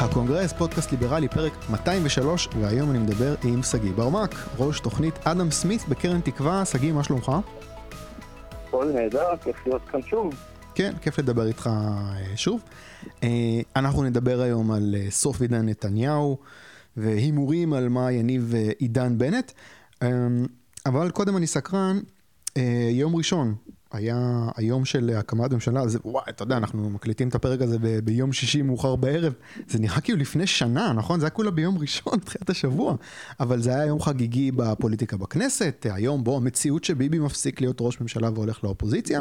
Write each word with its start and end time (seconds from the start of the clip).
הקונגרס, 0.00 0.52
פודקאסט 0.52 0.90
ליברלי, 0.90 1.28
פרק 1.28 1.52
203, 1.70 2.48
והיום 2.60 2.90
אני 2.90 2.98
מדבר 2.98 3.34
עם 3.44 3.62
שגיא 3.62 3.92
ברמק, 3.92 4.34
ראש 4.58 4.80
תוכנית 4.80 5.14
אדם 5.24 5.50
סמית 5.50 5.88
בקרן 5.88 6.20
תקווה. 6.20 6.64
שגיא, 6.64 6.92
מה 6.92 7.04
שלומך? 7.04 7.32
הכל 8.68 8.92
נהדר, 8.94 9.36
כיף 9.44 9.66
להיות 9.66 9.82
כאן 9.90 10.02
שוב. 10.02 10.34
כן, 10.74 10.92
כיף 11.02 11.18
לדבר 11.18 11.46
איתך 11.46 11.70
אה, 11.72 12.36
שוב. 12.36 12.62
אה, 13.22 13.28
אנחנו 13.76 14.02
נדבר 14.02 14.40
היום 14.40 14.70
על 14.70 14.94
אה, 14.98 15.10
סוף 15.10 15.40
עידן 15.40 15.68
נתניהו 15.68 16.38
והימורים 16.96 17.72
על 17.72 17.88
מה 17.88 18.12
יניב 18.12 18.54
עידן 18.78 19.18
בנט. 19.18 19.52
אבל 20.86 21.10
קודם 21.10 21.36
אני 21.36 21.46
סקרן, 21.46 22.00
יום 22.90 23.16
ראשון, 23.16 23.54
היה 23.92 24.48
היום 24.56 24.84
של 24.84 25.10
הקמת 25.16 25.52
ממשלה, 25.52 25.88
זה 25.88 25.98
וואי, 26.04 26.24
אתה 26.28 26.42
יודע, 26.42 26.56
אנחנו 26.56 26.90
מקליטים 26.90 27.28
את 27.28 27.34
הפרק 27.34 27.62
הזה 27.62 27.78
ב- 27.78 27.98
ביום 27.98 28.32
שישי 28.32 28.62
מאוחר 28.62 28.96
בערב, 28.96 29.32
זה 29.68 29.78
נראה 29.78 30.00
כאילו 30.00 30.18
לפני 30.18 30.46
שנה, 30.46 30.92
נכון? 30.92 31.20
זה 31.20 31.26
היה 31.26 31.30
כולה 31.30 31.50
ביום 31.50 31.78
ראשון, 31.78 32.18
תחילת 32.24 32.50
השבוע, 32.50 32.94
אבל 33.40 33.62
זה 33.62 33.74
היה 33.74 33.86
יום 33.86 34.00
חגיגי 34.00 34.50
בפוליטיקה 34.52 35.16
בכנסת, 35.16 35.86
היום 35.90 36.24
בו 36.24 36.36
המציאות 36.36 36.84
שביבי 36.84 37.18
מפסיק 37.18 37.60
להיות 37.60 37.76
ראש 37.80 38.00
ממשלה 38.00 38.30
והולך 38.34 38.64
לאופוזיציה. 38.64 39.20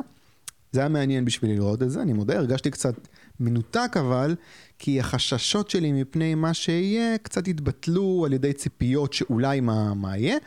זה 0.71 0.79
היה 0.79 0.89
מעניין 0.89 1.25
בשבילי 1.25 1.55
לראות 1.55 1.83
את 1.83 1.91
זה, 1.91 2.01
אני 2.01 2.13
מודה, 2.13 2.37
הרגשתי 2.37 2.71
קצת 2.71 2.93
מנותק 3.39 3.91
אבל, 3.99 4.35
כי 4.79 4.99
החששות 4.99 5.69
שלי 5.69 5.91
מפני 5.91 6.35
מה 6.35 6.53
שיהיה 6.53 7.17
קצת 7.17 7.47
התבטלו 7.47 8.23
על 8.25 8.33
ידי 8.33 8.53
ציפיות 8.53 9.13
שאולי 9.13 9.59
מה, 9.59 9.93
מה 9.93 10.17
יהיה. 10.17 10.37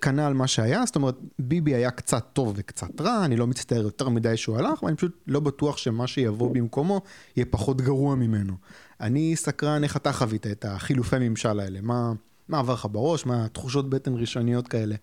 כנ"ל 0.00 0.32
מה 0.32 0.46
שהיה, 0.46 0.86
זאת 0.86 0.96
אומרת, 0.96 1.14
ביבי 1.38 1.74
היה 1.74 1.90
קצת 1.90 2.24
טוב 2.32 2.52
וקצת 2.56 3.00
רע, 3.00 3.24
אני 3.24 3.36
לא 3.36 3.46
מצטער 3.46 3.82
יותר 3.82 4.08
מדי 4.08 4.36
שהוא 4.36 4.58
הלך, 4.58 4.82
ואני 4.82 4.96
פשוט 4.96 5.22
לא 5.26 5.40
בטוח 5.40 5.76
שמה 5.76 6.06
שיבוא 6.06 6.54
במקומו 6.54 7.00
יהיה 7.36 7.46
פחות 7.50 7.80
גרוע 7.80 8.14
ממנו. 8.14 8.54
אני 9.00 9.36
סקרן 9.36 9.84
איך 9.84 9.96
אתה 9.96 10.12
חווית 10.12 10.46
את 10.46 10.64
החילופי 10.64 11.16
ממשל 11.28 11.60
האלה, 11.60 11.78
מה, 11.82 12.12
מה 12.48 12.58
עבר 12.58 12.72
לך 12.72 12.86
בראש, 12.92 13.26
מה 13.26 13.48
תחושות 13.52 13.90
בטן 13.90 14.14
ראשוניות 14.14 14.68
כאלה? 14.68 14.94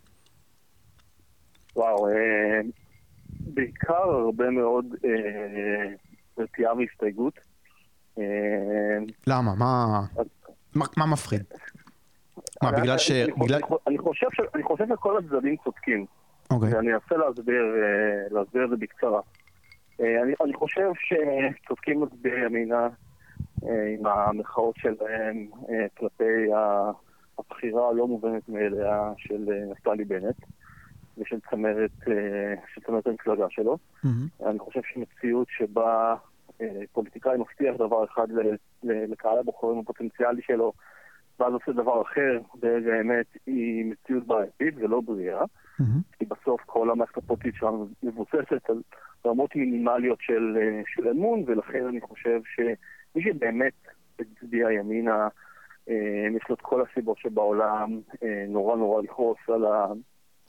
וואו, 1.76 2.08
אה, 2.08 2.14
בעיקר 3.44 4.04
הרבה 4.04 4.50
מאוד 4.50 4.86
רתיעה 6.38 6.72
אה, 6.72 6.78
והסתייגות. 6.78 7.40
אה, 8.20 8.24
למה? 9.28 9.56
מה, 9.56 10.02
מה, 10.76 10.86
מה 10.98 11.06
מפחיד? 11.06 11.44
מה, 12.64 12.72
בגלל 12.72 12.98
ש... 12.98 13.12
אני 13.88 13.98
חושב 13.98 14.28
שכל 14.90 15.18
הצדדים 15.18 15.56
צודקים. 15.64 16.06
אוקיי. 16.52 16.74
ואני 16.76 16.94
אנסה 16.94 17.18
להסביר, 17.18 17.76
אה, 17.76 18.40
להסביר 18.40 18.66
את 18.66 18.70
זה 18.70 18.76
בקצרה. 18.76 19.22
אני 20.44 20.54
חושב 20.54 20.90
שצודקים 20.96 22.02
מצביעי 22.02 22.46
ימינה 22.46 22.88
עם 23.62 24.06
המחאות 24.06 24.76
שלהם 24.78 25.48
כלפי 25.98 26.48
הבחירה 27.40 27.90
הלא 27.90 28.08
מובנת 28.08 28.50
מאליה 28.50 29.12
של 29.18 29.46
נפתלי 29.72 30.06
בנט. 30.06 30.36
ושל 31.18 31.40
צמרת, 31.50 31.92
אה, 32.08 32.54
של 32.74 32.82
צמרת 32.82 33.08
המפלגה 33.08 33.46
שלו. 33.50 33.78
Mm-hmm. 34.06 34.46
אני 34.46 34.60
חושב 34.60 34.82
שמציאות 34.94 35.48
שבה 35.50 36.16
אה, 36.62 36.82
פוליטיקאי 36.92 37.38
מבטיח 37.38 37.76
דבר 37.76 38.06
אחד 38.06 38.28
לקהל 38.84 39.40
הבוחרים 39.40 39.80
הפוטנציאלי 39.80 40.42
שלו, 40.42 40.74
ואז 41.40 41.54
עושה 41.54 41.72
דבר 41.72 42.02
אחר 42.02 42.40
ברגע 42.56 42.94
האמת, 42.94 43.26
היא 43.46 43.86
מציאות 43.86 44.28
בעייתית 44.28 44.76
ולא 44.78 45.02
בריאה. 45.02 45.44
Mm-hmm. 45.44 46.18
כי 46.20 46.26
בסוף 46.26 46.62
כל 46.66 46.92
המערכת 46.92 47.18
הפוליטית 47.18 47.56
שלנו 47.56 47.88
מבוססת 48.04 48.70
על 48.70 48.82
רמות 49.26 49.56
מינימליות 49.56 50.20
של, 50.22 50.58
אה, 50.62 50.82
של 50.88 51.08
אמון, 51.08 51.44
ולכן 51.48 51.86
אני 51.88 52.02
חושב 52.02 52.42
שמי 52.56 53.24
שבאמת 53.24 53.74
הצביע 54.20 54.72
ימינה, 54.72 55.28
יש 56.36 56.44
לו 56.50 56.56
את 56.56 56.62
כל 56.62 56.82
הסיבות 56.82 57.18
שבעולם 57.18 58.00
נורא 58.48 58.76
נורא 58.76 59.02
לכעוס 59.02 59.38
על, 59.48 59.66
ה, 59.66 59.88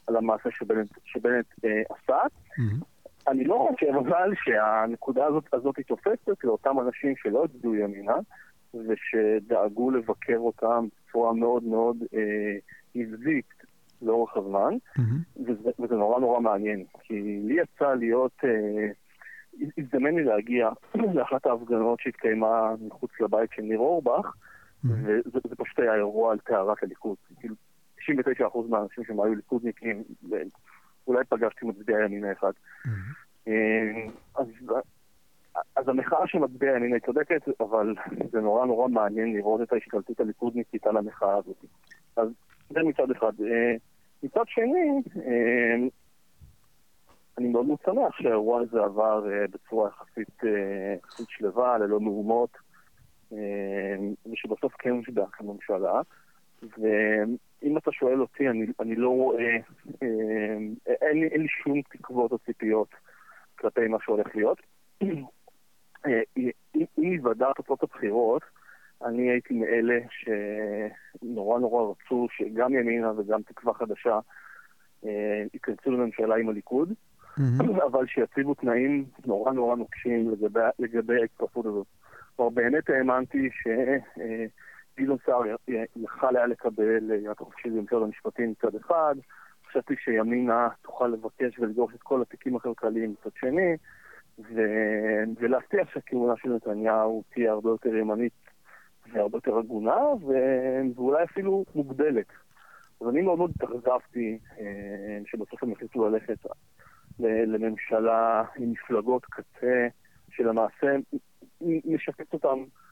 על 0.07 0.15
המעשה 0.15 0.49
שבנט, 0.51 0.89
שבנט 1.05 1.45
אה, 1.65 1.81
עשה. 1.89 2.17
Mm-hmm. 2.17 2.85
אני 3.27 3.43
לא 3.43 3.67
חושב 3.71 3.91
אבל 3.95 4.33
שהנקודה 4.43 5.25
הזאת, 5.25 5.53
הזאת 5.53 5.77
היא 5.77 5.85
תופסת 5.85 6.43
לאותם 6.43 6.79
אנשים 6.79 7.13
שלא 7.15 7.45
הצביעו 7.45 7.75
ימינה 7.75 8.15
ושדאגו 8.73 9.91
לבקר 9.91 10.37
אותם 10.37 10.87
בצורה 11.07 11.33
מאוד 11.33 11.63
מאוד 11.63 11.97
אה, 12.13 12.57
נבזית 12.95 13.53
לאורך 14.01 14.37
הזמן, 14.37 14.73
mm-hmm. 14.73 15.41
וזה, 15.45 15.69
וזה 15.79 15.95
נורא 15.95 16.19
נורא 16.19 16.39
מעניין, 16.39 16.83
כי 17.03 17.41
לי 17.43 17.61
יצא 17.61 17.93
להיות, 17.93 18.31
אה, 18.43 18.87
הזדמן 19.77 20.15
לי 20.15 20.23
להגיע 20.23 20.69
לאחת 21.15 21.45
ההפגנות 21.45 21.99
שהתקיימה 21.99 22.75
מחוץ 22.87 23.11
לבית 23.19 23.49
של 23.55 23.61
ניר 23.61 23.79
אורבך, 23.79 24.25
mm-hmm. 24.25 24.89
וזה 25.27 25.55
פשוט 25.57 25.79
היה 25.79 25.95
אירוע 25.95 26.31
על 26.31 26.39
טהרת 26.39 26.83
הליכוד. 26.83 27.17
כאילו, 27.39 27.55
99% 28.09 28.57
מהאנשים 28.69 29.03
שם 29.03 29.21
היו 29.21 29.35
ליכודניקים, 29.35 30.03
ואולי 30.29 31.25
פגשתי 31.29 31.65
מצביע 31.65 31.99
ימינה 32.05 32.31
אחד. 32.31 32.51
Mm-hmm. 32.85 33.49
אז, 34.35 34.47
אז 35.75 35.89
המחאה 35.89 36.27
של 36.27 36.37
מצביע 36.37 36.75
ימינה 36.75 36.95
היא 36.95 37.03
צודקת, 37.05 37.41
אבל 37.59 37.95
זה 38.31 38.41
נורא 38.41 38.65
נורא 38.65 38.87
מעניין 38.87 39.33
לראות 39.33 39.61
את 39.61 39.73
ההשתלטות 39.73 40.19
הליכודניקית 40.19 40.87
על 40.87 40.97
המחאה 40.97 41.35
הזאת. 41.35 41.65
אז 42.15 42.29
זה 42.69 42.79
מצד 42.83 43.11
אחד. 43.11 43.33
אה, 43.41 43.75
מצד 44.23 44.43
שני, 44.47 45.01
אה, 45.25 45.75
אני 47.37 47.47
מאוד 47.47 47.65
מאוד 47.65 47.79
שמח 47.85 48.17
שהאירוע 48.17 48.61
הזה 48.61 48.83
עבר 48.83 49.31
אה, 49.31 49.47
בצורה 49.47 49.89
יחסית, 49.89 50.41
יחסית 51.03 51.29
שלווה, 51.29 51.77
ללא 51.77 51.99
מהומות, 51.99 52.57
ושבסוף 54.31 54.73
כן 54.79 54.89
הושבעה 54.89 55.27
כממשלה. 55.31 56.01
ואם 57.61 57.77
אתה 57.77 57.91
שואל 57.91 58.21
אותי, 58.21 58.49
אני, 58.49 58.65
אני 58.79 58.95
לא 58.95 59.09
רואה, 59.09 59.57
אה, 60.03 60.57
אין, 60.87 61.19
לי, 61.19 61.27
אין 61.27 61.41
לי 61.41 61.47
שום 61.47 61.81
תקוות 61.81 62.31
או 62.31 62.37
ציפיות 62.37 62.89
כלפי 63.55 63.87
מה 63.87 63.97
שהולך 64.03 64.35
להיות. 64.35 64.61
אה, 66.05 66.21
אם 66.97 67.13
יוודע 67.13 67.47
תוצאות 67.55 67.83
הבחירות, 67.83 68.41
אני 69.05 69.29
הייתי 69.31 69.53
מאלה 69.53 69.99
שנורא 70.09 71.59
נורא 71.59 71.91
רצו 71.91 72.27
שגם 72.31 72.73
ימינה 72.73 73.11
וגם 73.17 73.41
תקווה 73.41 73.73
חדשה 73.73 74.19
אה, 75.05 75.43
ייכנסו 75.53 75.91
לממשלה 75.91 76.35
עם 76.35 76.49
הליכוד. 76.49 76.93
אבל 77.91 78.07
שיציבו 78.07 78.53
תנאים 78.53 79.05
נורא 79.25 79.51
נורא 79.51 79.75
נוקשים 79.75 80.31
לגבי, 80.31 80.59
לגבי 80.79 81.21
ההצטרפות 81.21 81.65
הזאת. 81.65 81.87
כלומר, 82.35 82.49
באמת 82.49 82.89
האמנתי 82.89 83.49
ש... 83.51 83.67
אה, 84.99 85.03
גדעון 85.03 85.17
סער 85.25 85.41
יכל 85.95 86.37
היה 86.37 86.45
לקבל 86.45 87.11
יד 87.11 87.37
חופשי 87.37 87.69
במשרד 87.69 88.01
המשפטים 88.01 88.51
מצד 88.51 88.75
אחד, 88.75 89.15
חשבתי 89.67 89.95
שימינה 90.03 90.67
תוכל 90.81 91.07
לבקש 91.07 91.59
ולדרוש 91.59 91.93
את 91.95 92.03
כל 92.03 92.21
התיקים 92.21 92.55
הכלכליים 92.55 93.11
מצד 93.11 93.29
שני, 93.39 93.75
ו... 94.39 94.61
ולהבטיח 95.39 95.89
שהכהונה 95.93 96.33
של 96.37 96.49
נתניהו 96.49 97.23
תהיה 97.33 97.51
הרבה 97.51 97.69
יותר 97.69 97.95
ימנית 97.95 98.33
והרבה 99.11 99.37
יותר 99.37 99.57
הגונה, 99.57 99.99
ו... 100.21 100.33
ואולי 100.95 101.23
אפילו 101.23 101.65
מוגדלת. 101.75 102.27
אז 103.01 103.07
אני 103.09 103.21
מאוד 103.21 103.37
מאוד 103.37 103.51
התאכזבתי 103.55 104.39
אה, 104.59 105.19
שבסוף 105.25 105.63
הם 105.63 105.71
החליטו 105.71 106.09
ללכת 106.09 106.37
לממשלה 107.19 108.43
עם 108.55 108.71
מפלגות 108.71 109.25
קצה, 109.25 109.87
שלמעשה 110.29 110.95
משקפת 111.61 112.33
אותם 112.33 112.47
אה, 112.47 112.84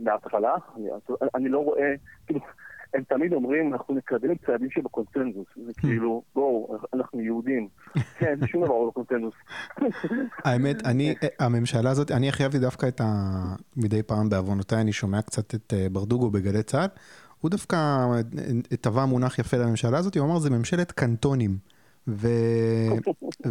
מההתחלה. 0.00 0.54
אני 1.34 1.48
לא 1.48 1.58
רואה, 1.58 1.94
כאילו, 2.26 2.40
הם 2.94 3.02
תמיד 3.08 3.32
אומרים, 3.32 3.72
אנחנו 3.72 3.94
מקדמים 3.94 4.36
צעדים 4.46 4.70
שבקונצנזוס. 4.70 5.46
זה 5.66 5.72
כאילו, 5.76 6.22
בואו, 6.34 6.78
אנחנו 6.94 7.20
יהודים. 7.20 7.68
כן, 8.18 8.38
שום 8.46 8.64
דבר 8.64 8.74
לא 8.74 8.88
בקונצנזוס. 8.88 9.34
האמת, 10.44 10.86
אני, 10.86 11.14
הממשלה 11.40 11.90
הזאת, 11.90 12.10
אני 12.10 12.28
הכי 12.28 12.42
אהבתי 12.42 12.58
דווקא 12.58 12.88
את 12.88 13.00
ה... 13.00 13.04
מדי 13.76 14.02
פעם 14.02 14.28
בעוונותיי, 14.28 14.80
אני 14.80 14.92
שומע 14.92 15.22
קצת 15.22 15.54
את 15.54 15.72
אה, 15.72 15.86
ברדוגו 15.92 16.30
בגלי 16.30 16.62
צה"ל. 16.62 16.88
הוא 17.40 17.50
דווקא 17.50 18.06
טבע 18.80 19.04
מונח 19.04 19.38
יפה 19.38 19.56
לממשלה 19.56 19.98
הזאת, 19.98 20.16
הוא 20.16 20.26
אמר, 20.26 20.38
זה 20.38 20.50
ממשלת 20.50 20.92
קנטונים. 20.92 21.56
ו... 22.08 22.28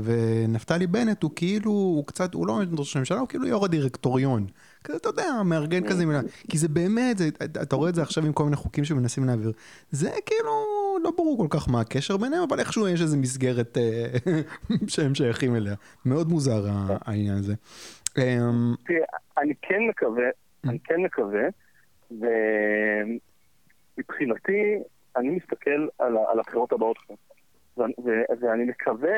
ונפתלי 0.03 0.87
בנט 0.87 1.23
הוא 1.23 1.31
כאילו, 1.35 1.71
הוא 1.71 2.05
קצת, 2.05 2.33
הוא 2.33 2.47
לא 2.47 2.59
ראש 2.77 2.95
הממשלה, 2.95 3.19
הוא 3.19 3.27
כאילו 3.27 3.47
יו"ר 3.47 3.65
הדירקטוריון. 3.65 4.47
כזה, 4.83 4.97
אתה 4.97 5.09
יודע, 5.09 5.43
מארגן 5.45 5.89
כזה, 5.89 6.03
כי 6.49 6.57
זה 6.57 6.67
באמת, 6.67 7.17
זה, 7.17 7.29
אתה 7.61 7.75
רואה 7.75 7.89
את 7.89 7.95
זה 7.95 8.01
עכשיו 8.01 8.25
עם 8.25 8.33
כל 8.33 8.43
מיני 8.43 8.55
חוקים 8.55 8.83
שמנסים 8.83 9.23
להעביר. 9.25 9.51
זה 9.91 10.09
כאילו, 10.25 10.65
לא 11.03 11.11
ברור 11.17 11.37
כל 11.37 11.47
כך 11.57 11.69
מה 11.69 11.81
הקשר 11.81 12.17
ביניהם, 12.17 12.43
אבל 12.49 12.59
איכשהו 12.59 12.87
יש 12.87 13.01
איזו 13.01 13.17
מסגרת 13.17 13.77
אה, 13.77 14.07
שהם 14.93 15.15
שייכים 15.15 15.55
אליה. 15.55 15.75
מאוד 16.05 16.29
מוזר 16.29 16.63
העניין 17.05 17.37
הזה. 17.37 17.53
אמ, 18.17 18.73
אני 19.37 19.53
כן 19.61 19.79
מקווה, 19.89 20.29
אני 20.63 20.79
כן 20.79 21.01
מקווה, 21.01 21.43
ומבחינתי, 23.97 24.79
אני 25.17 25.29
מסתכל 25.29 25.87
על 25.99 26.39
הבחירות 26.39 26.71
הבאות 26.71 26.97
כאן. 26.97 27.15
ואני 28.41 28.63
מקווה 28.63 29.17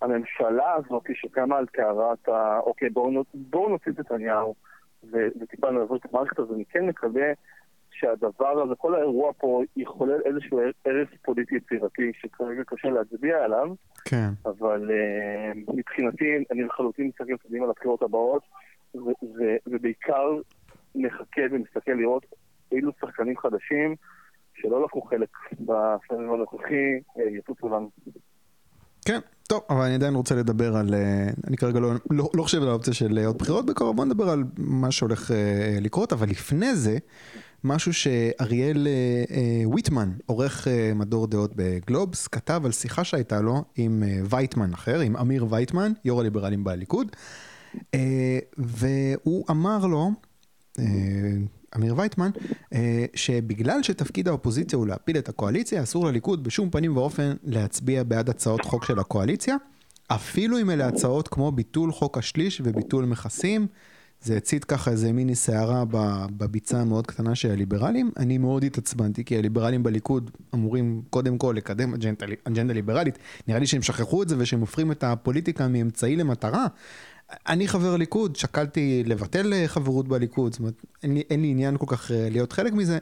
שהממשלה 0.00 0.74
הזאת 0.74 1.02
שקמה 1.14 1.58
על 1.58 1.66
טהרת 1.66 2.28
ה... 2.28 2.58
אוקיי, 2.58 2.90
בואו 2.90 3.24
בוא 3.34 3.70
נוציא 3.70 3.92
את 3.92 3.98
נתניהו, 3.98 4.54
וטיפה 5.10 5.70
נעבור 5.70 5.96
את 5.96 6.06
המערכת 6.12 6.38
הזו, 6.38 6.54
אני 6.54 6.64
כן 6.64 6.86
מקווה 6.86 7.32
שהדבר 7.90 8.62
הזה, 8.62 8.74
כל 8.74 8.94
האירוע 8.94 9.32
פה 9.38 9.62
יחולל 9.76 10.20
איזשהו 10.24 10.60
ערב 10.84 11.06
פוליטי 11.22 11.56
יצירתי 11.56 12.12
שכרגע 12.20 12.62
קשה 12.66 12.88
להצביע 12.88 13.44
עליו. 13.44 13.74
כן. 14.04 14.28
אבל 14.46 14.90
uh, 14.90 15.74
מבחינתי, 15.76 16.44
אני 16.50 16.62
לחלוטין 16.62 17.06
מסתכל 17.06 17.36
קדימה 17.36 17.66
לבחירות 17.66 18.02
הבאות, 18.02 18.42
ובעיקר 19.66 20.38
מחכה 20.94 21.42
ומסתכל 21.50 21.92
לראות 21.92 22.26
אילו 22.72 22.92
שחקנים 23.00 23.36
חדשים 23.36 23.96
שלא 24.54 24.84
לקחו 24.84 25.02
חלק 25.02 25.28
בסבב 25.52 26.32
הנוכחי 26.32 27.00
אה, 27.18 27.30
יטוסו 27.30 27.68
לנו. 27.68 27.90
כן, 29.06 29.20
טוב, 29.46 29.60
אבל 29.70 29.80
אני 29.80 29.94
עדיין 29.94 30.14
רוצה 30.14 30.34
לדבר 30.34 30.76
על, 30.76 30.94
אה, 30.94 31.28
אני 31.46 31.56
כרגע 31.56 31.80
לא, 31.80 31.92
לא, 32.10 32.30
לא 32.34 32.42
חושב 32.42 32.62
על 32.62 32.68
האופציה 32.68 32.94
של 32.94 33.18
עוד 33.26 33.38
בחירות 33.38 33.66
בקרוב, 33.66 33.96
בוא 33.96 34.04
נדבר 34.04 34.28
על 34.28 34.44
מה 34.56 34.90
שהולך 34.90 35.30
אה, 35.30 35.78
לקרות, 35.80 36.12
אבל 36.12 36.28
לפני 36.28 36.76
זה, 36.76 36.98
משהו 37.64 37.94
שאריאל 37.94 38.86
אה, 38.86 39.24
אה, 39.36 39.68
ויטמן, 39.74 40.12
עורך 40.26 40.68
אה, 40.68 40.92
מדור 40.94 41.26
דעות 41.26 41.52
בגלובס, 41.56 42.26
כתב 42.26 42.62
על 42.64 42.72
שיחה 42.72 43.04
שהייתה 43.04 43.40
לו 43.40 43.64
עם 43.76 44.02
אה, 44.06 44.20
וייטמן 44.30 44.72
אחר, 44.72 45.00
עם 45.00 45.16
אמיר 45.16 45.46
וייטמן, 45.50 45.92
יו"ר 46.04 46.20
הליברלים 46.20 46.64
בליכוד, 46.64 47.16
אה, 47.94 48.38
והוא 48.58 49.44
אמר 49.50 49.86
לו, 49.86 50.10
אה, 50.78 50.84
אמיר 51.76 51.94
וייטמן, 51.98 52.30
אה, 52.72 53.04
שבגלל 53.14 53.82
שתפקיד 53.82 54.28
האופוזיציה 54.28 54.76
הוא 54.76 54.86
להפיל 54.86 55.18
את 55.18 55.28
הקואליציה, 55.28 55.82
אסור 55.82 56.06
לליכוד 56.06 56.44
בשום 56.44 56.70
פנים 56.70 56.96
ואופן 56.96 57.32
להצביע 57.44 58.02
בעד 58.02 58.30
הצעות 58.30 58.64
חוק 58.64 58.84
של 58.84 58.98
הקואליציה, 58.98 59.56
אפילו 60.08 60.58
אם 60.58 60.70
אלה 60.70 60.88
הצעות 60.88 61.28
כמו 61.28 61.52
ביטול 61.52 61.92
חוק 61.92 62.18
השליש 62.18 62.60
וביטול 62.64 63.04
מכסים. 63.04 63.66
זה 64.22 64.36
הצית 64.36 64.64
ככה 64.64 64.90
איזה 64.90 65.12
מיני 65.12 65.34
סערה 65.34 65.84
בביצה 66.36 66.80
המאוד 66.80 67.06
קטנה 67.06 67.34
של 67.34 67.50
הליברלים. 67.50 68.10
אני 68.16 68.38
מאוד 68.38 68.64
התעצבנתי, 68.64 69.24
כי 69.24 69.38
הליברלים 69.38 69.82
בליכוד 69.82 70.30
אמורים 70.54 71.02
קודם 71.10 71.38
כל 71.38 71.54
לקדם 71.56 71.94
אג'נדה, 71.94 72.26
אג'נדה 72.44 72.74
ליברלית. 72.74 73.18
נראה 73.48 73.60
לי 73.60 73.66
שהם 73.66 73.82
שכחו 73.82 74.22
את 74.22 74.28
זה 74.28 74.34
ושהם 74.38 74.60
הופכים 74.60 74.92
את 74.92 75.04
הפוליטיקה 75.04 75.68
מאמצעי 75.68 76.16
למטרה. 76.16 76.66
אני 77.48 77.68
חבר 77.68 77.96
ליכוד, 77.96 78.36
שקלתי 78.36 79.02
לבטל 79.06 79.52
אה, 79.52 79.68
חברות 79.68 80.08
בליכוד, 80.08 80.52
זאת 80.52 80.60
אומרת, 80.60 80.84
אין 81.02 81.14
לי, 81.14 81.22
אין 81.30 81.42
לי 81.42 81.48
עניין 81.48 81.76
כל 81.78 81.86
כך 81.88 82.10
אה, 82.10 82.28
להיות 82.30 82.52
חלק 82.52 82.72
מזה. 82.72 82.98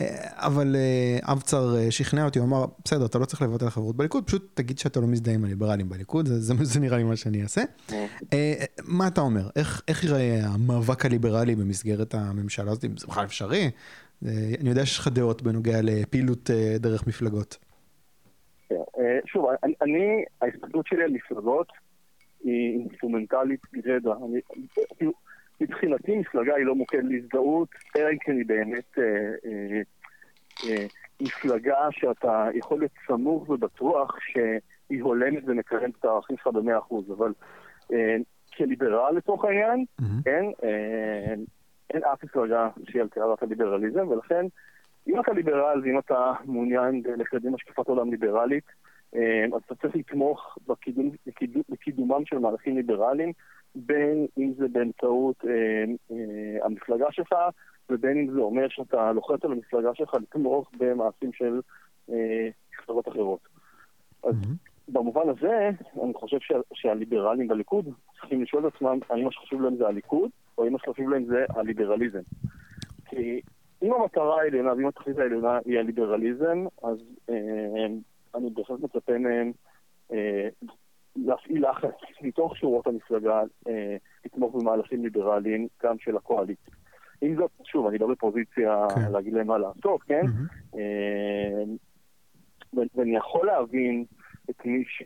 אה, 0.00 0.06
אבל 0.34 0.76
אבצר 1.22 1.90
שכנע 1.90 2.24
אותי, 2.24 2.38
הוא 2.38 2.48
אמר, 2.48 2.64
בסדר, 2.84 3.06
אתה 3.06 3.18
לא 3.18 3.24
צריך 3.24 3.42
לבטל 3.42 3.70
חברות 3.70 3.96
בליכוד, 3.96 4.26
פשוט 4.26 4.50
תגיד 4.54 4.78
שאתה 4.78 5.00
לא 5.00 5.06
מזדהה 5.06 5.34
עם 5.34 5.44
הליברלים 5.44 5.88
בליכוד, 5.88 6.26
זה, 6.26 6.40
זה, 6.40 6.54
זה 6.64 6.80
נראה 6.80 6.96
לי 6.96 7.04
מה 7.04 7.16
שאני 7.16 7.42
אעשה. 7.42 7.62
מה 8.84 9.06
אתה 9.06 9.20
אומר? 9.20 9.48
איך, 9.56 9.82
איך 9.88 10.04
ייראה 10.04 10.40
המאבק 10.44 11.04
הליברלי 11.04 11.54
במסגרת 11.54 12.14
הממשלה 12.14 12.70
הזאת, 12.70 12.84
אם 12.84 12.96
זה 12.96 13.06
בכלל 13.06 13.24
אפשרי? 13.24 13.70
אני 14.60 14.68
יודע 14.68 14.86
שיש 14.86 14.98
לך 14.98 15.08
דעות 15.08 15.42
בנוגע 15.42 15.80
לפעילות 15.82 16.50
דרך 16.80 17.06
מפלגות. 17.06 17.58
כן, 18.68 18.74
שוב, 19.26 19.46
אני, 19.82 20.24
ההסתכלות 20.42 20.86
שלי 20.86 21.02
על 21.04 21.10
מפלגות, 21.10 21.72
היא 22.46 22.78
אינסטרומנטלית 22.78 23.60
גרידא. 23.72 24.10
כאילו, 24.96 25.12
מבחינתי 25.60 26.18
מפלגה 26.18 26.54
היא 26.54 26.66
לא 26.66 26.74
מוקד 26.74 27.04
להזדהות, 27.04 27.68
אלא 27.96 28.10
אם 28.10 28.18
כן 28.18 28.36
היא 28.36 28.46
באמת 28.46 28.98
אה, 28.98 29.04
אה, 29.44 29.80
אה, 30.68 30.86
מפלגה 31.20 31.88
שאתה 31.90 32.48
יכול 32.54 32.78
להיות 32.78 32.92
סמוך 33.06 33.50
ובטוח 33.50 34.16
שהיא 34.20 35.02
הולמת 35.02 35.42
ומקרנת 35.46 35.94
את 36.00 36.04
הערכים 36.04 36.36
שלך 36.36 36.46
במאה 36.46 36.78
אחוז, 36.78 37.10
אבל 37.10 37.32
אה, 37.92 38.16
כליברל 38.56 39.16
לצורך 39.16 39.44
העניין. 39.44 39.84
אין, 40.26 40.52
אה, 40.64 41.34
אין 41.90 42.04
אף 42.04 42.24
מפלגה 42.24 42.68
שהיא 42.88 43.02
על 43.02 43.08
קרבת 43.08 43.42
הליברליזם, 43.42 44.08
ולכן 44.08 44.46
אם 45.08 45.20
אתה 45.20 45.32
ליברל 45.32 45.80
ואם 45.84 45.98
אתה 45.98 46.32
מעוניין 46.44 47.02
לקדם 47.16 47.54
השקפת 47.54 47.86
עולם 47.88 48.10
ליברלית, 48.10 48.64
אז 49.12 49.62
אתה 49.66 49.74
צריך 49.74 49.96
לתמוך 49.96 50.58
בקידום, 50.66 51.10
בקידום, 51.26 51.62
בקידומם 51.68 52.26
של 52.26 52.38
מהלכים 52.38 52.76
ליברליים, 52.76 53.32
בין 53.74 54.26
אם 54.38 54.52
זה 54.58 54.68
באמצעות 54.68 55.44
אה, 55.44 55.84
אה, 56.10 56.66
המפלגה 56.66 57.06
שלך, 57.10 57.34
ובין 57.90 58.18
אם 58.18 58.32
זה 58.34 58.40
אומר 58.40 58.68
שאתה 58.68 59.12
לוחץ 59.12 59.44
על 59.44 59.52
המפלגה 59.52 59.94
שלך 59.94 60.14
לתמוך 60.14 60.70
במעשים 60.78 61.32
של 61.32 61.60
אה, 62.10 62.48
מפלגות 62.72 63.08
אחרות. 63.08 63.40
אז 64.24 64.34
mm-hmm. 64.34 64.92
במובן 64.92 65.28
הזה, 65.28 65.70
אני 66.04 66.14
חושב 66.14 66.36
שה, 66.40 66.54
שהליברלים 66.74 67.48
בליכוד 67.48 67.88
צריכים 68.12 68.42
לשאול 68.42 68.68
את 68.68 68.74
עצמם 68.74 68.98
האם 69.10 69.24
מה 69.24 69.32
שחשוב 69.32 69.62
להם 69.62 69.76
זה 69.76 69.86
הליכוד, 69.86 70.30
או 70.58 70.64
האם 70.64 70.72
מה 70.72 70.78
שחשוב 70.78 71.10
להם 71.10 71.24
זה 71.24 71.44
הליברליזם. 71.48 72.22
כי 73.06 73.40
אם 73.82 73.92
המטרה 73.92 74.40
העליונה 74.40 74.72
ואם 74.72 74.86
התכלית 74.86 75.18
העליונה 75.18 75.58
היא 75.64 75.78
הליברליזם, 75.78 76.66
אז 76.82 76.98
אה, 77.30 77.86
אני 78.36 78.50
בהחלט 78.50 78.80
מצפה 78.80 79.18
מהם 79.18 79.52
אה, 80.12 80.48
להפעיל 81.16 81.70
לחץ 81.70 81.94
מתוך 82.22 82.56
שורות 82.56 82.86
המפלגה 82.86 83.42
אה, 83.68 83.96
לתמוך 84.24 84.54
במהלכים 84.54 85.02
ליברליים 85.04 85.68
גם 85.82 85.98
של 85.98 86.16
הקואליציה. 86.16 86.74
עם 87.20 87.36
זאת, 87.36 87.50
שוב, 87.64 87.86
אני 87.86 87.98
לא 87.98 88.06
בפוזיציה 88.06 88.86
כן. 88.94 89.12
להגיד 89.12 89.32
להם 89.32 89.46
מה 89.46 89.58
לעשות, 89.58 90.02
כן? 90.02 90.22
Mm-hmm. 90.22 90.78
אה, 90.78 91.64
ואני 92.94 93.16
יכול 93.16 93.46
להבין 93.46 94.04
את 94.50 94.64
מי 94.64 94.84
ש... 94.88 95.02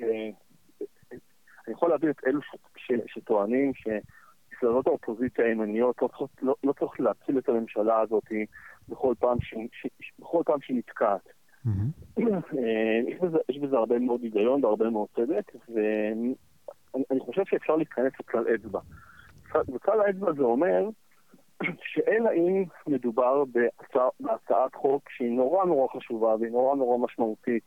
אני 1.67 1.75
יכול 1.75 1.91
להבין 1.91 2.11
את 2.11 2.21
אלו 2.27 2.43
ש... 2.43 2.47
ש... 2.77 2.93
שטוענים 3.07 3.73
שמפלגות 3.75 4.87
האופוזיציה 4.87 5.45
הימניות 5.45 6.03
לא 6.03 6.09
צריכות 6.09 6.31
לא, 6.43 6.55
לא 6.65 6.73
צריך 6.73 7.01
להציל 7.01 7.39
את 7.39 7.49
הממשלה 7.49 8.01
הזאת 8.01 8.25
בכל 8.89 9.15
פעם, 9.19 9.41
ש... 9.41 9.55
ש... 9.73 10.13
בכל 10.19 10.43
פעם 10.47 10.61
שהיא 10.61 10.77
נתקעת. 10.77 11.29
אה, 11.69 13.01
יש 13.49 13.59
בזה 13.59 13.77
הרבה 13.77 13.99
מאוד 13.99 14.23
היגיון 14.23 14.65
והרבה 14.65 14.91
מאוד 14.91 15.09
צדק, 15.17 15.53
ואני 15.69 17.21
חושב 17.21 17.43
שאפשר 17.45 17.77
להתכנס 17.77 18.13
לכלל 18.21 18.45
אצבע. 18.55 18.81
וכלל 19.75 20.01
האצבע 20.01 20.33
זה 20.33 20.43
אומר 20.43 20.89
שאלא 21.83 22.31
אם 22.37 22.65
מדובר 22.87 23.45
בהצעת 24.21 24.75
חוק 24.75 25.11
שהיא 25.11 25.31
נורא 25.31 25.65
נורא 25.65 25.89
חשובה 25.97 26.35
והיא 26.41 26.53
נורא 26.53 26.77
נורא 26.77 26.99
משמעותית 26.99 27.65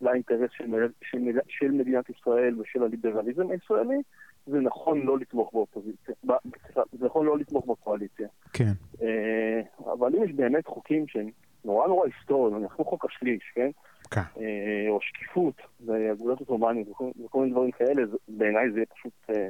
לאינטרס 0.00 0.50
של, 0.56 0.64
של, 1.02 1.18
של 1.48 1.70
מדינת 1.70 2.10
ישראל 2.10 2.60
ושל 2.60 2.82
הליברליזם 2.82 3.50
הישראלי, 3.50 4.02
זה 4.46 4.60
נכון 4.60 5.02
לא 5.02 5.18
לתמוך 5.18 5.52
באופוזיציה, 5.52 6.14
זה 6.92 7.06
נכון 7.06 7.26
לא 7.26 7.38
לתמוך 7.38 7.66
בקואליציה. 7.66 8.28
כן. 8.52 8.72
אה, 9.02 9.92
אבל 9.92 10.16
אם 10.16 10.24
יש 10.24 10.32
באמת 10.32 10.66
חוקים 10.66 11.08
שהם 11.08 11.30
נורא 11.64 11.86
נורא 11.86 12.06
היסטוריים, 12.06 12.62
אנחנו 12.62 12.84
חוק 12.84 13.04
השליש, 13.04 13.42
כן? 13.54 13.70
כן. 14.10 14.20
אה, 14.40 14.86
או 14.88 14.98
שקיפות, 15.00 15.54
ואגודות 15.86 16.40
עות'מאניות 16.40 16.88
וכל 16.88 17.38
מיני 17.40 17.50
דברים 17.50 17.70
כאלה, 17.70 18.02
בעיניי 18.28 18.70
זה 18.70 18.82
פשוט 18.94 19.12
אה, 19.30 19.48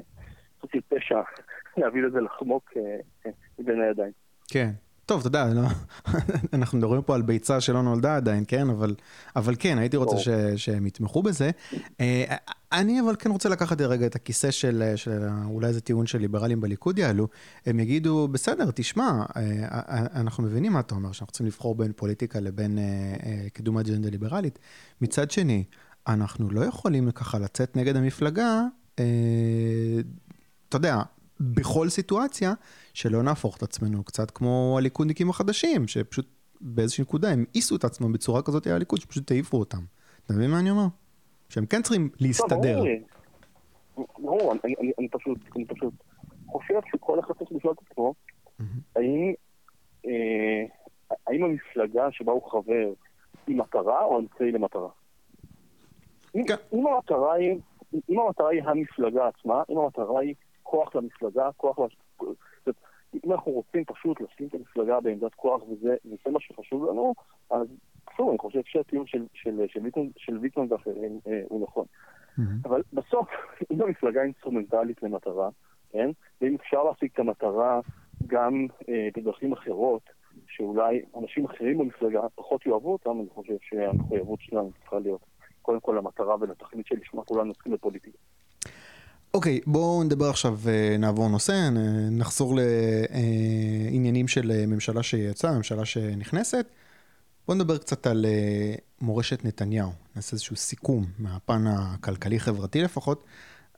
סוג 0.60 0.70
של 0.72 0.80
פשע 0.88 1.20
להביא 1.76 2.02
לזה 2.02 2.20
לחמוק 2.20 2.72
אה, 2.76 3.30
מבין 3.58 3.80
הידיים. 3.80 4.12
כן. 4.48 4.70
טוב, 5.06 5.20
אתה 5.20 5.28
יודע, 5.28 5.46
לא, 5.54 5.62
אנחנו 6.52 6.78
מדברים 6.78 7.02
פה 7.02 7.14
על 7.14 7.22
ביצה 7.22 7.60
שלא 7.60 7.82
נולדה 7.82 8.16
עדיין, 8.16 8.44
כן? 8.48 8.70
אבל, 8.70 8.94
אבל 9.36 9.54
כן, 9.58 9.78
הייתי 9.78 9.96
רוצה 9.96 10.18
ש, 10.18 10.28
שהם 10.56 10.86
יתמכו 10.86 11.22
בזה. 11.22 11.50
אה, 12.00 12.36
אני 12.72 13.00
אבל 13.00 13.16
כן 13.18 13.30
רוצה 13.30 13.48
לקחת 13.48 13.80
רגע 13.80 14.06
את 14.06 14.14
הכיסא 14.14 14.50
של, 14.50 14.92
של 14.96 15.26
אולי 15.44 15.66
איזה 15.68 15.80
טיעון 15.80 16.06
של 16.06 16.18
ליברלים 16.18 16.60
בליכוד 16.60 16.98
יעלו. 16.98 17.28
הם 17.66 17.80
יגידו, 17.80 18.28
בסדר, 18.28 18.70
תשמע, 18.74 19.22
אה, 19.36 19.42
אה, 19.70 20.06
אנחנו 20.14 20.42
מבינים 20.42 20.72
מה 20.72 20.80
אתה 20.80 20.94
אומר, 20.94 21.12
שאנחנו 21.12 21.32
צריכים 21.32 21.46
לבחור 21.46 21.74
בין 21.74 21.92
פוליטיקה 21.96 22.40
לבין 22.40 22.78
קידום 23.52 23.78
אג'נדה 23.78 24.10
ליברלית. 24.10 24.58
מצד 25.00 25.30
שני, 25.30 25.64
אנחנו 26.06 26.50
לא 26.50 26.60
יכולים 26.60 27.10
ככה 27.10 27.38
לצאת 27.38 27.76
נגד 27.76 27.96
המפלגה, 27.96 28.62
אתה 28.94 30.76
יודע, 30.76 31.02
בכל 31.40 31.88
סיטואציה, 31.88 32.52
שלא 32.94 33.22
נהפוך 33.22 33.56
את 33.56 33.62
עצמנו 33.62 34.04
קצת 34.04 34.30
כמו 34.30 34.76
הליכודניקים 34.78 35.30
החדשים, 35.30 35.88
שפשוט 35.88 36.26
באיזושהי 36.60 37.02
נקודה 37.02 37.30
הם 37.30 37.44
העיסו 37.52 37.76
את 37.76 37.84
עצמם 37.84 38.12
בצורה 38.12 38.42
כזאת 38.42 38.66
על 38.66 38.72
הליכוד, 38.72 39.00
שפשוט 39.00 39.30
העיפו 39.30 39.56
אותם. 39.56 39.84
אתה 40.26 40.34
מבין 40.34 40.50
מה 40.50 40.60
אני 40.60 40.70
אומר? 40.70 40.86
שהם 41.48 41.66
כן 41.66 41.82
צריכים 41.82 42.10
להסתדר. 42.20 42.82
ברור, 44.18 44.52
אני 44.98 45.08
פשוט 45.08 45.38
חושב 46.46 46.80
שכל 46.92 47.20
אחד 47.20 47.34
צריך 47.38 47.52
לשאול 47.52 47.72
את 47.72 47.90
עצמו, 47.90 48.14
אה, 50.06 50.64
האם 51.26 51.44
המפלגה 51.44 52.08
שבה 52.10 52.32
הוא 52.32 52.50
חבר 52.50 52.92
היא 53.46 53.56
מטרה 53.56 54.04
או 54.04 54.18
אמצעי 54.18 54.52
למטרה? 54.52 54.88
כן. 56.32 56.54
אם 56.72 58.18
המטרה 58.20 58.48
היא 58.50 58.62
המפלגה 58.64 59.28
עצמה, 59.28 59.62
אם 59.70 59.78
המטרה 59.78 60.20
היא 60.20 60.34
כוח 60.74 60.94
למפלגה, 60.94 61.50
כוח... 61.56 61.78
אם 63.24 63.32
אנחנו 63.32 63.52
רוצים 63.52 63.84
פשוט 63.84 64.20
לשים 64.20 64.46
את 64.46 64.54
המפלגה 64.54 65.00
בעמדת 65.00 65.34
כוח 65.34 65.62
וזה, 65.62 65.96
וזה 66.04 66.30
מה 66.30 66.40
שחשוב 66.40 66.84
לנו, 66.84 67.14
אז 67.50 67.66
שוב, 68.16 68.28
אני 68.28 68.38
חושב 68.38 68.60
שהטיעון 68.64 69.06
של, 69.06 69.26
של, 69.34 69.60
של, 69.68 69.80
של 70.16 70.38
ויטמן 70.38 70.66
ואחרים 70.72 71.20
אה, 71.26 71.42
הוא 71.48 71.62
נכון. 71.62 71.84
Mm-hmm. 71.84 72.42
אבל 72.64 72.82
בסוף, 72.92 73.28
אם 73.70 73.82
המפלגה 73.82 74.22
אינסטרומנטלית 74.22 75.02
למטרה, 75.02 75.48
כן? 75.90 76.10
ואם 76.40 76.54
אפשר 76.54 76.84
להשיג 76.84 77.10
את 77.14 77.18
המטרה 77.18 77.80
גם 78.26 78.66
אה, 78.88 79.08
בדרכים 79.16 79.52
אחרות, 79.52 80.02
שאולי 80.48 81.02
אנשים 81.18 81.44
אחרים 81.44 81.78
במפלגה 81.78 82.20
פחות 82.34 82.66
יאהבו 82.66 82.92
אותם, 82.92 83.20
אני 83.20 83.28
חושב 83.34 83.56
שהמחויבות 83.60 84.40
שלנו 84.40 84.70
צריכה 84.80 84.98
להיות 84.98 85.20
קודם 85.62 85.80
כל 85.80 85.94
למטרה 85.98 86.36
ולתכלית 86.40 86.86
שלשמה 86.86 87.24
כולנו 87.24 87.50
עוסקים 87.50 87.72
בפוליטיקה. 87.72 88.18
אוקיי, 89.34 89.60
okay, 89.62 89.70
בואו 89.70 90.04
נדבר 90.04 90.30
עכשיו, 90.30 90.58
אה, 90.68 90.96
נעבור 90.98 91.28
נושא, 91.28 91.68
נחזור 92.10 92.58
לעניינים 93.90 94.28
של 94.28 94.66
ממשלה 94.66 95.02
שיצאה, 95.02 95.52
ממשלה 95.52 95.84
שנכנסת. 95.84 96.66
בואו 97.46 97.58
נדבר 97.58 97.78
קצת 97.78 98.06
על 98.06 98.26
מורשת 99.00 99.44
נתניהו, 99.44 99.92
נעשה 100.16 100.32
איזשהו 100.32 100.56
סיכום 100.56 101.06
מהפן 101.18 101.64
הכלכלי-חברתי 101.66 102.82
לפחות. 102.82 103.24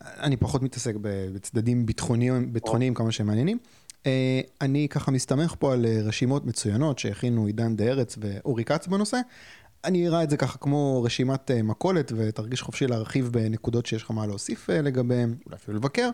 אני 0.01 0.37
פחות 0.37 0.63
מתעסק 0.63 0.95
בצדדים 1.01 1.87
ביטחוניים, 1.87 2.53
ביטחוניים 2.53 2.95
כמה 2.95 3.13
שהם 3.13 3.27
מעניינים. 3.27 3.59
אה, 4.07 4.41
אני 4.61 4.89
ככה 4.91 5.11
מסתמך 5.11 5.55
פה 5.59 5.73
על 5.73 5.87
אה, 5.87 6.01
רשימות 6.03 6.47
מצוינות 6.47 6.99
שהכינו 6.99 7.47
עידן 7.47 7.77
דה 7.77 7.85
ארץ 7.85 8.19
ואורי 8.21 8.65
כץ 8.65 8.87
בנושא. 8.87 9.17
אני 9.85 10.09
אראה 10.09 10.23
את 10.23 10.31
זה 10.31 10.37
ככה 10.37 10.59
כמו 10.59 11.03
רשימת 11.03 11.51
אה, 11.51 11.63
מכולת 11.63 12.13
ותרגיש 12.17 12.63
חופשי 12.63 12.87
להרחיב 12.87 13.29
בנקודות 13.33 13.87
שיש 13.87 14.03
לך 14.03 14.11
מה 14.11 14.27
להוסיף 14.27 14.71
לגביהם, 14.71 15.35
אולי 15.47 15.57
אפילו 15.57 15.77
לבקר. 15.77 16.11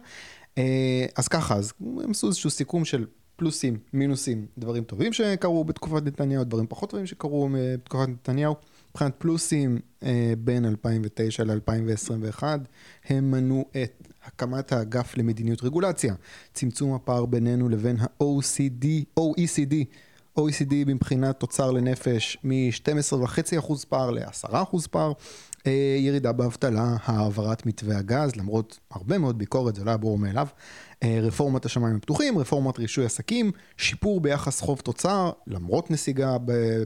אז 1.16 1.28
ככה, 1.28 1.54
אז 1.54 1.73
הם 1.81 2.11
עשו 2.11 2.26
איזשהו 2.26 2.50
סיכום 2.50 2.85
של 2.85 3.07
פלוסים, 3.37 3.78
מינוסים, 3.92 4.47
דברים 4.59 4.85
טובים 4.85 5.12
שקרו 5.12 5.64
בתקופת 5.64 6.02
נתניהו, 6.02 6.45
דברים 6.45 6.66
פחות 6.66 6.90
טובים 6.90 7.07
שקרו 7.07 7.49
בתקופת 7.52 8.09
נתניהו. 8.09 8.54
מבחינת 8.90 9.14
פלוסים 9.19 9.78
אה, 10.02 10.33
בין 10.38 10.64
2009 10.64 11.45
ל-2021, 11.45 12.42
הם 13.04 13.31
מנו 13.31 13.64
את 13.83 14.09
הקמת 14.25 14.73
האגף 14.73 15.16
למדיניות 15.16 15.64
רגולציה, 15.64 16.14
צמצום 16.54 16.95
הפער 16.95 17.26
בינינו 17.26 17.69
לבין 17.69 17.97
ה-OCD, 18.00 18.87
OECD, 19.21 19.75
OECD 20.38 20.74
מבחינת 20.86 21.40
תוצר 21.40 21.70
לנפש 21.70 22.38
מ-12.5% 22.44 23.72
פער 23.88 24.10
ל-10% 24.10 24.88
פער, 24.90 25.12
אה, 25.66 25.96
ירידה 25.98 26.32
באבטלה, 26.32 26.96
העברת 27.04 27.66
מתווה 27.66 27.98
הגז, 27.98 28.36
למרות 28.36 28.78
הרבה 28.90 29.18
מאוד 29.18 29.38
ביקורת, 29.38 29.74
זה 29.74 29.84
לא 29.84 29.90
היה 29.90 29.96
ברור 29.96 30.18
מאליו, 30.18 30.46
אה, 31.02 31.18
רפורמת 31.22 31.64
השמיים 31.64 31.96
הפתוחים, 31.96 32.38
רפורמת 32.38 32.78
רישוי 32.78 33.04
עסקים, 33.04 33.50
שיפור 33.76 34.20
ביחס 34.20 34.60
חוב 34.60 34.80
תוצר, 34.80 35.30
למרות 35.46 35.90
נסיגה 35.90 36.36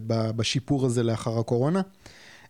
בשיפור 0.06 0.86
הזה 0.86 1.02
לאחר 1.02 1.38
הקורונה. 1.38 1.80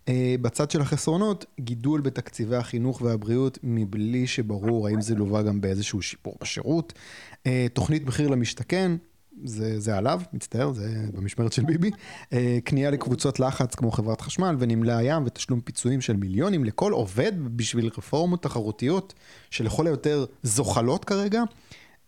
אה, 0.08 0.34
בצד 0.40 0.70
של 0.70 0.80
החסרונות, 0.80 1.44
גידול 1.60 2.00
בתקציבי 2.00 2.56
החינוך 2.56 3.02
והבריאות 3.02 3.58
מבלי 3.62 4.26
שברור 4.26 4.88
האם 4.88 5.00
זה 5.00 5.14
לווה 5.14 5.42
גם 5.42 5.60
באיזשהו 5.60 6.02
שיפור 6.02 6.36
בשירות. 6.40 6.92
תוכנית 7.72 8.06
מחיר 8.06 8.28
למשתכן, 8.28 8.92
זה, 9.44 9.80
זה 9.80 9.96
עליו, 9.96 10.20
מצטער, 10.32 10.72
זה 10.72 10.88
במשמרת 11.12 11.52
של 11.52 11.64
ביבי. 11.64 11.90
אה, 12.32 12.58
קנייה 12.64 12.90
לקבוצות 12.90 13.40
לחץ 13.40 13.74
כמו 13.74 13.90
חברת 13.90 14.20
חשמל 14.20 14.56
ונמלי 14.58 14.92
הים 14.92 15.22
ותשלום 15.26 15.60
פיצויים 15.60 16.00
של 16.00 16.16
מיליונים 16.16 16.64
לכל 16.64 16.92
עובד 16.92 17.32
בשביל 17.56 17.90
רפורמות 17.98 18.42
תחרותיות 18.42 19.14
שלכל 19.50 19.86
היותר 19.86 20.24
זוחלות 20.42 21.04
כרגע. 21.04 21.42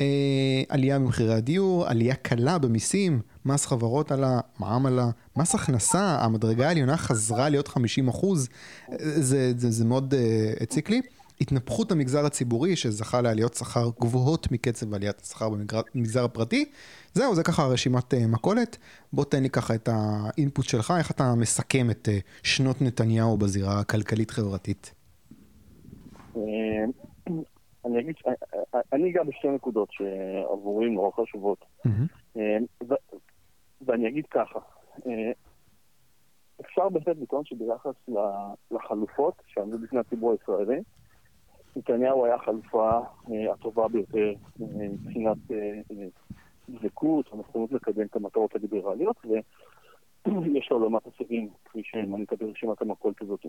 אה, 0.01 0.63
עלייה 0.69 0.99
במחירי 0.99 1.35
הדיור, 1.35 1.87
עלייה 1.87 2.15
קלה 2.15 2.59
במיסים, 2.59 3.21
מס 3.45 3.67
חברות 3.67 4.13
עלה, 4.13 4.41
מע"מ 4.59 4.87
עלה, 4.87 5.11
מס 5.37 5.55
הכנסה, 5.55 6.19
המדרגה 6.21 6.69
העליונה 6.69 6.97
חזרה 6.97 7.49
להיות 7.49 7.69
50 7.69 8.09
אחוז, 8.09 8.49
אה, 8.93 8.97
זה, 9.01 9.53
זה, 9.57 9.71
זה 9.71 9.85
מאוד 9.85 10.15
uh, 10.15 10.63
הציק 10.63 10.91
לי. 10.91 11.01
התנפחות 11.41 11.93
המגזר 11.93 12.27
הציבורי 12.27 12.77
שזכה 12.77 13.21
לעליות 13.21 13.55
שכר 13.55 13.91
גבוהות 14.01 14.53
מקצב 14.53 14.95
עליית 14.95 15.21
השכר 15.21 15.49
במגזר 15.95 16.25
הפרטי. 16.25 16.65
זהו, 17.13 17.35
זה 17.35 17.43
ככה 17.43 17.63
רשימת 17.67 18.15
uh, 18.15 18.17
מכולת. 18.29 18.79
בוא 19.13 19.25
תן 19.25 19.43
לי 19.43 19.51
ככה 19.51 19.75
את 19.75 19.89
האינפוט 19.93 20.65
שלך, 20.65 20.93
איך 20.99 21.11
אתה 21.11 21.35
מסכם 21.37 21.91
את 21.91 22.09
uh, 22.09 22.43
שנות 22.43 22.83
נתניהו 22.83 23.37
בזירה 23.37 23.81
הכלכלית-חברתית. 23.81 24.95
אה, 26.37 26.43
אני 27.85 28.01
אגיד, 28.01 28.15
אני 28.93 29.11
אגע 29.11 29.23
בשתי 29.23 29.49
נקודות 29.49 29.89
שעבורי 29.93 30.91
נורא 30.91 31.11
חשובות. 31.11 31.65
ואני 33.87 34.09
אגיד 34.09 34.25
ככה, 34.31 34.59
אפשר 36.61 36.89
בהחלט 36.89 37.17
לטעון 37.21 37.45
שביחס 37.45 37.95
לחלופות 38.71 39.43
שעמדו 39.47 39.79
בפני 39.79 40.01
הציבור 40.01 40.33
הישראלי, 40.33 40.81
נתניהו 41.79 42.25
היה 42.25 42.35
החלופה 42.35 42.91
אה, 43.31 43.53
הטובה 43.53 43.89
ביותר 43.89 44.33
אה, 44.63 44.67
מבחינת 44.89 45.37
אה, 45.51 45.81
דבקות, 46.69 47.33
הנכונות 47.33 47.73
לקדם 47.73 48.07
את 48.07 48.17
המטרות 48.17 48.55
הליברליות, 48.55 49.17
ויש 49.25 50.71
לו 50.71 50.79
לא 50.79 50.91
מעט 50.91 51.07
הישגים, 51.07 51.49
כפי 51.65 51.83
שמנית 51.85 52.33
ברשימת 52.33 52.83
המכולת 52.83 53.23
הזאת. 53.23 53.47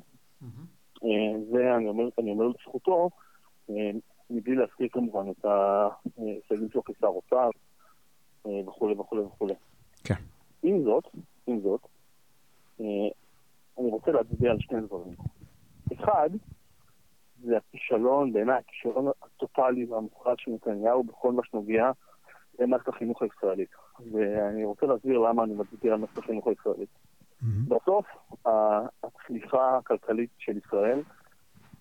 זה, 1.51 1.75
אני 1.75 1.87
אומר, 1.87 2.09
אני 2.17 2.31
אומר 2.31 2.47
לזכותו, 2.47 3.09
מבלי 4.29 4.55
להזכיר 4.55 4.87
כמובן 4.91 5.31
את 5.31 5.45
ההישגים 5.45 6.69
שלו 6.71 6.83
כשר 6.83 7.07
אוצר 7.07 7.49
וכולי 8.45 8.93
וכולי 8.93 9.21
וכולי. 9.21 9.53
כן. 10.03 10.15
עם 10.63 10.83
זאת, 10.83 11.07
עם 11.47 11.59
זאת, 11.59 11.81
אני 12.79 13.89
רוצה 13.91 14.11
להצביע 14.11 14.51
על 14.51 14.59
שני 14.59 14.81
דברים. 14.81 15.15
אחד, 15.93 16.29
זה 17.43 17.57
הכישלון, 17.57 18.33
בעיניי 18.33 18.55
הכישלון 18.55 19.07
הטוטאלי 19.23 19.85
והמוחלט 19.85 20.39
של 20.39 20.51
נתניהו 20.51 21.03
בכל 21.03 21.31
מה 21.31 21.41
שנוגע 21.45 21.91
למערכת 22.59 22.87
החינוך 22.87 23.21
הישראלית. 23.21 23.69
ואני 24.11 24.65
רוצה 24.65 24.85
להסביר 24.85 25.19
למה 25.19 25.43
אני 25.43 25.53
מצביע 25.53 25.93
על 25.93 25.99
מערכת 25.99 26.17
החינוך 26.17 26.47
הישראלית. 26.47 26.89
Mm-hmm. 26.89 27.45
בסוף, 27.67 28.05
הצליחה 29.03 29.77
הכלכלית 29.77 30.29
של 30.37 30.57
ישראל 30.57 31.01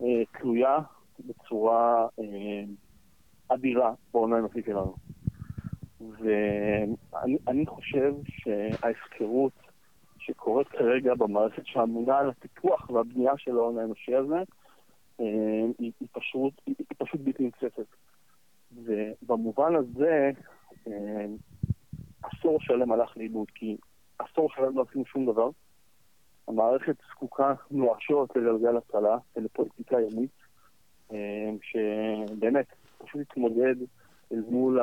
אה, 0.03 0.23
תלויה 0.39 0.79
בצורה 1.27 2.07
אה, 2.21 2.65
אדירה 3.49 3.93
בהון 4.13 4.33
האנושי 4.33 4.63
שלנו. 4.67 4.95
ואני 6.01 7.67
חושב 7.67 8.15
שההפקרות 8.25 9.53
שקורית 10.19 10.69
כרגע 10.69 11.15
במערכת 11.15 11.67
שאמונה 11.67 12.19
על 12.19 12.31
הטיפוח 12.31 12.91
והבנייה 12.91 13.33
של 13.37 13.57
ההון 13.57 13.79
האנושי 13.79 14.15
הזה, 14.15 14.43
היא, 15.19 15.93
היא, 16.01 16.09
פשוט, 16.13 16.55
היא, 16.67 16.75
היא 16.79 16.97
פשוט 16.99 17.21
בלתי 17.21 17.47
נצפת. 17.47 17.87
ובמובן 18.73 19.75
הזה, 19.75 20.31
אה, 20.87 21.27
עשור 22.23 22.61
שלם 22.61 22.93
הלך 22.93 23.17
לאיבוד, 23.17 23.51
כי 23.55 23.77
עשור 24.19 24.51
שלם 24.51 24.77
לא 24.77 24.85
עשינו 24.89 25.07
שום 25.07 25.27
דבר. 25.27 25.51
המערכת 26.49 26.97
זקוקה 27.11 27.55
נואשות 27.71 28.37
לגלגל 28.37 28.77
הצלה 28.77 29.17
ולפוליטיקה 29.37 29.97
ימית, 30.01 30.31
אה, 31.13 31.51
שבאמת 31.63 32.67
פשוט 32.99 33.21
התמודד 33.21 33.75
אל 34.33 34.43
מול 34.51 34.81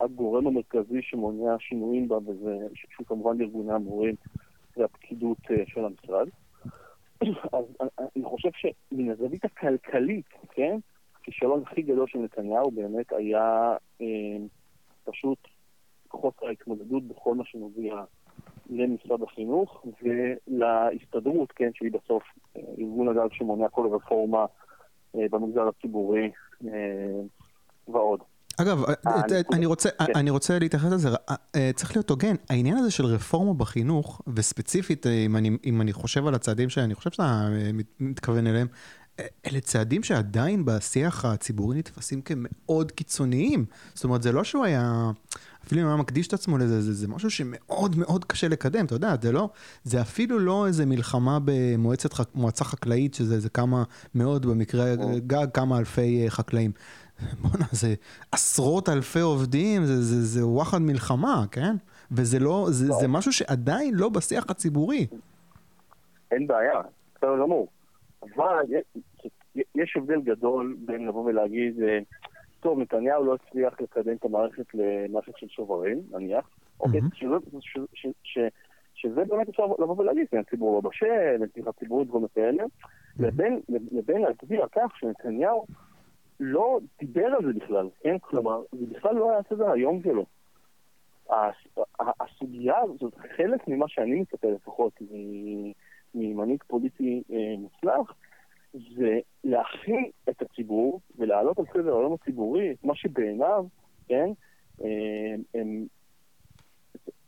הגורם 0.00 0.46
המרכזי 0.46 1.02
שמונע 1.02 1.56
שינויים 1.58 2.08
בה, 2.08 2.16
וזה 2.16 2.66
שהוא 2.74 3.06
כמובן 3.06 3.40
ארגוני 3.40 3.72
המורים 3.72 4.14
והפקידות 4.76 5.38
של 5.66 5.84
המשרד. 5.84 6.28
אז 7.52 7.64
אני 8.16 8.24
חושב 8.24 8.48
שמן 8.52 9.10
הזווית 9.10 9.44
הכלכלית, 9.44 10.26
כן, 10.50 10.78
הכישלון 11.16 11.62
הכי 11.66 11.82
גדול 11.82 12.06
של 12.06 12.18
נתניהו 12.18 12.70
באמת 12.70 13.12
היה 13.12 13.76
אה, 14.00 14.06
פשוט 15.04 15.38
חוסר 16.10 16.46
ההתמודדות 16.46 17.02
בכל 17.02 17.34
מה 17.34 17.44
שנוגע 17.44 18.04
למשרד 18.70 19.22
החינוך 19.22 19.84
ולהסתדרות, 20.02 21.52
כן, 21.52 21.70
שהיא 21.74 21.92
בסוף 21.92 22.22
אה, 22.56 22.62
ארגון 22.78 23.08
הגג 23.08 23.32
שמונע 23.32 23.68
כל 23.68 23.88
רפורמה 23.94 24.46
אה, 25.16 25.26
במגזר 25.30 25.68
הציבורי 25.68 26.30
אה, 26.66 27.20
ועוד. 27.88 28.20
אגב, 28.56 28.84
אה, 28.84 28.94
אה, 29.06 29.12
אה, 29.32 29.40
אני 29.52 29.66
רוצה, 29.66 29.88
כן. 29.90 30.12
אני 30.14 30.30
רוצה 30.30 30.58
להתייחס 30.58 30.92
לזה, 30.92 31.08
צריך 31.74 31.96
להיות 31.96 32.10
הוגן, 32.10 32.34
העניין 32.50 32.76
הזה 32.76 32.90
של 32.90 33.04
רפורמה 33.04 33.54
בחינוך, 33.54 34.22
וספציפית, 34.36 35.06
אם 35.06 35.36
אני, 35.36 35.50
אם 35.64 35.80
אני 35.80 35.92
חושב 35.92 36.26
על 36.26 36.34
הצעדים 36.34 36.68
שאני 36.70 36.94
חושב 36.94 37.10
שאתה 37.10 37.48
מתכוון 38.00 38.46
אליהם, 38.46 38.66
אלה 39.46 39.60
צעדים 39.60 40.02
שעדיין 40.02 40.64
בשיח 40.64 41.24
הציבורי 41.24 41.78
נתפסים 41.78 42.22
כמאוד 42.22 42.92
קיצוניים. 42.92 43.64
זאת 43.94 44.04
אומרת, 44.04 44.22
זה 44.22 44.32
לא 44.32 44.44
שהוא 44.44 44.64
היה, 44.64 45.10
אפילו 45.66 45.80
אם 45.80 45.86
הוא 45.86 45.92
היה 45.92 46.02
מקדיש 46.02 46.26
את 46.26 46.32
עצמו 46.32 46.58
לזה, 46.58 46.82
זה, 46.82 46.92
זה 46.92 47.08
משהו 47.08 47.30
שמאוד 47.30 47.98
מאוד 47.98 48.24
קשה 48.24 48.48
לקדם, 48.48 48.84
אתה 48.84 48.94
יודע, 48.94 49.14
זה 49.22 49.32
לא, 49.32 49.48
זה 49.84 50.00
אפילו 50.00 50.38
לא 50.38 50.66
איזה 50.66 50.86
מלחמה 50.86 51.38
במועצה 51.44 52.64
חקלאית, 52.64 53.14
שזה 53.14 53.48
כמה 53.48 53.82
מאות, 54.14 54.46
במקרה 54.46 54.94
גג, 55.26 55.46
כמה 55.54 55.78
אלפי 55.78 56.24
חקלאים. 56.28 56.72
בואנה, 57.42 57.64
זה 57.70 57.94
עשרות 58.32 58.88
אלפי 58.88 59.20
עובדים, 59.20 59.84
זה, 59.84 60.02
זה, 60.02 60.22
זה 60.22 60.46
וואחד 60.46 60.78
מלחמה, 60.78 61.44
כן? 61.50 61.74
וזה 62.12 62.38
לא, 62.38 62.66
זה, 62.70 62.88
לא. 62.88 62.94
זה 62.94 63.08
משהו 63.08 63.32
שעדיין 63.32 63.94
לא 63.94 64.08
בשיח 64.08 64.44
הציבורי. 64.50 65.06
אין 66.30 66.46
בעיה, 66.46 66.80
בסדר 67.16 67.38
גמור. 67.42 67.68
אבל 68.22 68.64
יש 69.74 69.96
הבדל 69.96 70.20
גדול 70.20 70.76
בין 70.86 71.06
לבוא 71.06 71.24
ולהגיד, 71.24 71.82
אה, 71.82 71.98
טוב, 72.60 72.78
נתניהו 72.78 73.24
לא 73.24 73.34
הצליח 73.34 73.80
לקדם 73.80 74.12
את 74.12 74.24
המערכת 74.24 74.66
למערכת 74.74 75.32
של 75.36 75.48
שוברים, 75.48 76.02
נניח, 76.10 76.48
אוקיי, 76.80 77.00
שזה 78.94 79.24
באמת 79.24 79.48
אפשר 79.48 79.66
לבוא 79.66 79.98
ולהגיד, 79.98 80.26
כן, 80.30 80.38
הציבור 80.38 80.74
לא 80.74 80.90
בשל, 80.90 81.36
לתמיכה 81.40 81.72
ציבורית 81.72 82.08
דברים 82.08 82.26
כאלה, 82.34 82.64
לבין 83.68 84.22
להצביע 84.22 84.62
על 84.62 84.68
כך 84.72 84.96
שנתניהו 84.96 85.66
לא 86.44 86.78
דיבר 86.98 87.26
על 87.26 87.44
זה 87.46 87.52
בכלל, 87.52 87.88
כן? 88.00 88.18
כלומר, 88.18 88.62
זה 88.72 88.86
בכלל 88.86 89.14
לא 89.14 89.30
היה 89.30 89.40
סדר 89.48 89.70
היום 89.70 90.02
שלו. 90.02 90.24
הסוגיה 92.20 92.78
הזאת, 92.78 93.14
חלק 93.36 93.68
ממה 93.68 93.88
שאני 93.88 94.20
מצפה 94.20 94.48
לפחות 94.48 94.92
ממנהיג 96.14 96.62
פוליטי 96.66 97.22
אה, 97.32 97.54
מוצלח, 97.58 98.14
זה 98.72 99.18
להכין 99.44 100.10
את 100.28 100.42
הציבור 100.42 101.00
ולהעלות 101.16 101.58
על 101.58 101.64
סדר 101.72 101.96
היום 101.98 102.12
הציבורי 102.12 102.70
את 102.70 102.84
מה 102.84 102.94
שבעיניו, 102.94 103.66
כן, 104.08 104.30
אה, 104.82 105.34
הם, 105.54 105.86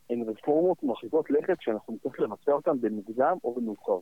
הן 0.09 0.21
רפורמות 0.21 0.83
מרחיקות 0.83 1.29
לכת 1.29 1.61
שאנחנו 1.61 1.93
נצטרך 1.93 2.19
לבצע 2.19 2.51
אותן 2.51 2.81
במוקדם 2.81 3.37
או 3.43 3.53
במאוחר. 3.53 3.99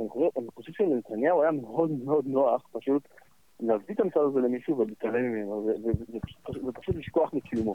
אני 0.00 0.48
חושב 0.54 0.72
שלנתניהו 0.72 1.42
היה 1.42 1.50
מאוד 1.50 1.90
מאוד 1.90 2.26
נוח 2.26 2.68
פשוט 2.72 3.08
להביא 3.62 3.94
את 3.94 4.00
המשרד 4.00 4.24
הזה 4.26 4.40
למישהו 4.40 4.78
ולהתעלם 4.78 5.22
ממנו, 5.22 5.70
ופשוט 6.66 6.96
לשכוח 6.96 7.34
מקיומו. 7.34 7.74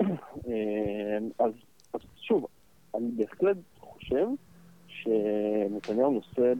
אה, 0.02 1.18
אז 1.38 1.52
שוב, 2.16 2.46
אני 2.94 3.10
בהחלט 3.16 3.56
חושב 3.78 4.26
שנתניהו 4.86 6.10
נושא 6.10 6.52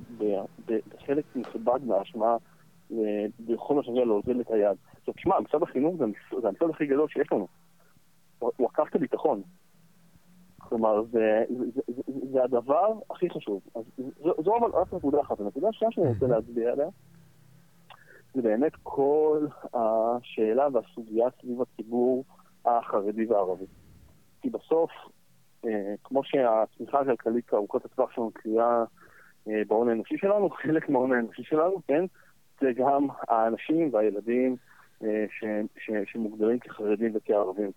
בחלק 0.67 1.25
נכבד 1.35 1.85
מהאשמה 1.85 2.37
אה, 2.93 3.27
בכל 3.41 3.75
מה 3.75 3.83
שנוגע 3.83 4.05
להוזיל 4.05 4.41
את 4.41 4.51
היד. 4.51 4.77
עכשיו, 4.99 5.15
תשמע, 5.15 5.41
משרד 5.41 5.63
החינוך 5.63 5.95
זה 6.41 6.49
המשרד 6.49 6.71
הכי 6.71 6.87
גדול 6.87 7.09
שיש 7.09 7.33
לנו. 7.33 7.47
הוא 8.39 8.69
עקף 8.69 8.91
את 8.91 8.95
הביטחון. 8.95 9.43
כלומר, 10.59 11.03
זה, 11.03 11.45
זה, 11.49 11.81
זה, 11.87 12.03
זה 12.33 12.45
הדבר 12.45 12.93
הכי 13.11 13.31
חשוב. 13.31 13.61
אז 13.75 13.83
זו, 13.97 14.35
זו 14.45 14.57
אבל 14.57 14.71
רק 14.71 14.95
נקודה 14.95 15.21
אחת. 15.21 15.41
הנקודה 15.41 15.69
השנייה 15.69 15.93
שאני 15.93 16.09
רוצה 16.09 16.27
להצביע 16.27 16.73
עליה, 16.73 16.89
זה 18.35 18.43
באמת 18.43 18.73
כל 18.83 19.47
השאלה 19.75 20.69
והסוגיה 20.73 21.27
סביב 21.41 21.63
הציבור 21.63 22.25
החרדי 22.65 23.27
והערבי. 23.27 23.65
כי 24.43 24.51
בסוף, 24.51 24.91
אה, 25.67 25.95
כמו 26.05 26.25
שהצמיחה 26.25 27.01
הכלכלית 27.01 27.55
ארוכת 27.55 27.85
הטווח 27.85 28.13
שלנו 28.13 28.31
תלויה 28.43 28.85
אה, 29.49 29.63
בהון 29.69 29.89
האנושי 29.89 30.19
שלנו, 30.19 30.51
חלק 30.63 30.89
מההון 30.89 31.13
האנושי 31.13 31.43
שלנו, 31.45 31.83
כן, 31.89 32.05
זה 32.61 32.73
גם 32.73 33.07
האנשים 33.29 33.91
והילדים 33.93 34.57
אה, 35.05 35.25
ש, 35.31 35.45
ש, 35.79 35.91
שמוגדרים 36.13 36.59
כחרדים 36.59 37.13
וכערבים. 37.15 37.71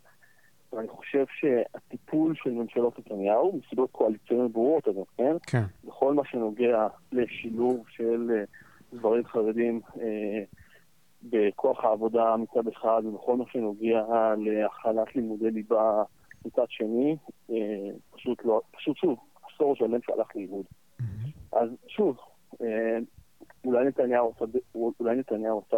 ואני 0.74 0.88
חושב 0.88 1.26
שהטיפול 1.40 2.36
של 2.36 2.52
ממשלות 2.52 3.00
נתניהו, 3.00 3.60
מסיבות 3.60 3.92
קואליציוניות 3.92 4.52
ברורות, 4.52 4.88
אגב, 4.88 5.04
כן? 5.18 5.36
כן. 5.48 5.64
בכל 5.84 6.14
מה 6.14 6.26
שנוגע 6.26 6.88
לשילוב 7.12 7.86
של 7.90 8.44
גברים 8.94 9.26
חרדים 9.26 9.82
אה, 10.02 10.44
בכוח 11.24 11.84
העבודה 11.84 12.36
מצד 12.38 12.68
אחד, 12.68 13.02
ובכל 13.06 13.38
מה 13.38 13.44
שנוגע 13.52 14.04
להכלת 14.38 15.16
לימודי 15.16 15.52
ליבה 15.52 16.04
מצד 16.46 16.66
שני, 16.70 17.18
אה, 17.50 17.90
פשוט 18.12 18.46
לא, 18.46 18.62
פשוט 18.72 18.98
שוב, 18.98 19.20
עשור 19.54 19.76
שלם 19.76 20.02
שהלך 20.02 20.36
לאיבוד. 20.36 20.66
Mm-hmm. 20.66 21.58
אז 21.58 21.70
שוב, 21.88 22.18
אה, 22.62 22.98
אולי 23.66 23.86
נתניהו 23.86 24.34
עשה, 24.36 24.46
אולי 25.00 25.16
נתניהו 25.16 25.64
עשה 25.68 25.78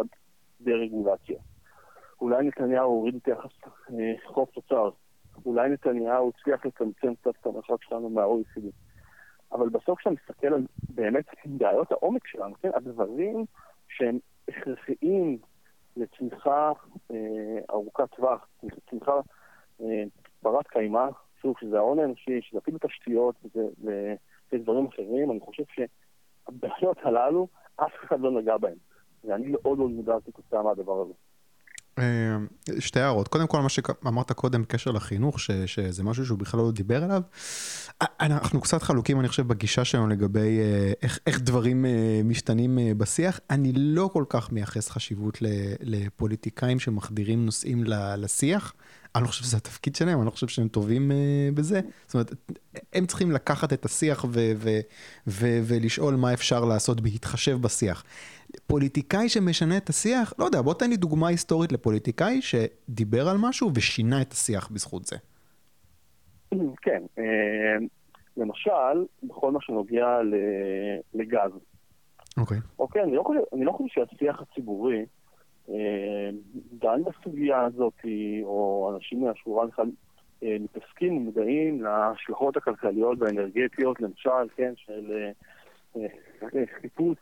דה-רגולציה. 0.60 1.38
אולי 2.20 2.46
נתניהו 2.46 2.90
הוריד 2.90 3.14
את 3.14 3.28
יחס 3.28 3.50
חוב 4.26 4.48
תוצר. 4.54 4.90
אולי 5.46 5.68
נתניהו 5.68 6.32
הצליח 6.36 6.66
לצמצם 6.66 7.14
קצת 7.14 7.32
את 7.40 7.46
המרחק 7.46 7.82
שלנו 7.82 8.10
מה-OECD. 8.10 8.66
אבל 9.52 9.68
בסוף 9.68 9.98
כשאתה 9.98 10.14
מסתכל 10.14 10.46
על 10.46 10.66
באמת 10.88 11.24
בעיות 11.44 11.92
העומק 11.92 12.26
שלנו, 12.26 12.54
כן, 12.62 12.70
הדברים 12.74 13.44
שהם 13.88 14.18
הכרחיים 14.48 15.38
לצמיחה 15.96 16.72
אה, 17.10 17.58
ארוכת 17.70 18.14
טווח, 18.16 18.48
צמיחה 18.90 19.20
אה, 19.80 20.02
ברת 20.42 20.66
קיימא, 20.66 21.08
שוב, 21.42 21.56
שזה 21.60 21.78
ההון 21.78 21.98
האנושי, 21.98 22.40
שזה 22.42 22.58
אפילו 22.58 22.78
תשתיות 22.78 23.34
ודברים 24.52 24.86
אחרים, 24.86 25.30
אני 25.30 25.40
חושב 25.40 25.62
שהבעיות 25.74 26.98
הללו, 27.02 27.48
אף 27.76 27.92
אחד 28.04 28.20
לא 28.20 28.30
נגע 28.30 28.56
בהן. 28.56 28.76
ואני 29.24 29.46
מאוד 29.48 29.78
מאוד 29.78 29.90
מודע 29.90 30.16
כתוצאה 30.26 30.62
מהדבר 30.62 31.00
הזה. 31.02 31.12
אה, 31.98 32.04
שתי 32.78 33.00
הערות. 33.00 33.28
קודם 33.28 33.46
כל, 33.46 33.60
מה 33.60 33.68
שאמרת 33.68 34.32
קודם 34.32 34.62
בקשר 34.62 34.90
לחינוך, 34.90 35.40
ש, 35.40 35.50
שזה 35.50 36.02
משהו 36.02 36.26
שהוא 36.26 36.38
בכלל 36.38 36.60
לא 36.60 36.72
דיבר 36.72 37.04
עליו. 37.04 37.22
אה, 38.02 38.06
אנחנו 38.20 38.60
קצת 38.60 38.82
חלוקים, 38.82 39.20
אני 39.20 39.28
חושב, 39.28 39.48
בגישה 39.48 39.84
שלנו 39.84 40.08
לגבי 40.08 40.58
אה, 40.60 40.92
איך, 41.02 41.18
איך 41.26 41.40
דברים 41.40 41.84
משתנים 42.24 42.78
בשיח. 42.96 43.40
אני 43.50 43.72
לא 43.72 44.10
כל 44.12 44.24
כך 44.28 44.52
מייחס 44.52 44.90
חשיבות 44.90 45.38
לפוליטיקאים 45.80 46.80
שמחדירים 46.80 47.46
נושאים 47.46 47.84
לשיח. 48.16 48.72
אני 49.16 49.22
לא 49.22 49.28
חושב 49.28 49.44
שזה 49.44 49.56
התפקיד 49.56 49.96
שלהם, 49.96 50.18
אני 50.18 50.26
לא 50.26 50.30
חושב 50.30 50.48
שהם 50.48 50.68
טובים 50.68 51.10
uh, 51.10 51.14
בזה. 51.56 51.80
זאת 52.06 52.14
אומרת, 52.14 52.32
הם 52.92 53.06
צריכים 53.06 53.30
לקחת 53.30 53.72
את 53.72 53.84
השיח 53.84 54.24
ולשאול 55.66 56.14
מה 56.14 56.32
אפשר 56.32 56.64
לעשות 56.64 57.00
בהתחשב 57.00 57.58
בשיח. 57.60 58.04
פוליטיקאי 58.66 59.28
שמשנה 59.28 59.76
את 59.76 59.88
השיח, 59.88 60.34
לא 60.38 60.44
יודע, 60.44 60.62
בוא 60.62 60.74
תן 60.74 60.90
לי 60.90 60.96
דוגמה 60.96 61.28
היסטורית 61.28 61.72
לפוליטיקאי 61.72 62.42
שדיבר 62.42 63.28
על 63.28 63.36
משהו 63.40 63.70
ושינה 63.74 64.22
את 64.22 64.32
השיח 64.32 64.68
בזכות 64.68 65.04
זה. 65.06 65.16
כן, 66.82 67.02
אה, 67.18 67.24
למשל, 68.36 69.04
בכל 69.22 69.52
מה 69.52 69.58
שנוגע 69.60 70.18
לגז. 71.14 71.50
אוקיי. 72.36 72.58
אוקיי, 72.78 73.02
אני 73.02 73.14
לא 73.16 73.22
חושב, 73.22 73.40
לא 73.52 73.78
שהשיח 73.88 74.40
הציבורי 74.40 75.04
דן 76.72 77.02
בסוגיה 77.04 77.60
הזאת, 77.60 78.00
או 78.42 78.92
אנשים 78.94 79.24
מהשורה 79.24 79.66
בכלל 79.66 79.90
אה, 80.42 80.56
מתעסקים 80.60 81.16
ומודעים 81.16 81.82
להשלכות 81.82 82.56
הכלכליות 82.56 83.18
והאנרגטיות, 83.20 84.00
למשל, 84.00 84.48
כן, 84.56 84.72
של 84.76 85.30
חיפוש 86.80 87.18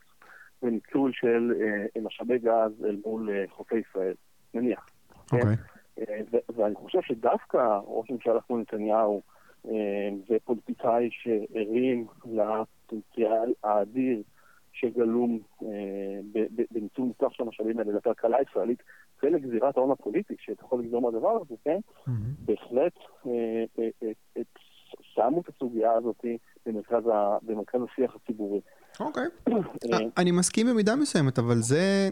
וניצול 0.62 1.12
של 1.12 1.52
אה, 1.60 2.02
משאבי 2.02 2.38
גז 2.38 2.84
אל 2.84 2.96
מול 3.06 3.30
אה, 3.30 3.44
חופי 3.50 3.76
ישראל, 3.78 4.14
נניח. 4.54 4.86
כן? 5.30 5.36
אוקיי. 5.36 5.56
אה, 5.98 6.20
ואני 6.56 6.74
חושב 6.74 6.98
שדווקא 7.02 7.78
ראש 7.84 8.10
ממשלה 8.10 8.40
כמו 8.40 8.58
נתניהו 8.58 9.22
ופוליטיקאי 10.30 11.08
שערים 11.10 12.06
לפוטנציאל 12.26 13.52
האדיר 13.64 14.22
שגלום 14.72 15.38
בניצול 16.70 17.04
מוצלח 17.04 17.32
של 17.32 17.42
המשאבים 17.42 17.78
האלה 17.78 17.92
לכלכלה 17.92 18.36
הישראלית 18.36 18.82
ולגזירת 19.22 19.76
ההון 19.76 19.90
הפוליטי 19.90 20.34
שאתה 20.38 20.64
יכול 20.64 20.80
לגזור 20.80 21.02
מהדבר 21.02 21.38
הזה, 21.40 21.54
כן? 21.64 21.78
בהחלט 22.44 22.98
שמו 25.02 25.40
את 25.40 25.48
הסוגיה 25.48 25.92
הזאת 25.92 26.24
במרכז 27.42 27.82
השיח 27.92 28.14
הציבורי. 28.14 28.60
אוקיי. 29.00 29.26
אה, 29.92 29.98
אני 30.16 30.30
מסכים 30.30 30.66
במידה 30.66 30.96
מסוימת, 30.96 31.38
אבל 31.38 31.58
זה, 31.58 32.08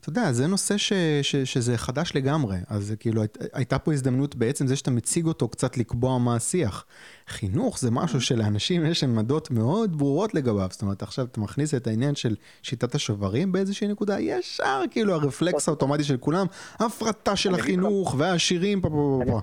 אתה 0.00 0.08
יודע, 0.08 0.32
זה 0.32 0.46
נושא 0.46 0.76
ש, 0.76 0.92
ש, 1.22 1.36
שזה 1.36 1.78
חדש 1.78 2.12
לגמרי. 2.14 2.56
אז 2.68 2.94
כאילו, 3.00 3.22
הייתה 3.52 3.78
פה 3.78 3.92
הזדמנות 3.92 4.36
בעצם 4.36 4.66
זה 4.66 4.76
שאתה 4.76 4.90
מציג 4.90 5.26
אותו 5.26 5.48
קצת 5.48 5.76
לקבוע 5.78 6.18
מה 6.18 6.36
השיח. 6.36 6.86
חינוך 7.28 7.78
זה 7.78 7.90
משהו 7.90 8.20
שלאנשים 8.20 8.86
יש 8.86 9.04
עמדות 9.04 9.50
מאוד 9.50 9.98
ברורות 9.98 10.34
לגביו. 10.34 10.68
זאת 10.70 10.82
אומרת, 10.82 11.02
עכשיו 11.02 11.24
אתה 11.24 11.40
מכניס 11.40 11.74
את 11.74 11.86
העניין 11.86 12.14
של 12.14 12.36
שיטת 12.62 12.94
השוברים 12.94 13.52
באיזושהי 13.52 13.88
נקודה, 13.88 14.20
ישר 14.20 14.82
כאילו 14.90 15.14
הרפלקס 15.14 15.68
האוטומטי 15.68 16.04
של 16.04 16.16
כולם, 16.16 16.46
הפרטה 16.80 17.36
של 17.36 17.54
החינוך 17.54 18.14
והעשירים, 18.18 18.80
פה 18.80 18.88
פה 18.88 19.20
פה. 19.26 19.40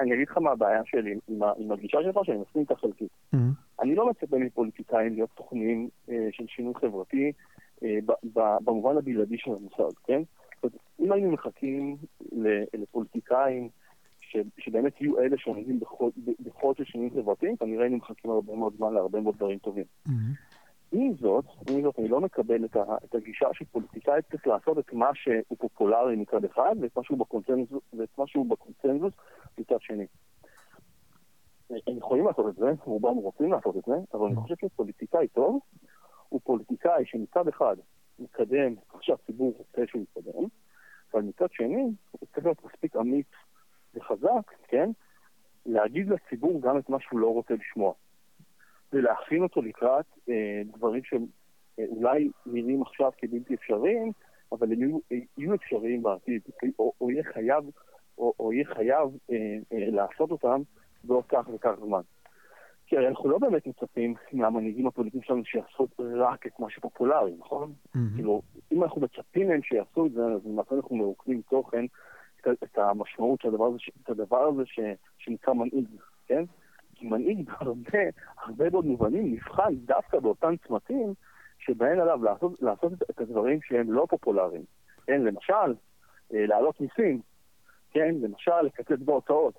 אני 0.00 0.14
אגיד 0.14 0.28
לך 0.30 0.38
מה 0.38 0.50
הבעיה 0.50 0.80
שלי 0.84 1.14
עם 1.28 1.72
הגישה 1.72 1.98
שלך, 2.02 2.16
שאני 2.24 2.38
מסכים 2.38 2.60
איתה 2.62 2.74
חלקית. 2.80 3.08
אני 3.80 3.94
לא 3.94 4.10
מצפה 4.10 4.38
מפוליטיקאים 4.38 5.14
להיות 5.14 5.30
תוכניים 5.34 5.88
אה, 6.08 6.28
של 6.32 6.44
שינוי 6.48 6.74
חברתי 6.74 7.32
אה, 7.82 7.98
במובן 8.34 8.96
הבלעדי 8.96 9.38
של 9.38 9.50
המושג, 9.50 9.96
כן? 10.04 10.22
אם 11.00 11.12
היינו 11.12 11.30
מחכים 11.30 11.96
לפוליטיקאים 12.74 13.68
שבאמת 14.58 15.00
יהיו 15.00 15.18
אלה 15.18 15.38
שעומדים 15.38 15.80
בחוד 16.44 16.76
של 16.76 16.84
שינויים 16.84 17.14
חברתיים, 17.14 17.56
כנראה 17.56 17.82
היינו 17.82 17.96
מחכים 17.96 18.30
הרבה 18.30 18.54
מאוד 18.54 18.74
זמן 18.76 18.92
להרבה 18.92 19.20
מאוד 19.20 19.36
דברים 19.36 19.58
טובים. 19.58 19.84
Mm-hmm. 20.08 20.10
עם 20.92 21.12
זאת, 21.20 21.44
עם 21.70 21.82
זאת, 21.82 21.98
אני 21.98 22.08
לא 22.08 22.20
מקבל 22.20 22.64
את, 22.64 22.76
ה, 22.76 22.82
את 23.04 23.14
הגישה 23.14 23.46
שפוליטיקאי 23.52 24.20
צריך 24.30 24.46
לעשות 24.46 24.78
את 24.78 24.92
מה 24.92 25.10
שהוא 25.14 25.58
פופולרי 25.58 26.16
מצד 26.16 26.44
אחד, 26.44 26.74
ואת 26.80 26.96
מה 26.96 27.04
שהוא 27.04 27.18
בקונצנזוס, 27.18 27.82
ואת 27.98 28.18
מה 28.18 28.26
שהוא 28.26 28.50
בקונצנזוס 28.50 29.12
מצד 29.58 29.80
שני. 29.80 30.06
הם 31.70 31.98
יכולים 31.98 32.26
לעשות 32.26 32.48
את 32.48 32.54
זה, 32.54 32.70
רובם 32.84 33.16
רוצים 33.16 33.52
לעשות 33.52 33.76
את 33.76 33.82
זה, 33.86 33.94
אבל 34.14 34.26
אני 34.26 34.36
חושב 34.36 34.54
שפוליטיקאי 34.60 35.28
טוב 35.28 35.60
הוא 36.28 36.40
פוליטיקאי 36.44 37.04
שמצד 37.06 37.48
אחד 37.48 37.76
מקדם, 38.18 38.74
שהציבור 39.00 39.54
רוצה 39.58 39.82
שהוא 39.86 40.02
יקדם, 40.02 40.44
אבל 41.12 41.22
מצד 41.22 41.46
שני, 41.52 41.82
הוא 42.10 42.28
צריך 42.34 42.46
להיות 42.46 42.64
מספיק 42.64 42.96
אמיץ 42.96 43.26
וחזק, 43.94 44.52
כן? 44.68 44.90
להגיד 45.66 46.08
לציבור 46.08 46.60
גם 46.60 46.78
את 46.78 46.88
מה 46.88 47.00
שהוא 47.00 47.20
לא 47.20 47.32
רוצה 47.32 47.54
לשמוע. 47.54 47.92
ולהכין 48.92 49.42
אותו 49.42 49.62
לקראת 49.62 50.06
אה, 50.28 50.62
דברים 50.64 51.02
שאולי 51.04 52.30
נראים 52.46 52.82
עכשיו 52.82 53.10
כבלתי 53.18 53.54
אפשריים, 53.54 54.12
אבל 54.52 54.72
הם 54.72 54.82
יהיו, 54.82 54.98
יהיו 55.38 55.54
אפשריים 55.54 56.02
בעתיד, 56.02 56.42
או, 56.78 56.92
או 57.00 57.10
יהיה 57.10 57.24
חייב, 57.24 57.64
או, 58.18 58.32
או 58.38 58.52
יהיה 58.52 58.64
חייב 58.64 59.08
אה, 59.30 59.36
אה, 59.72 59.90
לעשות 59.90 60.30
אותם 60.30 60.62
בעוד 61.06 61.24
כך 61.28 61.48
וכך 61.54 61.72
זמן. 61.84 62.00
כי 62.86 62.96
הרי 62.96 63.08
אנחנו 63.08 63.28
לא 63.28 63.38
באמת 63.38 63.66
מצפים 63.66 64.14
מהמנהיגים 64.32 64.86
הפוליטיים 64.86 65.22
שלנו 65.22 65.44
שיעשו 65.44 65.88
רק 65.98 66.46
את 66.46 66.60
מה 66.60 66.70
שפופולרי, 66.70 67.34
נכון? 67.38 67.72
Mm-hmm. 67.72 67.98
כאילו, 68.14 68.42
אם 68.72 68.82
אנחנו 68.82 69.00
מצפים 69.00 69.48
מהם 69.48 69.62
שיעשו 69.62 70.06
את 70.06 70.12
זה, 70.12 70.24
אז 70.24 70.46
למעשה 70.46 70.74
אנחנו 70.74 70.96
מרוקנים 70.96 71.42
תוכן 71.50 71.84
את, 72.48 72.78
המשמעות 72.78 73.40
של 73.40 73.48
הדבר 73.48 73.64
הזה, 73.64 73.78
את 74.02 74.10
הדבר 74.10 74.42
הזה 74.42 74.62
ש, 74.66 74.80
שנקרא 75.18 75.54
מנהיג, 75.54 75.88
כן? 76.26 76.44
כי 76.94 77.06
מנהיג 77.06 77.50
בהרבה, 77.50 77.98
הרבה 78.38 78.70
מאוד 78.70 78.84
מובנים 78.84 79.32
נבחן 79.32 79.74
דווקא 79.74 80.18
באותם 80.18 80.54
צמתים 80.68 81.14
שבהן 81.58 82.00
עליו 82.00 82.24
לעשות, 82.24 82.62
לעשות 82.62 82.92
את, 82.92 83.02
את 83.10 83.20
הדברים 83.20 83.58
שהם 83.62 83.92
לא 83.92 84.06
פופולריים. 84.10 84.64
כן, 85.06 85.22
למשל, 85.22 85.74
אה, 86.34 86.46
להעלות 86.46 86.80
מיסים, 86.80 87.20
כן, 87.90 88.14
למשל, 88.20 88.60
לקצץ 88.62 88.98
בהוצאות. 89.04 89.54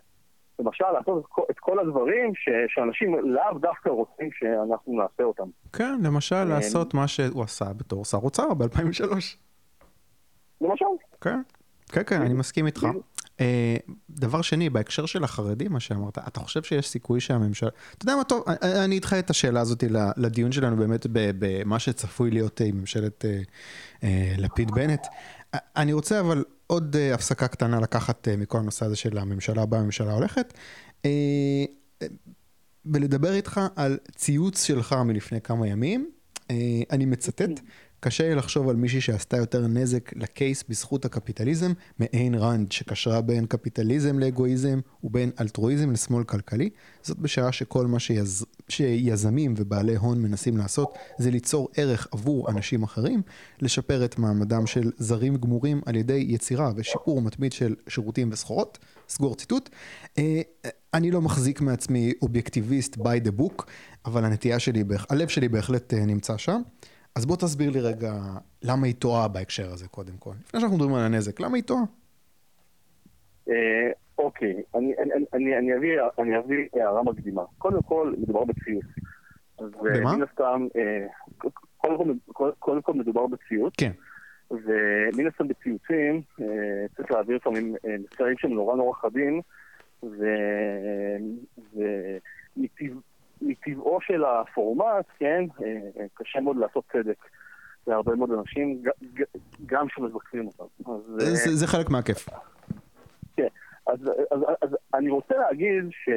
למשל, 0.60 0.92
לעשות 0.94 1.26
את 1.52 1.60
כל 1.60 1.80
הדברים 1.80 2.36
ש, 2.36 2.50
שאנשים 2.68 3.16
לאו 3.16 3.60
דווקא 3.62 3.90
רוצים 3.90 4.30
שאנחנו 4.32 4.94
נעשה 5.02 5.24
אותם. 5.24 5.50
כן, 5.74 6.00
למשל, 6.04 6.36
אה, 6.36 6.46
לעשות 6.46 6.94
מה 6.94 7.08
שהוא 7.08 7.44
עשה 7.44 7.66
בתור 7.78 8.06
שר 8.06 8.18
אוצר 8.18 8.54
ב-2003. 8.54 9.06
למשל. 10.62 10.86
כן, 11.22 11.42
כן, 11.92 12.02
כן, 12.06 12.22
אני 12.22 12.34
מסכים 12.34 12.66
איתך. 12.66 12.88
אה, 13.40 13.76
דבר 14.10 14.42
שני, 14.42 14.70
בהקשר 14.70 15.06
של 15.06 15.24
החרדים, 15.24 15.72
מה 15.72 15.80
שאמרת, 15.80 16.18
אתה 16.18 16.40
חושב 16.40 16.64
שיש 16.64 16.90
סיכוי 16.90 17.20
שהממשלה... 17.20 17.70
אתה 17.98 18.06
יודע 18.06 18.16
מה, 18.16 18.24
טוב, 18.24 18.44
אני 18.86 18.98
אדחה 18.98 19.20
את 19.20 19.30
השאלה 19.30 19.62
הזאת 19.62 19.84
לדיון 20.18 20.52
שלנו 20.52 20.76
באמת 20.76 21.08
במה 21.12 21.80
שצפוי 21.80 22.32
להיות 22.32 22.62
עם 22.66 22.78
ממשלת 22.78 23.26
אה, 24.04 24.34
לפיד-בנט. 24.38 25.08
אני 25.54 25.94
רוצה 25.94 26.20
אבל 26.20 26.44
עוד 26.68 26.96
uh, 26.96 27.14
הפסקה 27.14 27.48
קטנה 27.48 27.80
לקחת 27.80 28.28
uh, 28.28 28.38
מכל 28.38 28.58
הנושא 28.58 28.86
הזה 28.86 28.96
של 28.96 29.18
הממשלה 29.18 29.62
הבאה, 29.62 29.80
הממשלה 29.80 30.14
הולכת, 30.14 30.54
uh, 31.02 31.06
ולדבר 32.86 33.34
איתך 33.34 33.62
על 33.76 33.98
ציוץ 34.16 34.64
שלך 34.64 34.94
מלפני 34.94 35.42
כמה 35.42 35.68
ימים. 35.68 36.10
Uh, 36.40 36.52
אני 36.92 37.06
מצטט, 37.06 37.60
קשה 38.06 38.30
לי 38.30 38.36
לחשוב 38.36 38.70
על 38.70 38.76
מישהי 38.76 39.02
שעשתה 39.02 39.38
יותר 39.38 39.68
נזק 39.68 40.16
לקייס 40.16 40.64
בזכות 40.70 41.06
הקפיטליזם 41.06 41.74
מאין 42.00 42.36
ראנד, 42.36 42.72
שקשרה 42.72 43.22
בין 43.22 43.46
קפיטליזם 43.46 44.20
לאגואיזם 44.20 44.80
ובין 45.04 45.32
אלטרואיזם 45.42 45.92
לשמאל 45.92 46.24
כלכלי. 46.24 46.70
זאת 47.04 47.20
בשעה 47.20 47.52
שכל 47.52 47.88
מה 47.88 48.00
שיז... 48.00 48.46
שיזמים 48.70 49.54
ובעלי 49.58 49.96
הון 49.96 50.22
מנסים 50.22 50.58
לעשות 50.58 50.98
זה 51.18 51.32
ליצור 51.32 51.70
ערך 51.78 52.08
עבור 52.12 52.50
אנשים 52.50 52.84
אחרים, 52.84 53.22
לשפר 53.62 54.06
את 54.06 54.20
מעמדם 54.20 54.68
של 54.68 54.92
זרים 54.98 55.38
גמורים 55.38 55.82
על 55.86 55.96
ידי 55.96 56.26
יצירה 56.28 56.72
ושיפור 56.76 57.22
מתמיד 57.22 57.54
של 57.54 57.76
שירותים 57.88 58.30
וסחורות. 58.32 58.78
סגור 59.10 59.36
ציטוט. 59.36 59.70
אה, 60.18 60.42
אני 60.94 61.12
לא 61.12 61.22
מחזיק 61.22 61.62
מעצמי 61.62 62.14
אובייקטיביסט 62.22 62.96
by 62.96 63.28
the 63.28 63.42
book, 63.42 63.64
אבל 64.06 64.26
הנטייה 64.26 64.60
שלי, 64.60 64.84
הלב 65.10 65.28
שלי 65.28 65.50
בהחלט 65.50 65.94
אה, 65.94 66.06
נמצא 66.06 66.38
שם. 66.38 66.62
אז 67.16 67.26
בוא 67.26 67.36
תסביר 67.36 67.70
לי 67.70 67.80
רגע 67.80 68.14
למה 68.64 68.88
היא 68.88 68.96
טועה 68.96 69.28
בהקשר 69.28 69.72
הזה 69.72 69.88
קודם 69.88 70.18
כל. 70.20 70.32
לפני 70.48 70.60
שאנחנו 70.60 70.78
מדברים 70.78 70.96
על 70.96 71.02
הנזק, 71.06 71.40
למה 71.40 71.56
היא 71.56 71.64
טועה? 71.64 71.82
אה, 73.50 73.92
אוקיי, 74.18 74.64
אני 75.34 75.76
אביא 76.40 76.68
הערה 76.74 77.04
מקדימה. 77.04 77.44
קודם 77.58 77.82
כל, 77.82 78.14
מדובר 78.18 78.44
בציוץ. 78.44 78.86
במה? 79.60 80.12
ומן 80.12 80.22
הסתם, 80.22 80.68
אה, 80.76 81.08
קודם 82.60 82.82
כל 82.82 82.94
מדובר 82.94 83.28
בציוץ. 83.28 83.74
כן. 83.78 83.92
ומן 84.52 85.28
הסתם 85.28 85.48
בציוצים 85.48 86.22
אה, 86.42 86.86
צריך 86.98 87.12
להעביר 87.12 87.36
לפעמים 87.36 87.76
מסרים 87.84 88.38
שהם 88.38 88.54
נורא 88.54 88.76
נורא 88.76 88.94
חדים, 88.94 89.42
ומטבע... 92.58 93.00
מטבעו 93.42 94.02
של 94.02 94.24
הפורמט, 94.26 95.06
כן, 95.18 95.44
אה, 95.64 95.68
אה, 96.00 96.06
קשה 96.14 96.40
מאוד 96.40 96.58
לעשות 96.58 96.84
צדק 96.92 97.18
להרבה 97.88 98.16
מאוד 98.16 98.32
אנשים, 98.32 98.84
גם 99.66 99.90
שמבקרים 99.90 100.48
אותם. 100.48 100.64
זה, 101.18 101.36
זה, 101.36 101.56
זה 101.56 101.68
חלק 101.68 101.90
מהכיף. 101.90 102.30
כן, 103.38 103.48
אז, 103.88 104.00
אז, 104.32 104.40
אז 104.62 104.78
אני 104.94 105.10
רוצה 105.10 105.36
להגיד, 105.38 105.84
ש... 105.92 106.10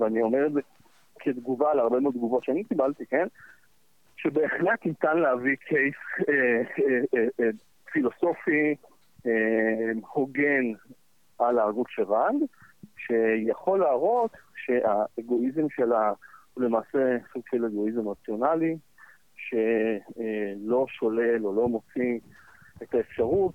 ואני 0.00 0.22
אומר 0.22 0.46
את 0.46 0.52
זה 0.52 0.60
כתגובה 1.18 1.74
להרבה 1.74 2.00
מאוד 2.00 2.14
תגובות 2.14 2.44
שאני 2.44 2.64
קיבלתי, 2.64 3.06
כן, 3.06 3.26
שבהחלט 4.16 4.86
ניתן 4.86 5.18
להביא 5.18 5.56
קייס 5.56 5.94
אה, 6.28 6.34
אה, 6.34 7.00
אה, 7.14 7.26
אה, 7.40 7.50
פילוסופי 7.92 8.74
אה, 9.26 9.32
הוגן 10.12 10.72
על 11.38 11.58
ההגות 11.58 11.86
של 11.90 12.02
ראנד, 12.02 12.42
שיכול 13.08 13.80
להראות 13.80 14.30
שהאגואיזם 14.56 15.66
שלה 15.70 16.12
הוא 16.54 16.64
למעשה 16.64 17.16
סוג 17.32 17.42
של 17.50 17.64
אגואיזם 17.64 18.08
רציונלי, 18.08 18.76
שלא 19.36 20.86
שולל 20.88 21.46
או 21.46 21.54
לא 21.54 21.68
מוציא 21.68 22.18
את 22.82 22.94
האפשרות 22.94 23.54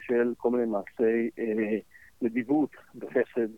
של 0.00 0.32
כל 0.36 0.50
מיני 0.50 0.66
מעשי 0.66 1.30
אה, 1.38 1.78
נדיבות 2.22 2.70
וחסד 2.94 3.48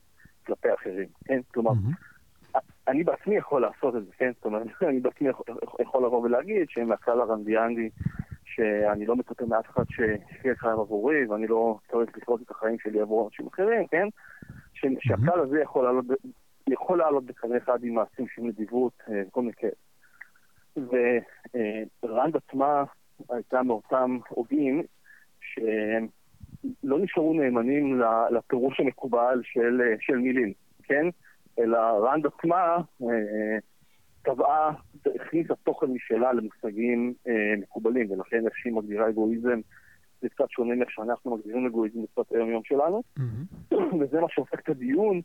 כלפי 0.46 0.74
אחרים, 0.74 1.08
כן? 1.24 1.40
כלומר, 1.54 1.70
mm-hmm. 1.70 2.58
אני 2.88 3.04
בעצמי 3.04 3.36
יכול 3.36 3.62
לעשות 3.62 3.96
את 3.96 4.04
זה, 4.04 4.12
כן? 4.18 4.32
זאת 4.34 4.44
אומרת, 4.44 4.66
אני 4.88 5.00
בעצמי 5.00 5.28
יכול, 5.28 5.44
יכול 5.80 6.06
לבוא 6.06 6.22
ולהגיד 6.22 6.70
שמהכלל 6.70 7.20
הרנדיאנדי 7.20 7.90
שאני 8.44 9.06
לא 9.06 9.16
מצפה 9.16 9.44
מאף 9.46 9.70
אחד 9.70 9.84
שיהיה 9.90 10.56
חיים 10.56 10.78
עבורי 10.78 11.26
ואני 11.26 11.46
לא 11.46 11.78
צריך 11.90 12.16
לפרוט 12.16 12.42
את 12.42 12.50
החיים 12.50 12.78
שלי 12.78 13.00
עבור 13.00 13.28
אנשים 13.28 13.46
אחרים, 13.46 13.86
כן? 13.86 14.08
שהכלל 15.00 15.40
הזה 15.40 15.60
יכול 15.60 15.84
לעלות, 15.84 16.04
יכול 16.68 16.98
לעלות 16.98 17.24
בקנה 17.24 17.56
אחד 17.56 17.84
עם 17.84 17.94
מעשים 17.94 18.26
של 18.34 18.42
נדיבות, 18.42 18.92
אה, 19.08 19.22
כל 19.30 19.40
מיני 19.40 19.52
כאלה. 19.52 19.72
ורנד 22.02 22.36
עצמה 22.36 22.84
הייתה 23.30 23.62
מאותם 23.62 24.18
הוגים 24.28 24.82
שלא 25.40 26.98
נשארו 26.98 27.34
נאמנים 27.34 28.00
לפירוש 28.30 28.80
המקובל 28.80 29.40
של, 29.44 29.80
של 30.00 30.16
מילים, 30.16 30.52
כן? 30.82 31.06
אלא 31.58 31.78
רנד 31.78 32.26
עצמה 32.26 32.76
אה, 33.02 33.58
טבעה, 34.22 34.72
הכניסה 35.14 35.54
תוכן 35.54 35.86
משלה 35.86 36.32
למושגים 36.32 37.14
אה, 37.28 37.54
מקובלים, 37.58 38.10
ולכן 38.10 38.46
איך 38.46 38.56
שהיא 38.56 38.72
מגדירה 38.72 39.08
אגואיזם 39.08 39.60
זה 40.22 40.28
קצת 40.28 40.50
שונה 40.50 40.74
מאיך 40.74 40.90
שאנחנו 40.90 41.36
מגדירים 41.36 41.66
אגואיזם 41.66 42.02
בשפת 42.02 42.32
היום-יום 42.32 42.62
שלנו, 42.64 43.02
mm-hmm. 43.18 43.74
וזה 44.00 44.20
מה 44.20 44.26
שהופך 44.30 44.58
את 44.60 44.68
הדיון 44.68 45.20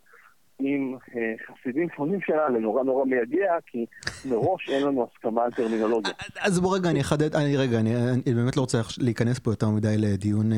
עם 0.59 0.97
אה, 1.15 1.33
חסידים 1.47 1.87
שונים 1.95 2.19
שלה 2.21 2.49
לנורא 2.49 2.83
נורא 2.83 3.05
מייגע, 3.05 3.53
כי 3.65 3.85
מראש 4.29 4.69
אין 4.69 4.83
לנו 4.83 5.07
הסכמה 5.11 5.43
על 5.43 5.51
טרמינולוגיה. 5.51 6.13
אז 6.39 6.59
בוא 6.59 6.75
רגע, 6.75 6.89
אני 6.89 7.01
אחדד, 7.01 7.35
אני 7.35 7.57
רגע, 7.57 7.79
אני, 7.79 7.95
אני 7.95 8.33
באמת 8.35 8.57
לא 8.57 8.61
רוצה 8.61 8.81
להיכנס 8.99 9.39
פה 9.39 9.51
יותר 9.51 9.69
מדי 9.69 9.95
לדיון 9.97 10.53
אה, 10.53 10.57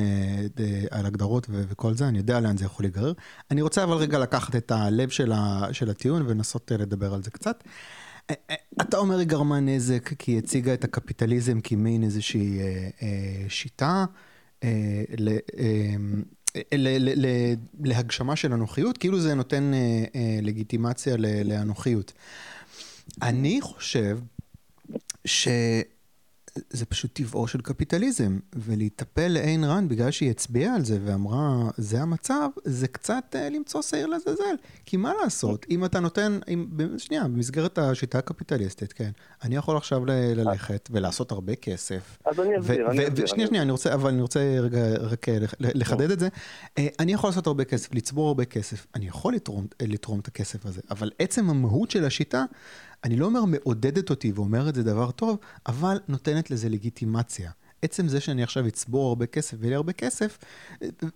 על 0.92 1.06
הגדרות 1.06 1.48
ו- 1.50 1.64
וכל 1.72 1.94
זה, 1.94 2.08
אני 2.08 2.18
יודע 2.18 2.40
לאן 2.40 2.58
זה 2.58 2.66
יכול 2.66 2.84
להיגרר. 2.84 3.14
אני 3.52 3.62
רוצה 3.62 3.84
אבל 3.84 3.94
רגע 3.94 4.20
לקחת 4.20 4.56
את 4.56 4.72
הלב 4.72 5.10
של, 5.10 5.32
ה, 5.32 5.74
של 5.74 5.90
הטיעון 5.90 6.22
ולנסות 6.28 6.72
אה, 6.72 6.78
לדבר 6.78 7.14
על 7.14 7.24
זה 7.24 7.32
קצת. 7.32 7.64
אתה 8.82 8.98
אומר 8.98 9.18
היא 9.18 9.28
גרמה 9.28 9.60
נזק 9.60 10.14
כי 10.14 10.32
היא 10.32 10.38
הציגה 10.38 10.74
את 10.74 10.84
הקפיטליזם 10.84 11.62
כמין 11.62 12.04
איזושהי 12.04 12.60
אה, 12.60 12.90
אה, 13.02 13.50
שיטה. 13.50 14.06
אה, 14.64 15.04
אמ, 15.60 16.24
להגשמה 17.84 18.36
של 18.36 18.54
אנוכיות, 18.54 18.98
כאילו 18.98 19.20
זה 19.20 19.36
נותן 19.36 19.74
אה, 19.74 20.04
אה, 20.16 20.40
לגיטימציה 20.42 21.16
לאנוכיות. 21.46 22.14
אני 23.22 23.62
חושב 23.62 24.20
ש... 25.26 25.48
זה 26.70 26.86
פשוט 26.86 27.14
טבעו 27.14 27.48
של 27.48 27.62
קפיטליזם, 27.62 28.40
ולהיטפל 28.56 29.28
לאין 29.28 29.64
רן 29.64 29.88
בגלל 29.88 30.12
שהיא 30.12 30.32
הצביעה 30.32 30.76
על 30.76 30.86
זה 30.86 31.00
ואמרה, 31.06 31.70
זה 31.78 32.02
המצב, 32.02 32.50
זה 32.64 32.88
קצת 32.88 33.24
uh, 33.36 33.54
למצוא 33.54 33.82
שעיר 33.82 34.08
לזלזל. 34.08 34.56
כי 34.86 34.98
מה 34.98 35.14
לעשות, 35.24 35.66
אם 35.70 35.86
אתה 35.86 36.00
נותן, 36.00 36.40
אם, 36.48 36.68
שנייה, 36.98 37.24
במסגרת 37.24 37.78
השיטה 37.78 38.18
הקפיטליסטית, 38.18 38.94
כן, 38.94 39.10
אני 39.44 39.56
יכול 39.56 39.78
עכשיו 39.78 40.06
ל- 40.06 40.12
ללכת 40.12 40.90
ולעשות 40.92 41.32
הרבה 41.32 41.56
כסף. 41.56 42.18
אז 42.26 42.40
אני 42.40 42.60
אסביר, 42.60 42.92
אני 42.92 43.08
אסביר. 43.08 43.26
שנייה, 43.26 43.48
שנייה, 43.48 43.64
אני 43.64 43.72
רוצה, 43.72 43.94
אבל 43.94 44.10
אני 44.10 44.22
רוצה 44.22 44.40
רגע 44.62 44.80
רק 45.00 45.30
אה, 45.30 45.38
לחדד 45.60 46.12
את 46.12 46.20
זה. 46.20 46.28
Uh, 46.28 46.82
אני 47.00 47.14
יכול 47.14 47.30
לעשות 47.30 47.48
הרבה 47.48 47.64
כסף, 47.64 47.94
לצבור 47.94 48.28
הרבה 48.28 48.46
כסף, 48.46 48.86
אני 48.96 49.08
יכול 49.08 49.34
לתרום, 49.34 49.68
לתרום 49.82 50.20
את 50.20 50.28
הכסף 50.28 50.66
הזה, 50.66 50.82
אבל 50.92 51.12
עצם 51.20 51.50
המהות 51.50 51.92
של 51.92 52.06
השיטה, 52.06 52.46
אני 53.04 53.16
לא 53.16 53.26
אומר 53.26 53.46
מעודדת 53.46 54.10
אותי 54.10 54.32
ואומרת 54.32 54.76
זה 54.76 54.84
דבר 54.84 55.12
טוב, 55.12 55.38
אבל 55.68 56.00
נותנת 56.08 56.52
לזה 56.52 56.70
לגיטימציה. 56.70 57.52
עצם 57.82 58.08
זה 58.08 58.20
שאני 58.20 58.44
עכשיו 58.44 58.68
אצבור 58.68 59.10
הרבה 59.10 59.26
כסף 59.26 59.58
ויהיה 59.60 59.70
לי 59.70 59.76
הרבה 59.76 59.94
כסף, 59.94 60.38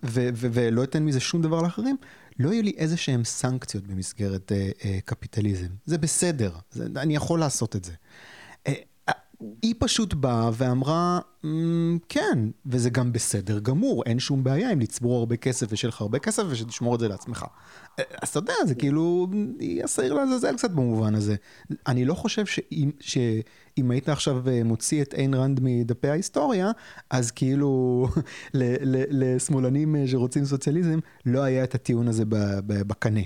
ולא 0.02 0.84
אתן 0.84 1.02
מזה 1.02 1.20
שום 1.20 1.42
דבר 1.42 1.62
לאחרים, 1.62 1.96
לא 2.38 2.52
יהיו 2.52 2.62
לי 2.62 2.72
איזה 2.76 2.96
שהם 2.96 3.24
סנקציות 3.24 3.86
במסגרת 3.86 4.52
אה, 4.52 4.70
אה, 4.84 4.98
קפיטליזם. 5.04 5.68
זה 5.86 5.98
בסדר, 5.98 6.52
זה, 6.70 6.86
אני 6.96 7.16
יכול 7.16 7.40
לעשות 7.40 7.76
את 7.76 7.84
זה. 7.84 7.92
היא 9.62 9.74
פשוט 9.78 10.14
באה 10.14 10.50
ואמרה, 10.52 11.20
אמ, 11.44 11.98
כן, 12.08 12.38
וזה 12.66 12.90
גם 12.90 13.12
בסדר 13.12 13.58
גמור, 13.58 14.02
אין 14.06 14.18
שום 14.18 14.44
בעיה 14.44 14.72
אם 14.72 14.80
לצבור 14.80 15.18
הרבה 15.18 15.36
כסף 15.36 15.66
ושיהיה 15.70 15.88
לך 15.88 16.00
הרבה 16.00 16.18
כסף 16.18 16.42
ושתשמור 16.50 16.94
את 16.94 17.00
זה 17.00 17.08
לעצמך. 17.08 17.46
אז 17.96 18.28
אתה 18.28 18.38
יודע, 18.38 18.52
זה 18.66 18.74
כאילו, 18.74 19.26
היא 19.58 19.84
השעיר 19.84 20.14
לעזאזל 20.14 20.56
קצת 20.56 20.70
במובן 20.70 21.14
הזה. 21.14 21.34
אני 21.86 22.04
לא 22.04 22.14
חושב 22.14 22.46
שאם, 22.46 22.90
שאם 23.00 23.90
היית 23.90 24.08
עכשיו 24.08 24.48
אה, 24.48 24.64
מוציא 24.64 25.02
את 25.02 25.14
איין 25.14 25.34
רנד 25.34 25.60
מדפי 25.62 26.08
ההיסטוריה, 26.08 26.70
אז 27.10 27.30
כאילו 27.30 28.06
לשמאלנים 29.10 29.96
אה, 29.96 30.06
שרוצים 30.06 30.44
סוציאליזם, 30.44 30.98
לא 31.26 31.42
היה 31.42 31.64
את 31.64 31.74
הטיעון 31.74 32.08
הזה 32.08 32.24
בקנה. 32.66 33.20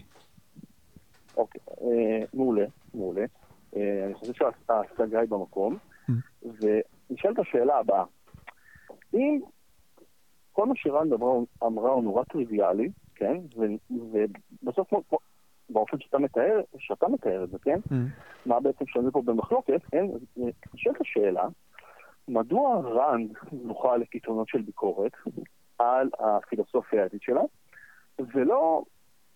אוקיי, 1.37 1.61
אה, 1.83 2.25
מעולה, 2.35 2.65
מעולה. 2.95 3.25
אני 3.77 4.15
חושב 4.15 4.33
שההשגה 4.33 5.21
היא 5.21 5.29
במקום. 5.29 5.79
ונשאלת 6.43 7.39
השאלה 7.39 7.79
הבאה, 7.79 8.05
אם 9.15 9.41
כל 10.53 10.67
מה 10.67 10.75
שרן 10.77 11.09
אמרה 11.63 11.91
הוא 11.91 12.03
נורא 12.03 12.25
טריוויאלי, 12.25 12.91
כן, 13.15 13.37
ובסוף 13.91 14.89
באופן 15.71 16.01
שאתה 16.01 16.19
מתאר, 16.19 16.61
שאתה 16.79 17.09
מתאר 17.09 17.45
את 17.45 17.51
זה, 17.51 17.59
כן, 17.59 17.79
mm. 17.89 17.95
מה 18.47 18.61
בעצם 18.61 18.87
שונה 18.87 19.11
פה 19.11 19.23
במחלוקת, 19.23 19.81
כן, 19.91 20.07
נשאלת 20.75 21.01
השאלה, 21.01 21.49
מדוע 22.29 22.81
רנד 22.81 23.31
זוכה 23.67 23.97
לקיתונות 23.97 24.49
של 24.49 24.63
ביקורת 24.63 25.13
על 25.79 26.11
הפילוסופיה 26.19 27.03
האתית 27.03 27.23
שלה, 27.23 27.43
ולא 28.19 28.83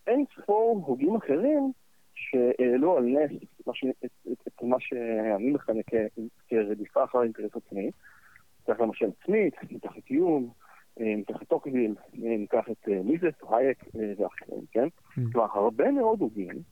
אין 0.07 0.25
ספור 0.37 0.83
הוגים 0.87 1.17
אחרים 1.17 1.73
שהעלו 2.15 2.97
על 2.97 3.05
נס 3.05 3.31
ש... 3.73 3.85
את, 3.85 4.11
את, 4.33 4.49
את 4.49 4.63
מה 4.63 4.77
שאני 4.81 5.51
מכנה 5.51 5.81
כרדיפה 6.49 7.05
אחר 7.05 7.23
אינטרס 7.23 7.51
עצמי. 7.57 7.91
ניקח 8.69 8.81
למשל 8.81 9.11
סמית, 9.27 9.55
ניקח 9.71 9.99
את 9.99 10.11
יום, 10.11 10.49
אה, 11.01 11.15
ניקח 11.17 11.43
את 11.43 11.49
טוקוויל, 11.49 11.95
אה, 12.15 12.37
ניקח 12.37 12.65
את 12.71 12.89
אה, 12.89 13.01
מיזס, 13.05 13.39
הייק 13.51 13.85
ואחרים, 13.95 14.65
כן? 14.73 14.87
Mm. 14.87 15.21
כלומר, 15.33 15.49
הרבה 15.55 15.91
מאוד 15.91 16.21
הוגים 16.21 16.63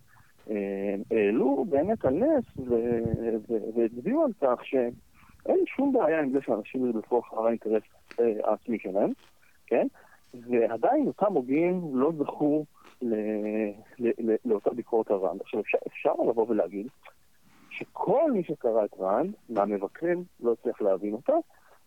העלו 1.10 1.64
באמת 1.68 2.04
על 2.04 2.14
נס 2.14 2.68
והצביעו 3.76 4.24
על 4.24 4.32
כך 4.40 4.64
שאין 4.64 5.64
שום 5.66 5.92
בעיה 5.92 6.20
עם 6.20 6.30
זה 6.30 6.38
שאנשים 6.42 6.86
ירדפו 6.86 7.20
אחר 7.20 7.46
האינטרס 7.46 7.82
העצמי 8.18 8.78
שלהם, 8.78 9.10
כן? 9.66 9.86
ועדיין 10.34 11.06
אותם 11.06 11.32
הוגים 11.32 11.80
לא 11.92 12.12
זכו 12.18 12.64
לאותה 14.44 14.70
ביקורת 14.70 15.10
על 15.10 15.16
ראנד. 15.16 15.40
עכשיו, 15.40 15.60
אפשר, 15.60 15.78
אפשר 15.86 16.12
לבוא 16.28 16.46
ולהגיד 16.48 16.86
שכל 17.70 18.32
מי 18.32 18.44
שקרא 18.44 18.84
את 18.84 18.94
ראנד, 18.98 19.34
מהמבקרים, 19.48 20.24
לא 20.40 20.52
הצליח 20.52 20.80
להבין 20.80 21.12
אותה, 21.12 21.32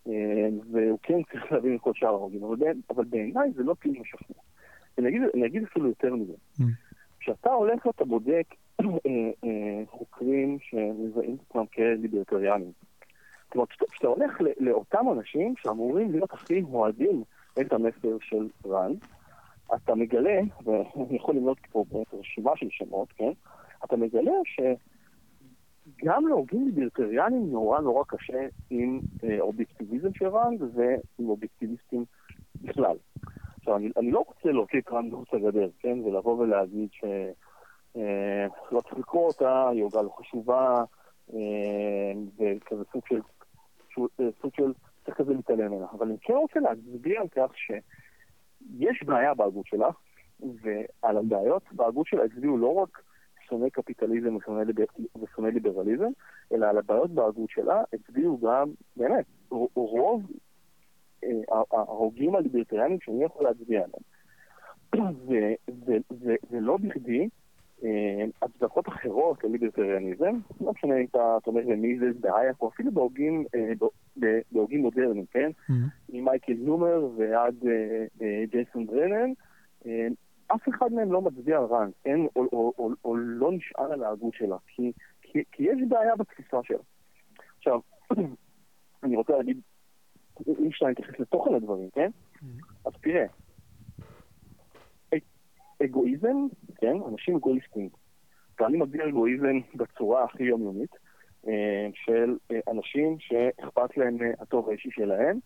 אה, 0.07 0.47
והוא 0.71 0.99
כן 1.03 1.23
צריך 1.31 1.51
להבין 1.51 1.75
את 1.75 1.81
כל 1.81 1.91
שאר 1.93 2.07
ההוגים, 2.09 2.43
אבל, 2.43 2.55
אבל 2.89 3.03
בעיניי 3.03 3.51
זה 3.55 3.63
לא 3.63 3.75
כאילו 3.81 4.01
משכנע. 4.01 4.37
אני 4.97 5.45
אגיד, 5.45 5.63
אפילו 5.63 5.87
יותר 5.87 6.15
מזה. 6.15 6.33
Mm. 6.59 6.63
כשאתה 7.19 7.51
הולך 7.51 7.85
ואתה 7.85 8.05
בודק 8.05 8.45
אה, 8.81 8.85
אה, 9.43 9.83
חוקרים 9.87 10.57
שמזהים 10.59 11.35
את 11.35 11.39
עצמם 11.49 11.65
כליברטריאנים, 11.65 12.71
כלומר, 13.49 13.67
כשאתה 13.67 14.07
הולך 14.07 14.41
לאותם 14.59 15.05
אנשים 15.11 15.53
שאמורים 15.57 16.11
להיות 16.11 16.33
הכי 16.33 16.61
אוהדים 16.61 17.23
את 17.61 17.73
המסר 17.73 18.17
של 18.21 18.47
ראנד, 18.65 19.05
אתה 19.75 19.95
מגלה, 19.95 20.39
ואני 20.63 21.15
יכול 21.15 21.35
למנות 21.35 21.57
פה 21.71 21.85
באמת 21.91 22.13
רשימה 22.13 22.51
של 22.55 22.67
שמות, 22.69 23.11
כן? 23.11 23.31
אתה 23.85 23.97
מגלה 23.97 24.31
שגם 25.95 26.27
להוגים 26.27 26.65
ליברטריאנים 26.65 27.51
נורא 27.51 27.79
נורא 27.79 28.03
קשה 28.07 28.47
עם 28.69 28.99
אה, 29.23 29.39
אובייקטיביזם 29.39 30.13
של 30.13 30.27
ראנד 30.27 30.61
ועם 30.61 31.29
אובייקטיביסטים 31.29 32.05
בכלל. 32.61 32.97
עכשיו, 33.57 33.75
אני, 33.75 33.89
אני 33.97 34.11
לא 34.11 34.23
רוצה 34.27 34.51
להוציא 34.51 34.79
את 34.79 34.89
ראנד 34.89 35.13
מחוץ 35.13 35.33
לגדר, 35.33 35.69
כן? 35.79 35.99
ולבוא 35.99 36.37
ולהגיד 36.37 36.89
שלא 36.91 37.97
אה, 37.97 38.81
צריך 38.81 38.97
לקרוא 38.97 39.27
אותה, 39.27 39.69
היא 39.69 39.83
הוגה 39.83 40.01
לא 40.01 40.09
חשובה, 40.19 40.83
אה, 41.33 42.11
וכזה 42.37 42.83
סוג 42.91 43.01
של, 43.07 43.19
אה, 43.99 44.29
סוג 44.41 44.51
של, 44.55 44.73
צריך 45.05 45.17
כזה 45.17 45.33
להתעלם 45.33 45.71
ממנה. 45.71 45.85
אבל 45.91 46.07
אני 46.07 46.17
כן 46.21 46.33
רוצה 46.33 46.59
להצביע 46.59 47.21
על 47.21 47.27
כך 47.27 47.57
ש... 47.57 47.71
יש 48.79 49.03
בעיה 49.03 49.33
בהגות 49.33 49.65
שלה, 49.67 49.89
ועל 50.39 51.17
הבעיות 51.17 51.63
בהגות 51.71 52.07
שלה 52.07 52.23
הצביעו 52.23 52.57
לא 52.57 52.73
רק 52.73 53.01
שונאי 53.49 53.69
קפיטליזם 53.69 54.35
ושונאי 55.21 55.51
ליברליזם, 55.51 56.11
אלא 56.53 56.65
על 56.65 56.77
הבעיות 56.77 57.11
בהגות 57.11 57.49
שלה 57.49 57.81
הצביעו 57.93 58.37
גם, 58.37 58.71
באמת, 58.97 59.25
רוב 59.75 60.31
אה, 61.23 61.61
ההוגים 61.71 62.35
הליברטריאנים 62.35 62.97
שאני 63.01 63.23
יכול 63.23 63.43
להצביע 63.43 63.83
עליהם. 63.83 64.03
ולא 66.51 66.77
בכדי, 66.77 67.29
הצדקות 68.41 68.87
אחרות 68.87 69.43
לליברטריאניזם, 69.43 70.39
לא 70.61 70.71
משנה 70.71 70.97
אם 70.97 71.05
אתה 71.05 71.37
תומך 71.43 71.65
במיזס, 71.65 72.19
באייק, 72.19 72.61
או 72.61 72.69
אפילו 72.69 72.91
בהוגים, 72.91 73.45
אה, 73.55 73.71
בהוגים 74.51 74.81
מודרניים, 74.81 75.25
כן? 75.25 75.49
Mm-hmm. 75.49 75.73
ממייקל 76.09 76.53
נומר 76.53 77.07
ועד 77.17 77.55
אה, 78.21 78.43
ג'ייסון 78.51 78.85
ברנן, 78.87 79.31
אף 80.47 80.69
אחד 80.69 80.93
מהם 80.93 81.11
לא 81.11 81.21
מצביע 81.21 81.57
על 81.57 81.63
ראנס, 81.63 81.93
כן? 82.03 82.19
או, 82.35 83.17
לא 83.17 83.51
נשאר 83.51 83.93
על 83.93 84.03
ההגות 84.03 84.33
שלה, 84.33 84.57
כי, 84.67 84.91
יש 85.59 85.79
בעיה 85.89 86.15
בתפיסה 86.15 86.57
שלה. 86.63 86.77
עכשיו, 87.57 87.79
אני 89.03 89.15
רוצה 89.15 89.37
להגיד, 89.37 89.61
אם 90.47 90.67
אפשר 90.67 90.85
להתייחס 90.85 91.19
לתוכן 91.19 91.53
הדברים, 91.53 91.89
כן? 91.89 92.09
Mm-hmm. 92.35 92.65
אז 92.85 92.93
תראה, 93.01 93.25
אגואיזם, 95.83 96.37
כן, 96.75 96.95
אנשים 97.11 97.35
אגואיסטים. 97.35 97.89
ואני 98.59 98.77
מגדיר 98.77 99.09
אגואיזם 99.09 99.59
בצורה 99.75 100.23
הכי 100.23 100.43
יומיומית, 100.43 100.95
אה, 101.47 101.87
של 101.93 102.37
אה, 102.51 102.59
אנשים 102.71 103.17
שאכפת 103.19 103.97
להם 103.97 104.17
מהטוב 104.17 104.69
האישי 104.69 104.89
שלהם, 104.91 105.39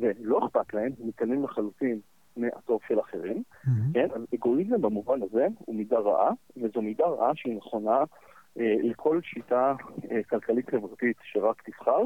ולא 0.00 0.46
אכפת 0.46 0.74
להם, 0.74 0.92
הם 1.00 1.08
מתקדמים 1.08 1.44
לחלוטין 1.44 2.00
מהטוב 2.36 2.80
של 2.88 3.00
אחרים. 3.00 3.42
Mm-hmm. 3.42 3.94
כן, 3.94 4.08
אז 4.14 4.22
אגואיזם 4.34 4.82
במובן 4.82 5.22
הזה 5.22 5.46
הוא 5.58 5.74
מידה 5.74 5.98
רעה, 5.98 6.30
וזו 6.56 6.82
מידה 6.82 7.06
רעה 7.06 7.32
שהיא 7.34 7.56
נכונה 7.56 8.04
אה, 8.60 8.74
לכל 8.82 9.20
שיטה 9.22 9.74
אה, 10.10 10.22
כלכלית-חברתית 10.22 11.16
שרק 11.22 11.62
תבחר, 11.62 12.02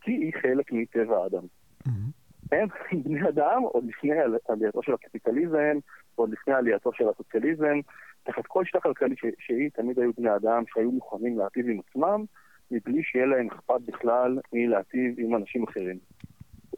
כי 0.00 0.10
היא 0.10 0.32
חלק 0.42 0.72
מטבע 0.72 1.16
האדם. 1.22 1.42
Mm-hmm. 1.88 2.50
כן, 2.50 2.66
בני 3.04 3.28
אדם, 3.28 3.62
עוד 3.62 3.84
לפני 3.84 4.10
עלייתו 4.48 4.82
של 4.82 4.94
הקפיטליזם, 4.94 5.78
עוד 6.18 6.30
לפני 6.30 6.54
עלייתו 6.54 6.92
של 6.92 7.08
הסוציאליזם, 7.08 7.80
תחת 8.22 8.46
כל 8.46 8.64
שיטה 8.64 8.80
כלכלית 8.80 9.18
שהיא, 9.38 9.70
תמיד 9.74 9.98
היו 9.98 10.12
בני 10.18 10.36
אדם 10.36 10.62
שהיו 10.66 10.90
מוכנים 10.90 11.38
להטיב 11.38 11.68
עם 11.68 11.80
עצמם, 11.88 12.24
מבלי 12.70 13.02
שיהיה 13.02 13.26
להם 13.26 13.46
אכפת 13.46 13.80
בכלל 13.86 14.38
מלהטיב 14.52 15.14
עם 15.18 15.36
אנשים 15.36 15.64
אחרים. 15.64 15.98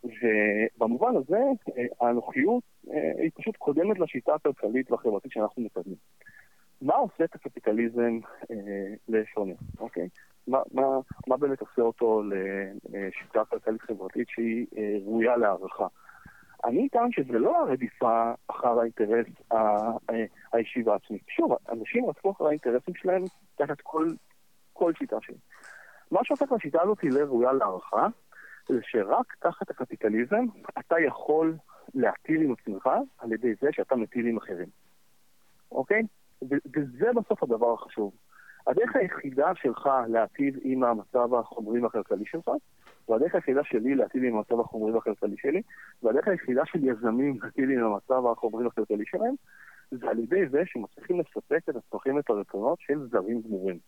ובמובן 0.04 1.16
הזה, 1.16 1.40
האנוכיות 2.00 2.62
אה, 2.90 3.12
היא 3.18 3.30
פשוט 3.34 3.56
קודמת 3.56 3.98
לשיטה 3.98 4.34
הכלכלית 4.34 4.90
והחברתית 4.90 5.32
שאנחנו 5.32 5.62
מקדמים. 5.62 5.96
מה 6.82 6.94
עושה 6.94 7.24
את 7.24 7.34
הקפיטליזם 7.34 8.18
אה, 8.50 8.94
לשונה, 9.08 9.54
אוקיי? 9.78 10.08
מה, 10.46 10.58
מה, 10.72 10.82
מה 11.26 11.36
באמת 11.36 11.60
עושה 11.60 11.82
אותו 11.82 12.22
לשיטה 12.92 13.44
כלכלית 13.44 13.80
חברתית 13.80 14.28
שהיא 14.28 14.66
אה, 14.76 14.96
ראויה 15.04 15.36
להערכה? 15.36 15.86
אני 16.64 16.88
טען 16.88 17.12
שזה 17.12 17.38
לא 17.38 17.62
הרדיפה 17.62 18.32
אחר 18.48 18.80
האינטרס 18.80 19.26
האישי 20.52 20.82
והעצמי. 20.82 21.18
שוב, 21.28 21.56
אנשים 21.72 22.06
רצו 22.06 22.30
אחר 22.30 22.46
האינטרסים 22.46 22.94
שלהם 22.94 23.24
תחת 23.56 23.80
כל, 23.80 24.06
כל 24.72 24.92
שיטה 24.98 25.16
שלי. 25.20 25.36
מה 26.10 26.20
שהופך 26.24 26.52
לשיטה 26.52 26.82
הזאת 26.82 27.04
לראויה 27.04 27.52
להערכה, 27.52 28.06
זה 28.68 28.78
שרק 28.82 29.34
תחת 29.40 29.70
הקפיטליזם 29.70 30.44
אתה 30.78 30.96
יכול 31.06 31.54
להטיל 31.94 32.42
עם 32.42 32.52
עצמך 32.52 32.88
על 33.18 33.32
ידי 33.32 33.54
זה 33.60 33.68
שאתה 33.72 33.96
מטיל 33.96 34.26
עם 34.26 34.36
אחרים. 34.36 34.68
אוקיי? 35.72 36.02
וזה 36.42 37.10
בסוף 37.16 37.42
הדבר 37.42 37.74
החשוב. 37.74 38.12
הדרך 38.66 38.96
היחידה 38.96 39.52
שלך 39.54 39.88
להטיב 40.08 40.54
עם 40.62 40.84
המצב 40.84 41.34
החומרי 41.34 41.80
והכלכלי 41.80 42.24
שלך, 42.26 42.50
והדרך 43.08 43.34
היחידה 43.34 43.64
שלי 43.64 43.94
להטיב 43.94 44.24
עם 44.24 44.36
המצב 44.36 44.60
החומרי 44.60 44.92
והכלכלי 44.92 45.36
שלי, 45.38 45.62
והדרך 46.02 46.28
היחידה 46.28 46.62
של 46.66 46.84
יזמים 46.84 47.38
להטיב 47.42 47.70
עם 47.70 47.84
המצב 47.84 48.26
החומרי 48.26 48.64
והכלכלי 48.64 49.04
שלהם, 49.06 49.34
זה 49.90 50.10
על 50.10 50.18
ידי 50.18 50.48
זה 50.48 50.62
שמצליחים 50.66 51.20
לספק 51.20 51.68
את 51.68 51.76
הצרכים 51.76 52.16
ואת 52.16 52.30
הרצונות 52.30 52.78
של 52.80 53.06
זרים 53.10 53.42
גמורים. 53.42 53.78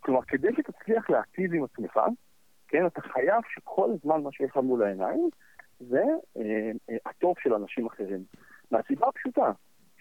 כלומר, 0.00 0.22
כדי 0.22 0.48
שתצליח 0.56 1.10
להטיב 1.10 1.54
עם 1.54 1.64
עצמך, 1.64 2.00
כן, 2.68 2.86
אתה 2.86 3.00
חייב 3.00 3.40
שכל 3.48 3.90
הזמן 3.94 4.22
מה 4.22 4.32
שיש 4.32 4.50
לך 4.50 4.56
מול 4.56 4.82
העיניים 4.82 5.28
זה 5.80 6.04
אה, 6.36 6.70
אה, 6.90 6.96
הטוב 7.06 7.34
של 7.38 7.54
אנשים 7.54 7.86
אחרים. 7.86 8.24
מהסיבה 8.70 9.08
הפשוטה, 9.08 9.52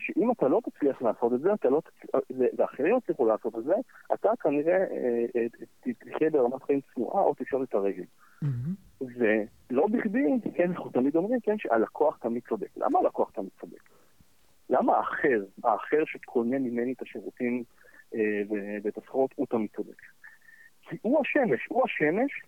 שאם 0.07 0.31
אתה 0.31 0.47
לא 0.47 0.61
תצליח 0.65 1.01
לעשות 1.01 1.33
את 1.33 1.39
זה, 1.39 1.53
אתה 1.53 1.69
לא 1.69 1.81
תצליח, 1.81 2.21
ואחרים 2.57 2.97
יצליחו 2.97 3.25
לעשות 3.25 3.55
את 3.55 3.63
זה, 3.63 3.73
אתה 4.13 4.29
כנראה 4.39 4.77
אה, 4.77 5.25
אה, 5.35 5.93
תחיה 5.93 6.29
ברמת 6.29 6.63
חיים 6.63 6.79
צנועה 6.93 7.21
או 7.21 7.33
תשאר 7.37 7.63
את 7.63 7.73
הרגל. 7.73 8.03
Mm-hmm. 8.43 9.01
ולא 9.01 9.87
בכדי, 9.87 10.25
כן, 10.55 10.69
אנחנו 10.69 10.89
תמיד 10.89 11.15
אומרים, 11.15 11.39
כן, 11.39 11.57
שהלקוח 11.57 12.17
תמיד 12.17 12.43
צודק. 12.49 12.67
למה 12.77 12.99
הלקוח 12.99 13.31
תמיד 13.31 13.49
צודק? 13.61 13.81
למה 14.69 14.97
האחר, 14.97 15.43
האחר 15.63 16.03
שקונה 16.05 16.59
ממני 16.59 16.93
את 16.93 17.01
השירותים 17.01 17.63
אה, 18.15 18.41
ואת 18.83 18.97
הסחורות, 18.97 19.31
הוא 19.35 19.47
תמיד 19.49 19.69
צודק? 19.75 20.01
כי 20.81 20.97
הוא 21.01 21.21
השמש, 21.21 21.67
הוא 21.69 21.83
השמש 21.85 22.41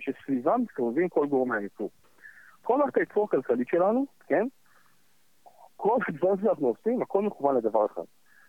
שסביבם 0.00 0.60
מסתובבים 0.60 1.08
כל 1.08 1.26
גורמי 1.26 1.56
הייצור. 1.56 1.90
כל 2.62 2.78
מערכת 2.78 2.96
הייצור 2.96 3.24
הכלכלית 3.24 3.68
שלנו, 3.68 4.06
כן? 4.26 4.46
כל 5.86 5.98
הדברים 6.08 6.36
שאנחנו 6.42 6.66
עושים, 6.66 7.02
הכל 7.02 7.22
מכוון 7.22 7.56
לדבר 7.56 7.86
אחד. 7.86 8.02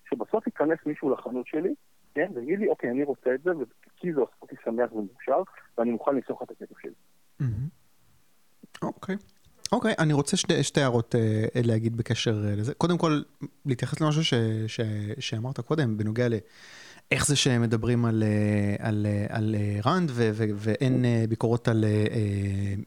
שבסוף 0.10 0.48
ייכנס 0.48 0.78
מישהו 0.86 1.10
לחנות 1.10 1.48
שלי, 1.48 1.74
כן, 2.16 2.32
ויגיד 2.36 2.60
לי, 2.60 2.70
אוקיי, 2.70 2.92
אני 2.92 3.04
רוצה 3.04 3.34
את 3.36 3.44
זה, 3.44 3.52
כי 3.98 4.14
זה 4.14 4.20
עושה 4.22 4.34
אותי 4.42 4.56
שמח 4.64 4.92
ומאושר, 4.92 5.44
ואני 5.78 5.92
מוכן 5.92 6.16
לסוך 6.16 6.44
את 6.44 6.52
הכסף 6.52 6.80
שלי. 6.82 6.92
אוקיי. 8.82 9.16
אוקיי, 9.72 9.94
אני 10.00 10.14
רוצה 10.14 10.38
שתי, 10.38 10.64
שתי 10.64 10.82
הערות 10.82 11.16
uh, 11.16 11.20
להגיד 11.64 11.98
בקשר 11.98 12.32
uh, 12.32 12.60
לזה. 12.60 12.74
קודם 12.74 12.98
כל, 12.98 13.22
להתייחס 13.66 14.02
למשהו 14.02 14.24
ש, 14.24 14.34
ש, 14.68 14.80
שאמרת 15.20 15.60
קודם, 15.60 15.98
בנוגע 15.98 16.28
לאיך 16.30 17.26
זה 17.26 17.36
שהם 17.36 17.62
מדברים 17.62 18.06
על, 18.06 18.24
uh, 18.24 18.86
על, 18.86 19.06
uh, 19.06 19.36
על 19.36 19.56
uh, 19.56 19.88
ראנד 19.88 20.10
ו, 20.14 20.30
ו, 20.34 20.44
ואין 20.54 21.06
uh, 21.06 21.30
ביקורות 21.30 21.68
על 21.68 21.84
uh, 21.84 22.12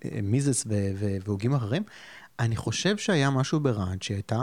uh, 0.05 0.09
מיזס 0.23 0.65
והוגים 1.25 1.55
אחרים. 1.55 1.83
אני 2.40 2.57
חושב 2.57 2.96
שהיה 2.96 3.31
משהו 3.31 3.61
בראנד 3.61 4.03
שהייתה, 4.03 4.37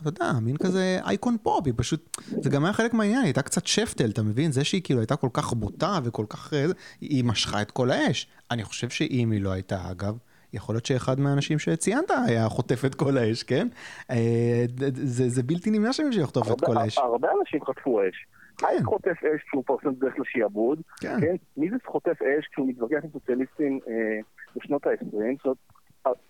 אתה 0.00 0.08
יודע, 0.08 0.32
מין 0.42 0.56
כזה 0.56 0.98
אייקון 1.06 1.36
פופ, 1.42 1.66
היא 1.66 1.74
פשוט, 1.76 2.16
זה 2.26 2.50
גם 2.50 2.64
היה 2.64 2.72
חלק 2.72 2.94
מהעניין, 2.94 3.18
היא 3.18 3.26
הייתה 3.26 3.42
קצת 3.42 3.66
שפטל, 3.66 4.10
אתה 4.10 4.22
מבין? 4.22 4.52
זה 4.52 4.64
שהיא 4.64 4.82
כאילו 4.84 5.00
הייתה 5.00 5.16
כל 5.16 5.28
כך 5.32 5.52
בוטה 5.52 5.98
וכל 6.04 6.24
כך, 6.28 6.52
היא 7.00 7.24
משכה 7.24 7.62
את 7.62 7.70
כל 7.70 7.90
האש. 7.90 8.28
אני 8.50 8.64
חושב 8.64 8.88
שאם 8.88 9.30
היא 9.32 9.40
לא 9.40 9.52
הייתה, 9.52 9.90
אגב, 9.90 10.18
יכול 10.52 10.74
להיות 10.74 10.86
שאחד 10.86 11.20
מהאנשים 11.20 11.58
שציינת 11.58 12.10
היה 12.26 12.48
חוטף 12.48 12.84
את 12.84 12.94
כל 12.94 13.18
האש, 13.18 13.42
כן? 13.42 13.68
אה, 14.10 14.64
זה, 14.94 15.28
זה 15.28 15.42
בלתי 15.42 15.70
נמנע 15.70 15.92
שמישהו 15.92 16.22
יחטוף 16.22 16.52
את 16.52 16.60
כל 16.60 16.76
האש. 16.76 16.98
הרבה 16.98 17.28
אנשים 17.40 17.64
חטפו 17.64 18.00
אש. 18.00 18.26
כן. 18.58 18.84
חוטף 18.84 19.16
אש 19.24 19.42
כשהוא 19.46 19.62
פרסם 19.66 19.94
דרך 19.94 20.14
לשעבוד, 20.18 20.80
כן. 21.00 21.20
כן? 21.20 21.36
מי 21.56 21.70
זה 21.70 21.76
חוטף 21.86 22.22
אש 22.22 22.46
כשהוא 22.52 22.68
מתווכח 22.68 22.98
עם 23.04 23.10
סוציאליסטים 23.12 23.80
אה, 23.88 24.20
בשנות 24.56 24.86
ה-20? 24.86 25.44
זאת 25.44 25.58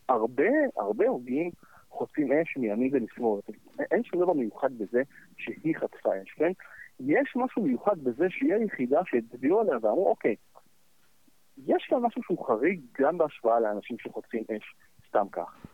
הרבה, 0.09 0.49
הרבה 0.77 1.09
הוגים 1.09 1.51
חוטפים 1.91 2.33
אש 2.33 2.57
מימין 2.57 2.91
ומשמאל. 2.93 3.41
אין 3.91 4.05
שום 4.05 4.21
דבר 4.21 4.33
מיוחד 4.33 4.79
בזה 4.79 5.03
שהיא 5.37 5.77
חטפה 5.77 6.11
אש, 6.23 6.31
כן? 6.31 6.53
יש 7.01 7.37
משהו 7.37 7.63
מיוחד 7.63 7.99
בזה 7.99 8.27
שהיא 8.31 8.55
היחידה 8.55 9.01
שהצביעו 9.05 9.61
עליה 9.61 9.79
ואמרו, 9.83 10.09
אוקיי, 10.09 10.37
יש 11.67 11.87
כאן 11.89 11.99
משהו 11.99 12.23
שהוא 12.23 12.47
חריג 12.47 12.81
גם 13.01 13.19
בהשוואה 13.19 13.61
לאנשים 13.61 13.97
שחוטפים 13.99 14.45
אש 14.57 14.75
סתם 15.09 15.27
כך. 15.33 15.67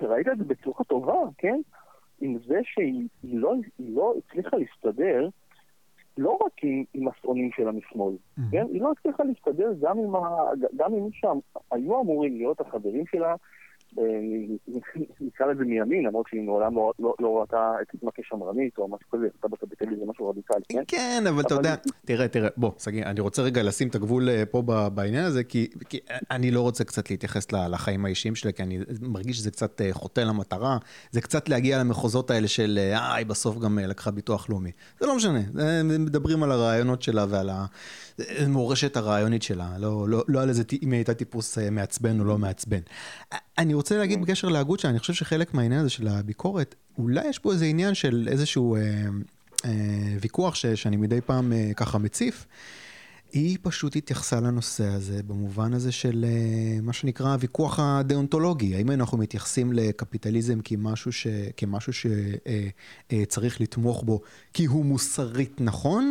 וראית 0.00 0.28
את 0.28 0.38
זה 0.38 0.44
בצורה 0.44 0.84
טובה, 0.84 1.18
כן? 1.38 1.60
עם 2.20 2.38
זה 2.46 2.60
שהיא 2.62 3.08
לא, 3.24 3.54
לא 3.78 4.14
הצליחה 4.18 4.56
להסתדר 4.56 5.28
לא 6.18 6.38
רק 6.46 6.52
עם, 6.62 6.84
עם 6.94 7.08
השונאים 7.08 7.50
שלה 7.56 7.72
משמאל, 7.72 8.14
mm-hmm. 8.14 8.42
כן? 8.52 8.66
היא 8.72 8.82
לא 8.82 8.92
הצליחה 8.98 9.22
להסתדר 9.24 9.72
גם 9.80 9.98
עם, 9.98 10.16
ה, 10.16 10.20
גם 10.76 10.94
עם 10.94 11.04
מי 11.04 11.10
שהיו 11.12 12.00
אמורים 12.00 12.36
להיות 12.36 12.60
החברים 12.60 13.04
שלה 13.06 13.34
נקרא 15.20 15.46
לזה 15.46 15.64
מימין, 15.64 16.06
למרות 16.06 16.26
שהיא 16.28 16.42
מעולם 16.42 16.76
לא, 16.76 16.92
לא, 16.98 17.14
לא 17.18 17.40
ראתה 17.40 17.74
את 17.82 17.94
עצמה 17.94 18.10
כשמרנית 18.14 18.78
או 18.78 18.88
משהו 18.88 19.10
כזה, 19.10 19.26
אתה 19.40 19.48
זה 19.98 20.06
משהו 20.06 20.28
רדיקלי, 20.28 20.62
כן? 20.68 20.82
כן, 20.88 21.24
אבל 21.28 21.40
אתה 21.40 21.54
יודע, 21.54 21.74
תראה, 22.08 22.28
תראה, 22.28 22.48
בוא, 22.56 22.70
סגי, 22.78 23.02
אני 23.02 23.20
רוצה 23.20 23.42
רגע 23.42 23.62
לשים 23.62 23.88
את 23.88 23.94
הגבול 23.94 24.28
אה, 24.28 24.46
פה 24.46 24.62
בעניין 24.94 25.24
הזה, 25.24 25.44
כי 25.44 25.66
אני 26.30 26.50
לא 26.50 26.60
רוצה 26.60 26.84
קצת 26.84 27.10
להתייחס 27.10 27.52
לחיים 27.52 28.04
האישיים 28.04 28.34
שלה, 28.34 28.52
כי 28.52 28.62
אני 28.62 28.78
מרגיש 29.00 29.36
שזה 29.36 29.50
קצת 29.50 29.80
אה, 29.80 29.88
חוטא 29.92 30.20
למטרה, 30.20 30.78
זה 31.10 31.20
קצת 31.20 31.48
להגיע 31.48 31.78
למחוזות 31.78 32.30
האלה 32.30 32.48
של, 32.48 32.78
אה, 32.92 33.14
היא 33.14 33.26
בסוף 33.26 33.58
גם 33.58 33.78
לקחה 33.78 34.10
ביטוח 34.10 34.50
לאומי. 34.50 34.70
זה 35.00 35.06
לא 35.06 35.16
משנה, 35.16 35.40
מדברים 35.82 36.42
על 36.42 36.52
הרעיונות 36.52 37.02
שלה 37.02 37.26
ועל 37.28 37.50
המורשת 38.18 38.96
הרעיונית 38.96 39.42
שלה, 39.42 39.78
לא, 39.78 40.08
לא, 40.08 40.24
לא 40.28 40.42
על 40.42 40.48
איזה, 40.48 40.62
אם 40.82 40.92
היא 40.92 40.98
הייתה 40.98 41.14
טיפוס 41.14 41.58
מעצבן 41.58 42.20
או 42.20 42.24
לא 42.24 42.38
מעצבן. 42.38 42.80
אני 43.58 43.74
רוצה 43.74 43.98
להגיד 43.98 44.22
בקשר 44.22 44.48
להגות 44.48 44.80
שאני 44.80 44.98
חושב 44.98 45.12
שחלק 45.12 45.54
מהעניין 45.54 45.80
הזה 45.80 45.90
של 45.90 46.08
הביקורת, 46.08 46.74
אולי 46.98 47.28
יש 47.28 47.38
פה 47.38 47.52
איזה 47.52 47.64
עניין 47.64 47.94
של 47.94 48.28
איזשהו 48.30 48.76
אה, 48.76 48.80
אה, 48.80 49.08
ויכוח 50.20 50.54
ש, 50.54 50.66
שאני 50.66 50.96
מדי 50.96 51.20
פעם 51.20 51.52
אה, 51.52 51.70
ככה 51.76 51.98
מציף. 51.98 52.46
היא 53.32 53.58
פשוט 53.62 53.96
התייחסה 53.96 54.40
לנושא 54.40 54.86
הזה 54.86 55.22
במובן 55.22 55.74
הזה 55.74 55.92
של 55.92 56.24
אה, 56.28 56.80
מה 56.82 56.92
שנקרא 56.92 57.32
הוויכוח 57.32 57.78
הדאונטולוגי. 57.82 58.76
האם 58.76 58.90
אנחנו 58.90 59.18
מתייחסים 59.18 59.72
לקפיטליזם 59.72 60.60
כמשהו, 60.64 61.12
ש, 61.12 61.26
כמשהו 61.56 61.92
שצריך 61.92 63.52
אה, 63.52 63.58
אה, 63.58 63.62
לתמוך 63.62 64.02
בו 64.04 64.20
כי 64.52 64.64
הוא 64.64 64.84
מוסרית 64.84 65.60
נכון, 65.60 66.10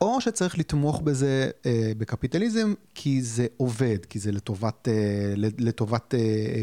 או 0.00 0.20
שצריך 0.20 0.58
לתמוך 0.58 1.00
בזה 1.00 1.50
בקפיטליזם 1.98 2.74
כי 2.94 3.22
זה 3.22 3.46
עובד, 3.56 3.98
כי 4.08 4.18
זה 4.18 4.32
לטובת, 4.32 4.88
לטובת 5.36 6.14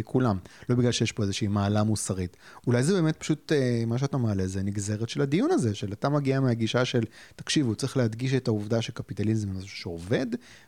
כולם. 0.03 0.37
לא 0.69 0.75
בגלל 0.75 0.91
שיש 0.91 1.11
פה 1.11 1.23
איזושהי 1.23 1.47
מעלה 1.47 1.83
מוסרית. 1.83 2.37
אולי 2.67 2.83
זה 2.83 2.93
באמת 2.93 3.15
פשוט, 3.17 3.51
מה 3.87 3.97
שאתה 3.97 4.17
מעלה 4.17 4.47
זה 4.47 4.63
נגזרת 4.63 5.09
של 5.09 5.21
הדיון 5.21 5.51
הזה, 5.51 5.75
של 5.75 5.93
אתה 5.93 6.09
מגיע 6.09 6.39
מהגישה 6.39 6.85
של, 6.85 7.03
תקשיבו, 7.35 7.75
צריך 7.75 7.97
להדגיש 7.97 8.33
את 8.33 8.47
העובדה 8.47 8.81
שקפיטליזם 8.81 9.47
זה 9.47 9.53
משהו 9.53 9.94
עובד, 9.95 10.25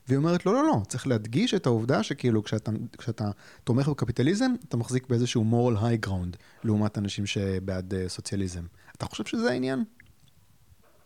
והיא 0.08 0.18
אומרת, 0.18 0.46
לא, 0.46 0.54
לא, 0.54 0.64
לא, 0.64 0.76
צריך 0.88 1.08
להדגיש 1.08 1.54
את 1.54 1.66
העובדה 1.66 2.04
שכאילו 2.04 2.44
כשאתה, 2.44 2.72
כשאתה 2.98 3.24
תומך 3.64 3.90
בקפיטליזם, 3.90 4.52
אתה 4.70 4.78
מחזיק 4.78 5.08
באיזשהו 5.10 5.44
moral 5.52 5.78
high 5.78 6.08
ground, 6.08 6.38
לעומת 6.64 6.98
אנשים 6.98 7.26
שבעד 7.26 7.94
uh, 7.94 8.10
סוציאליזם. 8.10 8.62
אתה 8.98 9.06
חושב 9.06 9.26
שזה 9.26 9.50
העניין? 9.50 9.84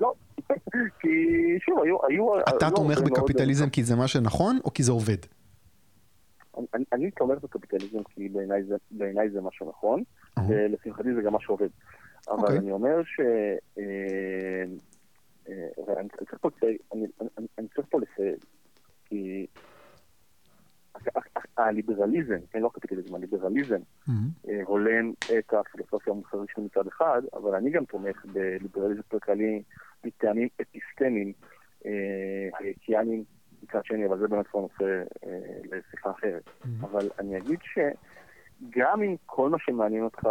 לא, 0.01 0.13
כי 0.99 1.09
שוב, 1.59 1.79
היו... 1.83 1.97
היו 2.09 2.39
אתה 2.39 2.65
היו 2.65 2.75
תומך 2.75 3.01
בקפיטליזם 3.01 3.63
מאוד... 3.63 3.73
כי 3.73 3.83
זה 3.83 3.95
מה 3.95 4.07
שנכון, 4.07 4.59
או 4.65 4.73
כי 4.73 4.83
זה 4.83 4.91
עובד? 4.91 5.17
אני, 6.57 6.83
אני 6.93 7.11
תומך 7.11 7.43
בקפיטליזם 7.43 8.03
כי 8.03 8.29
בעיניי 8.29 8.63
זה, 8.63 8.75
בעיני 8.91 9.29
זה 9.29 9.41
מה 9.41 9.49
שנכון. 9.51 10.03
ולשמחתי 10.47 11.13
זה 11.15 11.21
גם 11.21 11.33
מה 11.33 11.39
שעובד. 11.41 11.67
אבל 12.27 12.37
okay. 12.37 12.41
אוקיי. 12.41 12.57
אני 12.57 12.71
אומר 12.71 13.03
ש... 13.03 13.19
אה, 15.51 15.83
ואני 15.87 16.09
צריך 17.75 17.87
פה 17.89 17.99
לסייג, 17.99 18.37
כי 19.05 19.47
הליברליזם, 21.57 22.37
כן, 22.51 22.59
לא 22.59 22.67
הקפיטליזם, 22.67 23.15
הליברליזם 23.15 23.79
הולם 24.65 25.13
את 25.39 25.53
הפילוסופיה 25.53 26.13
המוסרית 26.13 26.49
שלו 26.49 26.63
מצד 26.63 26.87
אחד, 26.87 27.21
אבל 27.33 27.55
אני 27.55 27.69
גם 27.69 27.85
תומך 27.85 28.25
בליברליזם 28.25 29.01
כלכלי 29.11 29.63
מטעמים 30.03 30.47
אפיסטמיים, 30.61 31.33
הייקיאנים 32.59 33.23
מצד 33.63 33.85
שני, 33.85 34.05
אבל 34.05 34.19
זה 34.19 34.27
באמת 34.27 34.47
כבר 34.47 34.61
נושא 34.61 35.03
לשיחה 35.71 36.11
אחרת. 36.11 36.49
אבל 36.81 37.09
אני 37.19 37.37
אגיד 37.37 37.59
שגם 37.63 39.01
אם 39.01 39.15
כל 39.25 39.49
מה 39.49 39.57
שמעניין 39.59 40.03
אותך 40.03 40.27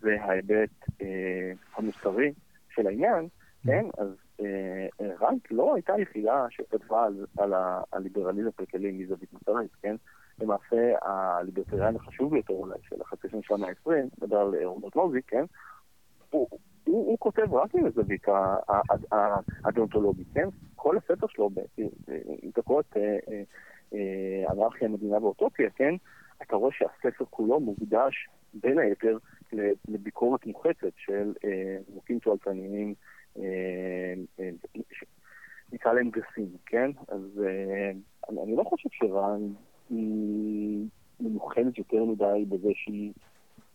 זה 0.00 0.16
ההיבט 0.20 0.70
המוסרי 1.76 2.32
של 2.74 2.86
העניין, 2.86 3.28
כן, 3.66 3.86
אז 3.98 4.08
אה, 4.40 4.86
רנק 5.20 5.50
לא 5.50 5.74
הייתה 5.74 5.94
היחידה 5.94 6.46
שכתבה 6.50 7.04
על, 7.04 7.26
על 7.38 7.54
הליברליזם 7.92 8.48
הכלכלי 8.48 8.92
מזווית 8.92 9.32
מוסרית, 9.32 9.70
כן? 9.82 9.96
למעשה 10.40 10.92
הליברטריאן 11.02 11.96
החשוב 11.96 12.32
ביותר 12.32 12.54
אולי 12.54 12.78
של 12.88 12.96
החצי 13.00 13.28
שנה 13.28 13.42
של 13.42 13.54
המאה 13.54 13.68
ה-20, 13.68 13.90
מדבר 14.22 14.38
על 14.38 14.54
רובוט 14.64 14.96
לוזי, 14.96 15.22
כן? 15.22 15.44
הוא, 16.30 16.48
הוא, 16.84 17.06
הוא 17.06 17.18
כותב 17.18 17.54
רק 17.54 17.74
עם 17.74 17.86
הזווית 17.86 18.26
הדאונטולוגית, 19.64 20.26
כן? 20.34 20.48
כל 20.76 20.96
הספר 20.96 21.26
שלו, 21.26 21.50
אם 22.42 22.50
אתה 22.52 22.62
קורא 22.62 22.80
את 22.80 22.96
אנרכיה, 24.50 24.88
מדינה 24.88 25.22
ואוטופיה, 25.22 25.70
כן? 25.70 25.94
אתה 26.42 26.56
רואה 26.56 26.72
שהספר 26.72 27.24
כולו 27.30 27.60
מוקדש 27.60 28.28
בין 28.54 28.78
היתר 28.78 29.18
לביקורת 29.88 30.46
מוחצת 30.46 30.92
של 30.96 31.32
חוקים 31.94 32.16
אה, 32.16 32.20
תועלתניים 32.20 32.88
אה, 32.88 32.92
אה, 32.92 33.17
נקרא 35.72 35.92
להם 35.92 36.10
גסים, 36.10 36.56
כן? 36.66 36.90
אז 37.08 37.42
אה, 37.44 37.90
אני 38.42 38.56
לא 38.56 38.64
חושב 38.64 38.88
שרן 38.92 39.42
היא 39.90 40.86
מיוחדת 41.20 41.78
יותר 41.78 42.04
מדי 42.04 42.44
בזה 42.48 42.68
שהיא 42.74 43.12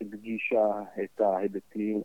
הדגישה 0.02 0.82
את 1.04 1.22
ההיבטים 1.22 2.02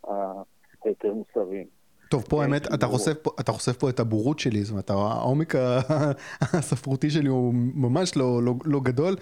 היותר 0.84 1.14
מוסריים. 1.14 1.77
טוב, 2.08 2.24
פה 2.28 2.42
האמת, 2.42 2.74
אתה 2.74 2.86
חושף 2.86 3.14
פה, 3.22 3.30
אתה 3.40 3.52
חושף 3.52 3.76
פה 3.76 3.90
את 3.90 4.00
הבורות 4.00 4.38
שלי, 4.38 4.64
זאת 4.64 4.70
אומרת, 4.70 4.90
העומק 4.90 5.54
הספרותי 6.40 7.10
שלי 7.10 7.28
הוא 7.28 7.54
ממש 7.54 8.16
לא, 8.16 8.42
לא, 8.42 8.54
לא 8.64 8.80
גדול. 8.80 9.16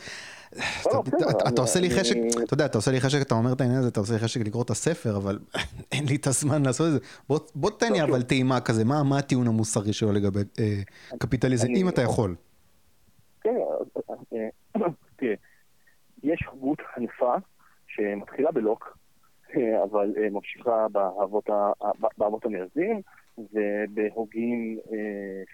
לא, 0.93 1.03
אתה 1.49 1.61
עושה 1.61 1.81
לי 1.81 1.91
חשק, 1.91 2.17
אתה 2.45 2.55
יודע, 2.55 2.67
אתה 2.67 2.79
עושה 2.79 2.91
לי 2.91 3.01
חשק, 3.01 3.23
אתה 3.23 3.35
אומר 3.35 3.53
את 3.53 3.61
העניין 3.61 3.79
הזה, 3.79 3.89
אתה 3.89 4.01
עושה 4.01 4.13
לי 4.13 4.19
חשק 4.19 4.41
לקרוא 4.41 4.63
את 4.63 4.71
הספר, 4.71 5.17
אבל 5.17 5.39
אין 5.93 6.05
לי 6.09 6.17
את 6.17 6.27
הזמן 6.27 6.63
לעשות 6.63 6.87
את 6.87 6.93
זה. 6.93 6.99
בוא 7.55 7.71
תן 7.71 7.93
לי 7.93 8.03
אבל 8.03 8.23
טעימה 8.23 8.61
כזה, 8.61 8.85
מה 8.85 9.19
הטיעון 9.19 9.47
המוסרי 9.47 9.93
שלו 9.93 10.13
לגבי 10.13 10.41
אה, 10.59 10.83
קפיטליזם, 11.19 11.69
אם 11.77 11.89
אתה 11.89 12.03
יכול. 12.03 12.35
כן, 13.41 13.55
אה, 14.33 14.81
תראה, 15.17 15.35
יש 16.23 16.45
הגות 16.53 16.79
ענפה 16.97 17.35
שמתחילה 17.87 18.53
בלוק, 18.53 18.85
אה, 18.85 18.93
אבל 19.83 20.15
ממשיכה 20.31 20.87
באבות 22.19 22.45
המייסדים 22.45 23.01
ובהוגים 23.39 24.79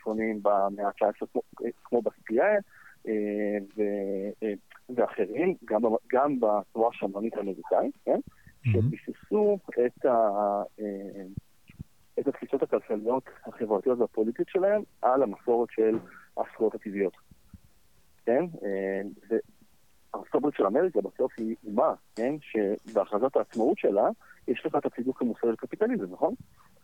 שונים 0.03 0.43
במאה 0.43 0.87
ה-19 0.87 1.41
כמו 1.85 2.03
בספייה. 2.03 2.59
ואחרים, 4.97 5.55
גם, 5.65 5.81
גם 6.13 6.41
בתנועה 6.41 6.89
השמרנית 6.89 7.37
האמריקאית, 7.37 7.95
כן? 8.05 8.21
שביססו 8.65 9.59
את, 9.87 10.05
ה, 10.05 10.29
אה, 10.81 11.25
את 12.19 12.29
התפיסות 12.29 12.63
הכלכליות, 12.63 13.25
החברתיות 13.47 13.99
והפוליטיות 13.99 14.49
שלהם 14.49 14.83
על 15.03 15.23
המסורת 15.23 15.69
של 15.71 15.99
הזכויות 16.37 16.75
הטבעיות. 16.75 17.17
כן? 18.25 18.45
אה, 20.15 20.21
וארצות 20.21 20.55
של 20.55 20.67
אמריקה 20.67 21.01
בסוף 21.01 21.33
היא 21.39 21.57
מה, 21.65 21.95
כן? 22.17 22.35
שבהכרזת 22.41 23.37
העצמאות 23.37 23.79
שלה 23.79 24.09
יש 24.49 24.67
לך 24.67 24.77
את 24.77 24.87
הצידוק 24.87 25.23
המוסרי 25.23 25.53
לקפיטליזם, 25.53 26.13
נכון? 26.13 26.35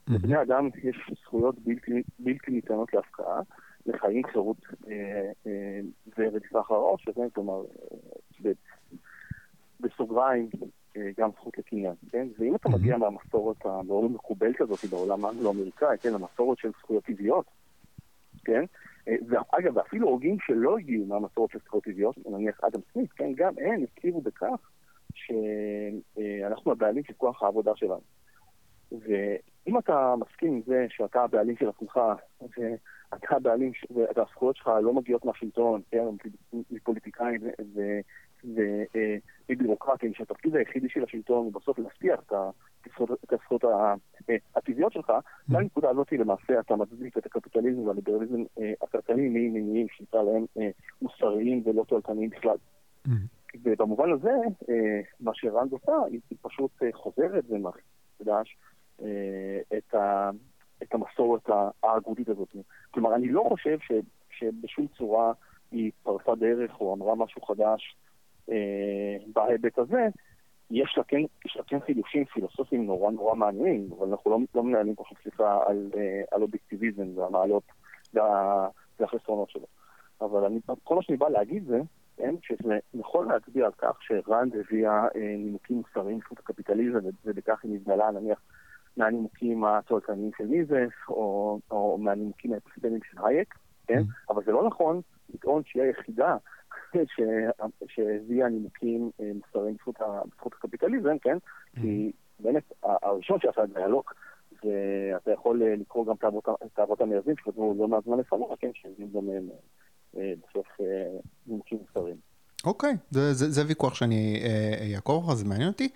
לבני 0.08 0.42
אדם 0.42 0.68
יש 0.82 1.10
זכויות 1.22 1.58
בלתי, 1.58 2.02
בלתי 2.18 2.50
ניתנות 2.50 2.94
להפקעה, 2.94 3.40
לחיים, 3.86 4.26
חירות 4.26 4.56
אה, 4.88 5.30
אה, 5.46 5.80
ורדיפה 6.18 6.60
אחר 6.60 6.74
העושר, 6.74 7.12
כן? 7.12 7.28
כלומר, 7.34 7.62
אה, 8.44 8.50
בסוגריים, 9.80 10.48
גם 11.18 11.30
זכות 11.30 11.58
לקניין, 11.58 11.94
כן? 12.10 12.28
ואם 12.38 12.54
אתה 12.54 12.68
מגיע 12.68 12.96
מהמסורת 12.96 13.66
המאוד 13.66 14.10
מקובלת 14.10 14.60
הזאת 14.60 14.84
בעולם 14.90 15.24
האנגלו-אמריקאי, 15.24 15.98
כן? 15.98 16.14
המסורת 16.14 16.58
של 16.58 16.70
זכויות 16.80 17.04
טבעיות, 17.04 17.44
כן? 18.44 18.64
ואגב, 19.28 19.76
ואפילו 19.76 20.08
הוגים 20.08 20.36
שלא 20.46 20.78
הגיעו 20.78 21.06
מהמסורת 21.06 21.50
של 21.50 21.58
זכויות 21.64 21.84
טבעיות, 21.84 22.16
נניח 22.26 22.60
אדם 22.64 22.80
סמית, 22.92 23.12
כן? 23.12 23.32
גם 23.36 23.52
הם 23.58 23.82
הכירו 23.82 24.20
בכך 24.20 24.70
שאנחנו 25.14 26.72
הבעלים 26.72 27.04
של 27.04 27.12
כוח 27.12 27.42
העבודה 27.42 27.72
שלנו. 27.76 28.00
ואם 28.92 29.78
אתה 29.78 30.14
מסכים 30.18 30.52
עם 30.52 30.62
זה 30.66 30.86
שאתה 30.88 31.22
הבעלים 31.22 31.56
של 31.56 31.68
עצמך, 31.68 32.00
אתה 33.14 33.36
הבעלים, 33.36 33.72
והזכויות 34.16 34.56
שלך 34.56 34.70
לא 34.82 34.92
מגיעות 34.92 35.24
מהשלטון, 35.24 35.80
כן, 35.90 36.04
מפוליטיקאים 36.70 37.40
ומבירוקרטים, 39.48 40.14
שהתפקיד 40.14 40.56
היחידי 40.56 40.88
של 40.88 41.04
השלטון 41.04 41.44
הוא 41.44 41.52
בסוף 41.52 41.78
להבטיח 41.78 42.20
את 42.26 42.32
הזכויות 43.32 43.64
הטבעיות 44.56 44.92
שלך, 44.92 45.12
לנקודה 45.48 45.90
הזאת 45.90 46.12
למעשה 46.12 46.60
אתה 46.60 46.76
מצדיק 46.76 47.18
את 47.18 47.26
הקפיטליזם 47.26 47.86
והליברליזם 47.86 48.42
הכלכלי 48.82 49.28
ממניעים 49.28 49.86
שנקרא 49.88 50.22
להם 50.22 50.44
מוסריים 51.02 51.62
ולא 51.66 51.84
תועלתניים 51.84 52.30
בכלל. 52.30 52.56
ובמובן 53.64 54.12
הזה, 54.12 54.32
מה 55.20 55.30
שרנד 55.34 55.72
עושה, 55.72 55.92
היא 56.10 56.20
פשוט 56.42 56.70
חוזרת 56.92 57.44
ומחדש 57.50 58.56
את 59.76 59.94
ה... 59.94 60.30
את 60.82 60.94
המסורת 60.94 61.50
האגודית 61.82 62.28
הזאת. 62.28 62.56
כלומר, 62.90 63.14
אני 63.14 63.28
לא 63.28 63.44
חושב 63.48 63.78
ש, 63.80 63.92
שבשום 64.30 64.86
צורה 64.98 65.32
היא 65.70 65.92
פרסה 66.02 66.34
דרך 66.34 66.80
או 66.80 66.94
אמרה 66.94 67.14
משהו 67.14 67.42
חדש 67.42 67.96
אה, 68.50 69.16
בהיבט 69.32 69.78
הזה. 69.78 70.06
יש 70.70 70.94
לה, 70.98 71.04
כן, 71.04 71.20
יש 71.46 71.56
לה 71.56 71.62
כן 71.66 71.80
חידושים 71.80 72.24
פילוסופיים 72.24 72.86
נורא 72.86 73.10
נורא 73.10 73.34
מעניינים, 73.34 73.88
אבל 73.98 74.08
אנחנו 74.08 74.30
לא, 74.30 74.38
לא 74.54 74.62
מנהלים 74.62 74.94
פה 74.94 75.04
סליחה 75.22 75.60
על, 75.66 75.90
אה, 75.96 76.22
על 76.30 76.42
אובייקטיביזם 76.42 77.18
והמעלות 77.18 77.62
וה, 78.14 78.68
והחסרונות 79.00 79.50
שלו. 79.50 79.66
אבל 80.20 80.44
אני, 80.44 80.60
כל 80.84 80.94
מה 80.94 81.02
שאני 81.02 81.18
בא 81.18 81.28
להגיד 81.28 81.64
זה, 81.66 81.80
כן, 82.16 82.34
שזה 82.42 82.78
נכון 82.94 83.28
להצביע 83.28 83.66
על 83.66 83.72
כך 83.78 84.02
שרנד 84.02 84.56
הביאה 84.56 85.04
אה, 85.16 85.34
נימוקים 85.38 85.76
מוסריים 85.76 86.18
לזכות 86.18 86.38
הקפיטליזם, 86.38 86.98
ובכך 87.24 87.64
היא 87.64 87.72
נבדלה 87.72 88.10
נניח 88.10 88.40
מהנימוקים 88.96 89.64
התועלתניים 89.64 90.30
של 90.38 90.46
מיזס, 90.46 90.92
או, 91.08 91.58
או 91.70 91.98
מהנימוקים 91.98 92.52
האפסידניים 92.52 93.00
של 93.10 93.18
הייק, 93.24 93.54
כן? 93.86 93.98
Mm-hmm. 94.00 94.32
אבל 94.32 94.44
זה 94.44 94.52
לא 94.52 94.66
נכון 94.66 95.00
לטעון 95.34 95.62
שהיא 95.64 95.82
היחידה 95.82 96.36
שהביאה 97.88 98.48
נימוקים 98.48 99.10
אה, 99.20 99.30
מוסריים 99.34 99.76
בזכות 100.34 100.52
הקפיטליזם, 100.52 101.18
כן? 101.22 101.36
Mm-hmm. 101.36 101.80
כי 101.80 102.12
באמת, 102.40 102.72
הראשון 102.82 103.38
שעשה 103.40 103.64
את 103.64 103.72
דיאלוג, 103.74 104.04
ואתה 104.52 105.32
יכול 105.32 105.62
אה, 105.62 105.76
לקרוא 105.76 106.06
גם 106.06 106.14
את 106.66 106.78
האבות 106.78 107.00
המייסדים 107.00 107.34
שכתבו 107.36 107.74
לא 107.78 107.88
מעט 107.88 108.04
זמן 108.04 108.18
לפניך, 108.18 108.48
כן? 108.60 108.70
שהביאו 108.74 109.08
גם 109.12 109.28
אה, 110.16 110.32
בסוף 110.48 110.66
נימוקים 111.46 111.78
מוסריים. 111.78 112.16
אוקיי, 112.64 112.96
זה, 113.10 113.32
זה, 113.32 113.50
זה 113.50 113.62
ויכוח 113.68 113.94
שאני 113.94 114.42
אעקוב 114.94 115.22
אחריו, 115.22 115.36
זה 115.36 115.44
מעניין 115.44 115.68
אותי. 115.68 115.88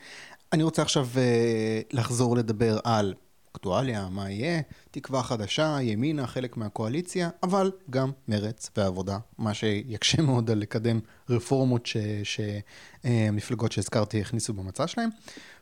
אני 0.53 0.63
רוצה 0.63 0.83
עכשיו 0.83 1.07
לחזור 1.93 2.37
לדבר 2.37 2.79
על 2.85 3.15
אקטואליה, 3.53 4.09
מה 4.09 4.31
יהיה, 4.31 4.61
תקווה 4.91 5.23
חדשה, 5.23 5.79
ימינה, 5.81 6.27
חלק 6.27 6.57
מהקואליציה, 6.57 7.31
אבל 7.43 7.71
גם 7.91 8.11
מרץ 8.29 8.71
ועבודה, 8.77 9.19
מה 9.39 9.55
שיקשה 9.55 10.23
מאוד 10.27 10.51
על 10.51 10.59
לקדם 10.59 11.01
רפורמות 11.31 11.89
שהמפלגות 12.25 13.73
שהזכרתי 13.73 14.21
הכניסו 14.21 14.53
במצע 14.53 14.87
שלהם. 14.87 15.11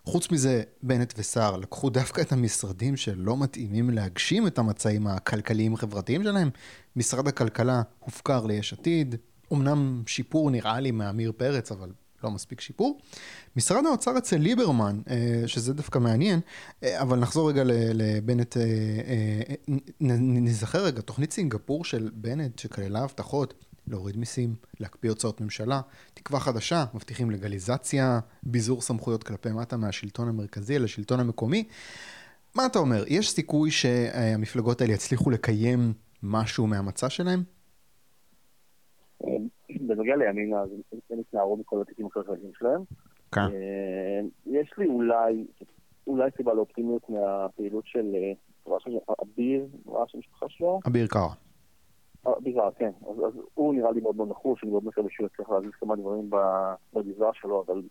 חוץ 0.05 0.31
מזה, 0.31 0.63
בנט 0.83 1.15
וסער 1.19 1.57
לקחו 1.57 1.91
דווקא 1.91 2.21
את 2.21 2.33
המשרדים 2.33 2.97
שלא 2.97 3.37
מתאימים 3.37 3.91
להגשים 3.91 4.47
את 4.47 4.59
המצעים 4.59 5.07
הכלכליים-חברתיים 5.07 6.23
שלהם. 6.23 6.51
משרד 6.97 7.29
הכלכלה 7.29 7.83
הופקר 7.99 8.47
ליש 8.47 8.73
עתיד, 8.73 9.15
אמנם 9.53 10.03
שיפור 10.07 10.51
נראה 10.51 10.81
לי 10.81 10.91
מעמיר 10.91 11.33
פרץ, 11.37 11.73
אבל 11.73 11.93
לא 12.25 12.31
מספיק 12.31 12.61
שיפור. 12.61 13.01
משרד 13.57 13.87
האוצר 13.87 14.19
אצל 14.19 14.37
ליברמן, 14.37 15.01
אה, 15.11 15.43
שזה 15.47 15.75
דווקא 15.75 15.99
מעניין, 15.99 16.41
אה, 16.83 17.03
אבל 17.03 17.19
נחזור 17.19 17.49
רגע 17.51 17.63
לבנט, 17.95 18.57
אה, 18.57 18.63
נזכר 20.01 20.85
רגע, 20.85 21.01
תוכנית 21.01 21.33
סינגפור 21.33 21.85
של 21.85 22.11
בנט 22.15 22.59
שכללה 22.59 23.01
הבטחות 23.01 23.55
להוריד 23.87 24.17
מיסים, 24.17 24.55
להקפיא 24.81 25.11
הוצאות 25.11 25.41
ממשלה, 25.41 25.81
תקווה 26.15 26.41
חדשה, 26.41 26.85
מבטיחים 26.95 27.31
לגליזציה, 27.31 28.21
ביזור 28.43 28.83
סמכויות 28.83 29.23
כלפי 29.23 29.51
מטה 29.51 29.77
מהשלטון 29.77 30.29
המרכזי 30.29 30.79
לשלטון 30.79 31.21
המקומי. 31.21 31.65
מה 32.55 32.67
אתה 32.67 32.79
אומר, 32.79 33.05
יש 33.07 33.31
סיכוי 33.31 33.71
שהמפלגות 33.71 34.81
האלה 34.81 34.93
יצליחו 34.93 35.31
לקיים 35.31 35.93
משהו 36.23 36.67
מהמצע 36.67 37.11
שלהם? 37.11 37.43
בנוגע 40.01 40.17
לימינה, 40.17 40.61
אז 40.61 40.69
הם 41.11 41.19
התנערו 41.19 41.57
מכל 41.57 41.81
התיקים 41.83 42.07
הכלכליים 42.07 42.53
שלהם. 42.59 42.83
כן. 43.33 43.41
אה, 43.41 44.21
יש 44.47 44.73
לי 44.79 44.87
אולי, 44.87 45.47
אולי 46.07 46.31
סיבה 46.37 46.55
לאופטימיות 46.55 47.11
מהפעילות 47.11 47.85
של 47.87 48.15
אה, 48.15 49.15
אביר, 49.23 49.67
מה 49.87 50.03
השם 50.03 50.19
המשפחה 50.19 50.47
שלו? 50.49 50.81
אביר 50.87 51.07
קארה. 51.07 51.35
אביר 52.27 52.55
קארה, 52.55 52.73
כן. 52.73 52.91
אז, 53.11 53.17
אז 53.19 53.41
הוא 53.55 53.75
נראה 53.75 53.93
לי 53.93 54.01
מאוד 54.01 54.17
מאוד 54.17 54.31
נחוש, 54.31 54.63
אני 54.63 54.71
מאוד 54.71 54.85
מקווה 54.85 55.11
שהוא 55.11 55.27
יצליח 55.27 55.51
להזיז 55.51 55.71
כמה 55.81 55.97
דברים 55.97 56.31
בגזרה 56.93 57.31
שלו, 57.35 57.65
אבל 57.67 57.83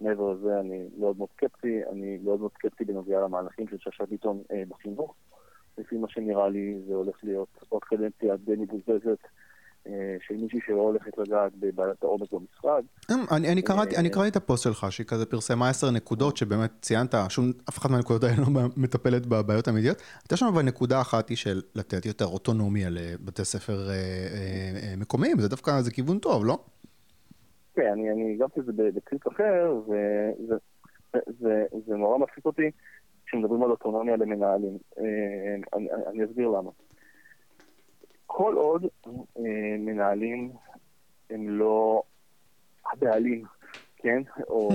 מעבר 0.00 0.32
לזה 0.32 0.60
אני 0.60 0.88
מאוד 0.98 1.18
מאוד 1.18 1.28
סקפטי, 1.36 1.80
אני 1.92 2.18
מאוד 2.24 2.40
מאוד 2.40 2.50
סקפטי 2.52 2.84
בנוגע 2.84 3.20
למהלכים 3.20 3.68
של 3.68 3.76
שאשא 3.78 4.04
ביטון 4.04 4.42
אה, 4.52 4.62
בחינוך. 4.68 5.14
לפי 5.78 5.96
מה 5.96 6.08
שנראה 6.08 6.48
לי 6.48 6.80
זה 6.86 6.94
הולך 6.94 7.24
להיות 7.24 7.48
עוד 7.68 7.84
קדנציה 7.84 8.36
די 8.36 8.56
מבוזבזת. 8.56 9.18
אה, 9.86 10.16
של 10.20 10.34
מישהי 10.34 10.58
שלא 10.66 10.80
הולכת 10.80 11.18
לגעת 11.18 11.52
בבעיית 11.54 12.02
העומק 12.02 12.32
במשרד. 12.32 12.84
אמ, 13.10 13.24
אני 13.30 13.62
קראתי 13.62 13.96
אני 13.96 14.10
קראתי 14.10 14.28
את 14.28 14.36
הפוסט 14.36 14.64
שלך, 14.64 14.86
שהיא 14.90 15.06
כזה 15.06 15.26
פרסמה 15.26 15.68
עשר 15.68 15.90
נקודות, 15.90 16.36
שבאמת 16.36 16.70
ציינת, 16.80 17.14
שום, 17.28 17.52
אף 17.68 17.78
אחת 17.78 17.90
מהנקודות 17.90 18.24
האלה 18.24 18.36
לא 18.36 18.46
מטפלת 18.76 19.26
בבעיות 19.26 19.68
האמיתיות. 19.68 20.02
הייתה 20.22 20.36
שם 20.36 20.46
אבל 20.46 20.62
נקודה 20.62 21.00
אחת 21.00 21.28
היא 21.28 21.36
של 21.36 21.60
לתת 21.74 22.06
יותר 22.06 22.24
אוטונומיה 22.24 22.88
לבתי 22.90 23.44
ספר 23.44 23.88
אה, 23.88 23.94
אה, 23.94 24.94
מקומיים, 24.96 25.40
זה 25.40 25.48
דווקא, 25.48 25.80
זה 25.80 25.90
כיוון 25.90 26.18
טוב, 26.18 26.44
לא? 26.44 26.58
כן, 27.74 27.92
אני 28.12 28.34
הגבתי 28.34 28.60
את 28.60 28.64
זה 28.64 28.72
בקליפ 28.72 29.28
אחר, 29.28 29.80
וזה 31.14 31.96
נורא 31.96 32.18
מפסיק 32.18 32.44
אותי 32.44 32.70
כשמדברים 33.26 33.62
על 33.62 33.70
אוטונומיה 33.70 34.16
למנהלים. 34.16 34.78
אני 36.06 36.24
אסביר 36.24 36.48
למה. 36.48 36.70
כל 38.32 38.54
עוד 38.54 38.84
אה, 39.06 39.76
מנהלים 39.78 40.52
הם 41.30 41.48
לא 41.48 42.02
הבעלים, 42.92 43.44
כן? 43.96 44.22
או, 44.48 44.68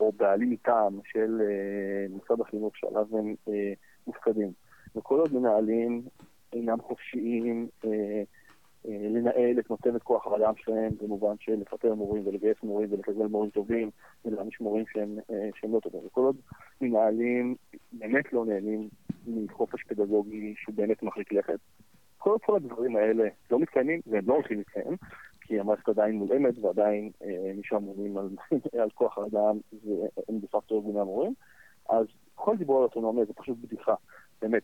או 0.00 0.12
בעלים 0.16 0.50
מטעם 0.50 1.00
של 1.04 1.40
אה, 1.40 2.16
משרד 2.16 2.40
החינוך 2.40 2.76
שעליו 2.76 3.06
הם 3.12 3.34
אה, 3.48 3.72
מופקדים. 4.06 4.52
וכל 4.96 5.20
עוד 5.20 5.34
מנהלים 5.34 6.02
אינם 6.52 6.80
חופשיים 6.82 7.68
אה, 7.84 8.22
אה, 8.88 9.08
לנהל 9.10 9.58
את 9.58 9.70
נותנת 9.70 10.02
כוח 10.02 10.26
האדם 10.26 10.52
שלהם, 10.56 10.92
במובן 11.02 11.34
של 11.40 11.54
לפטר 11.54 11.94
מורים 11.94 12.26
ולגייס 12.26 12.56
מורים 12.62 12.92
ולקבל 12.92 13.26
מורים 13.26 13.50
טובים 13.50 13.90
ולהעניש 14.24 14.60
מורים 14.60 14.84
שהם, 14.92 15.18
אה, 15.30 15.48
שהם 15.60 15.74
לא 15.74 15.80
טובים. 15.80 16.00
וכל 16.06 16.20
עוד 16.20 16.36
מנהלים 16.80 17.54
באמת 17.92 18.32
לא 18.32 18.44
נהנים 18.44 18.88
מחופש 19.26 19.82
פדגוגי 19.82 20.54
שהוא 20.56 20.74
באמת 20.74 21.02
לכת, 21.32 21.58
כל, 22.20 22.36
כל 22.46 22.56
הדברים 22.56 22.96
האלה 22.96 23.24
לא 23.50 23.58
מתקיימים 23.58 24.00
והם 24.06 24.24
לא 24.26 24.34
הולכים 24.34 24.58
להתקיים, 24.58 24.96
כי 25.40 25.60
המערכת 25.60 25.88
עדיין 25.88 26.14
מולאמת 26.14 26.54
ועדיין 26.58 27.10
אה, 27.22 27.52
מי 27.54 27.62
שאמונים 27.64 28.18
על, 28.18 28.28
על 28.82 28.90
כוח 28.90 29.18
האדם 29.18 29.58
והם 29.84 30.38
דה 30.38 30.46
פקטו 30.46 30.74
ארגוני 30.74 31.00
המורים, 31.00 31.34
אז 31.88 32.06
כל 32.34 32.56
דיבור 32.56 32.78
על 32.78 32.82
אוטונומיה 32.82 33.24
זה 33.24 33.32
פשוט 33.32 33.58
בדיחה. 33.58 33.94
באמת, 34.42 34.62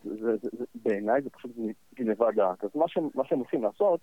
בעיניי 0.75 1.21
זה 1.21 1.29
פשוט 1.29 1.51
גנבת 1.95 2.35
דעת. 2.35 2.63
אז 2.63 2.69
מה, 2.75 2.87
ש, 2.87 2.97
מה 3.15 3.25
שהם 3.25 3.37
הולכים 3.37 3.63
לעשות, 3.63 3.99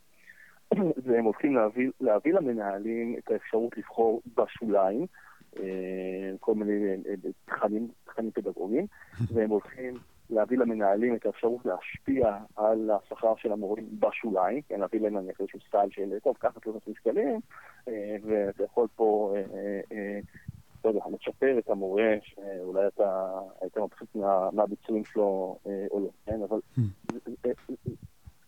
זה 1.07 1.19
הם 1.19 1.25
הולכים 1.25 1.55
להביא, 1.55 1.91
להביא 2.01 2.33
למנהלים 2.33 3.17
את 3.19 3.31
האפשרות 3.31 3.79
לבחור 3.79 4.23
בשוליים, 4.37 5.07
אה, 5.61 6.33
כל 6.41 6.55
מיני 6.55 6.87
אה, 6.87 6.95
אה, 7.09 7.31
תכנים, 7.45 7.89
תכנים 8.05 8.31
פדגוגיים, 8.31 8.87
והם 9.35 9.51
הולכים 9.51 9.95
להביא 10.31 10.59
למנהלים 10.59 11.15
את 11.15 11.27
האפשרות 11.27 11.67
להשפיע 11.67 12.39
על 12.57 12.91
השכר 12.91 13.37
של 13.37 13.53
המורים 13.53 13.87
בשוליים, 14.01 14.63
כן, 14.63 14.81
להביא 14.81 15.01
להם 15.01 15.17
נניח 15.17 15.41
איזשהו 15.41 15.61
סטייל 15.69 15.91
של, 15.91 16.19
טוב, 16.23 16.37
קח 16.37 16.57
את 16.57 16.63
3,000 16.63 16.95
שקלים, 16.95 17.41
ואתה 18.23 18.65
יכול 18.65 18.87
פה 18.97 19.35
לא 20.85 20.91
יודע, 20.91 21.01
לצ'פר 21.13 21.59
את 21.59 21.71
המורה, 21.71 22.17
שאולי 22.23 22.87
אתה 22.87 23.31
היית 23.61 23.77
מבסוט 23.77 24.15
מה, 24.15 24.51
מהביצועים 24.53 25.05
שלו 25.05 25.59
אה, 25.67 25.87
או 25.91 26.01
לא, 26.01 26.09
כן? 26.27 26.43
אבל 26.43 26.59
hmm. 26.77 26.81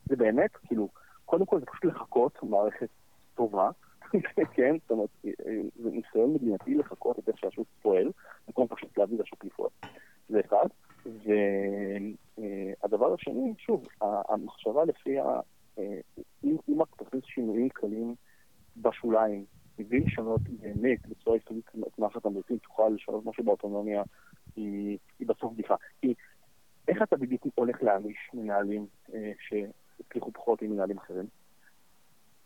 זה 0.09 0.17
באמת, 0.17 0.51
כאילו, 0.57 0.89
קודם 1.25 1.47
כל 1.47 1.61
זה 1.61 1.67
פשוט 1.67 1.85
לחכות 1.85 2.43
מערכת 2.43 2.89
טובה, 3.35 3.71
כן? 4.55 4.77
זאת 4.83 4.91
אומרת, 4.91 5.09
זה 5.83 5.91
ניסיון 5.91 6.35
מדינתי 6.35 6.75
לחכות 6.75 7.19
את 7.19 7.29
איך 7.29 7.39
שהשוק 7.39 7.67
פועל, 7.83 8.11
במקום 8.47 8.67
פשוט 8.69 8.99
להביא 8.99 9.19
לשוק 9.19 9.45
לפעול. 9.45 9.69
זה 10.29 10.41
אחד. 10.41 10.67
והדבר 11.25 13.15
השני, 13.15 13.55
שוב, 13.59 13.87
המחשבה 14.01 14.85
לפי 14.85 15.19
ה... 15.19 15.41
אה, 15.79 15.99
אם 16.45 16.83
את 16.83 16.89
תכניס 16.97 17.25
שינויים 17.25 17.69
קלים 17.69 18.15
בשוליים 18.77 19.45
מבלי 19.79 20.01
לשנות 20.01 20.41
באמת 20.49 21.07
בצורה 21.09 21.37
יסודית 21.37 21.65
את 21.89 21.99
מערכת 21.99 22.27
המרצים, 22.27 22.59
תוכל 22.59 22.89
לשנות 22.95 23.27
משהו 23.27 23.45
באוטונומיה, 23.45 24.03
היא, 24.57 24.99
היא 25.19 25.29
בסוף 25.29 25.53
בדיחה. 25.53 25.75
כי 26.01 26.15
איך 26.89 27.03
אתה 27.03 27.17
בדיוק 27.17 27.47
הולך 27.55 27.83
להעניש 27.83 28.31
מנהלים 28.35 28.87
אה, 29.15 29.33
שהצליחו 29.41 30.33
פחות 30.33 30.63
עם 30.63 30.71
מנהלים 30.71 30.99
אחרים? 30.99 31.27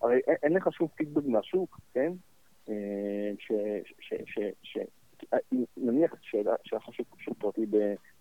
הרי 0.02 0.20
אין, 0.26 0.36
אין 0.42 0.52
לך 0.52 0.72
שום 0.72 0.88
פידבק 0.88 1.24
מהשוק, 1.24 1.80
כן? 1.94 2.12
אה, 2.68 3.32
ש, 3.38 3.52
ש, 4.00 4.14
ש, 4.62 4.78
נניח 5.76 6.14
שהיה 6.20 6.54
לך 6.72 6.94
שוק 7.20 7.38
פרטי 7.38 7.66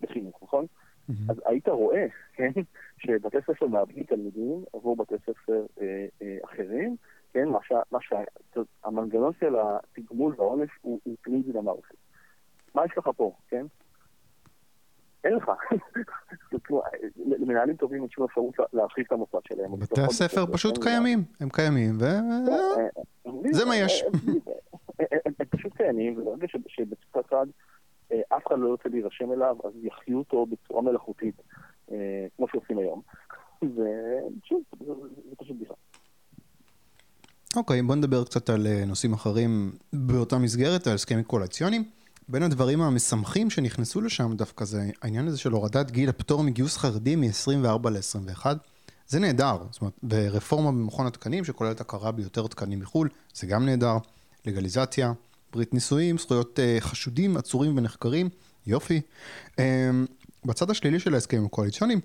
בחינוך, 0.01 0.39
נכון? 0.43 0.65
Mm-hmm. 0.65 1.31
אז 1.31 1.41
היית 1.45 1.67
רואה, 1.67 2.05
כן, 2.33 2.51
שבתי 2.97 3.37
ספר 3.47 3.67
מאבדים 3.67 4.03
תלמידים 4.03 4.63
עבור 4.73 4.95
בתי 4.95 5.15
ספר 5.25 5.65
אה, 5.81 6.05
אה, 6.21 6.37
אחרים, 6.45 6.95
כן, 7.33 7.47
מה 7.47 7.59
שה, 7.63 7.79
מה 7.91 7.99
שה, 8.01 8.19
המנגנון 8.83 9.31
של 9.39 9.55
התגמול 9.59 10.35
והעונש 10.37 10.69
הוא 10.81 10.99
אינטריזי 11.05 11.53
למערכת. 11.53 11.95
מה 12.75 12.85
יש 12.85 12.91
לך 12.97 13.09
פה, 13.17 13.33
כן? 13.47 13.65
אין 15.23 15.33
לך. 15.33 15.51
למנהלים 17.15 17.75
טובים 17.75 18.01
אין 18.01 18.09
שום 18.09 18.25
אפשרות 18.25 18.55
להרחיב 18.73 19.05
את 19.07 19.11
המוסד 19.11 19.37
שלהם. 19.47 19.79
בתי 19.79 20.01
הספר 20.01 20.45
פשוט 20.53 20.83
קיימים, 20.83 21.23
הם 21.39 21.49
קיימים, 21.49 21.95
וזה 21.95 23.65
מה 23.65 23.75
יש. 23.75 24.03
הם 25.25 25.33
פשוט 25.49 25.73
קיימים, 25.77 26.17
וברגע 26.17 26.47
שבצד 26.47 27.19
אחד 27.25 27.45
אף 28.09 28.47
אחד 28.47 28.55
לא 28.59 28.67
יוצא 28.67 28.89
להירשם 28.89 29.31
אליו, 29.31 29.57
אז 29.63 29.71
יחיו 29.83 30.17
אותו 30.17 30.45
בצורה 30.45 30.81
מלאכותית, 30.81 31.41
כמו 32.37 32.47
שעושים 32.51 32.77
היום. 32.77 33.01
ושוב, 33.61 34.61
זה 34.79 35.35
פשוט 35.37 35.55
בדיחה. 35.55 35.73
אוקיי, 37.55 37.81
בוא 37.81 37.95
נדבר 37.95 38.23
קצת 38.23 38.49
על 38.49 38.67
אה, 38.67 38.85
נושאים 38.85 39.13
אחרים 39.13 39.71
באותה 39.93 40.37
מסגרת, 40.37 40.87
על 40.87 40.93
הסכמים 40.93 41.23
קואליציוניים. 41.23 41.83
בין 42.29 42.43
הדברים 42.43 42.81
המשמחים 42.81 43.49
שנכנסו 43.49 44.01
לשם 44.01 44.35
דווקא 44.35 44.65
זה 44.65 44.81
העניין 45.01 45.27
הזה 45.27 45.37
של 45.37 45.51
הורדת 45.51 45.91
גיל 45.91 46.09
הפטור 46.09 46.43
מגיוס 46.43 46.77
חרדים 46.77 47.21
מ-24 47.21 47.89
ל-21. 47.89 48.45
זה 49.07 49.19
נהדר, 49.19 49.57
זאת 49.71 49.81
אומרת, 49.81 49.93
ברפורמה 50.03 50.71
במכון 50.71 51.07
התקנים 51.07 51.45
שכוללת 51.45 51.81
הכרה 51.81 52.11
ביותר 52.11 52.47
תקנים 52.47 52.79
מחו"ל, 52.79 53.09
זה 53.33 53.47
גם 53.47 53.65
נהדר. 53.65 53.97
לגליזציה, 54.45 55.13
ברית 55.53 55.73
נישואים, 55.73 56.17
זכויות 56.17 56.59
uh, 56.59 56.81
חשודים, 56.81 57.37
עצורים 57.37 57.77
ונחקרים, 57.77 58.29
יופי. 58.67 59.01
Um, 59.51 59.61
בצד 60.45 60.69
השלילי 60.69 60.99
של 60.99 61.13
ההסכמים 61.13 61.45
הקואליציוניים, 61.45 61.99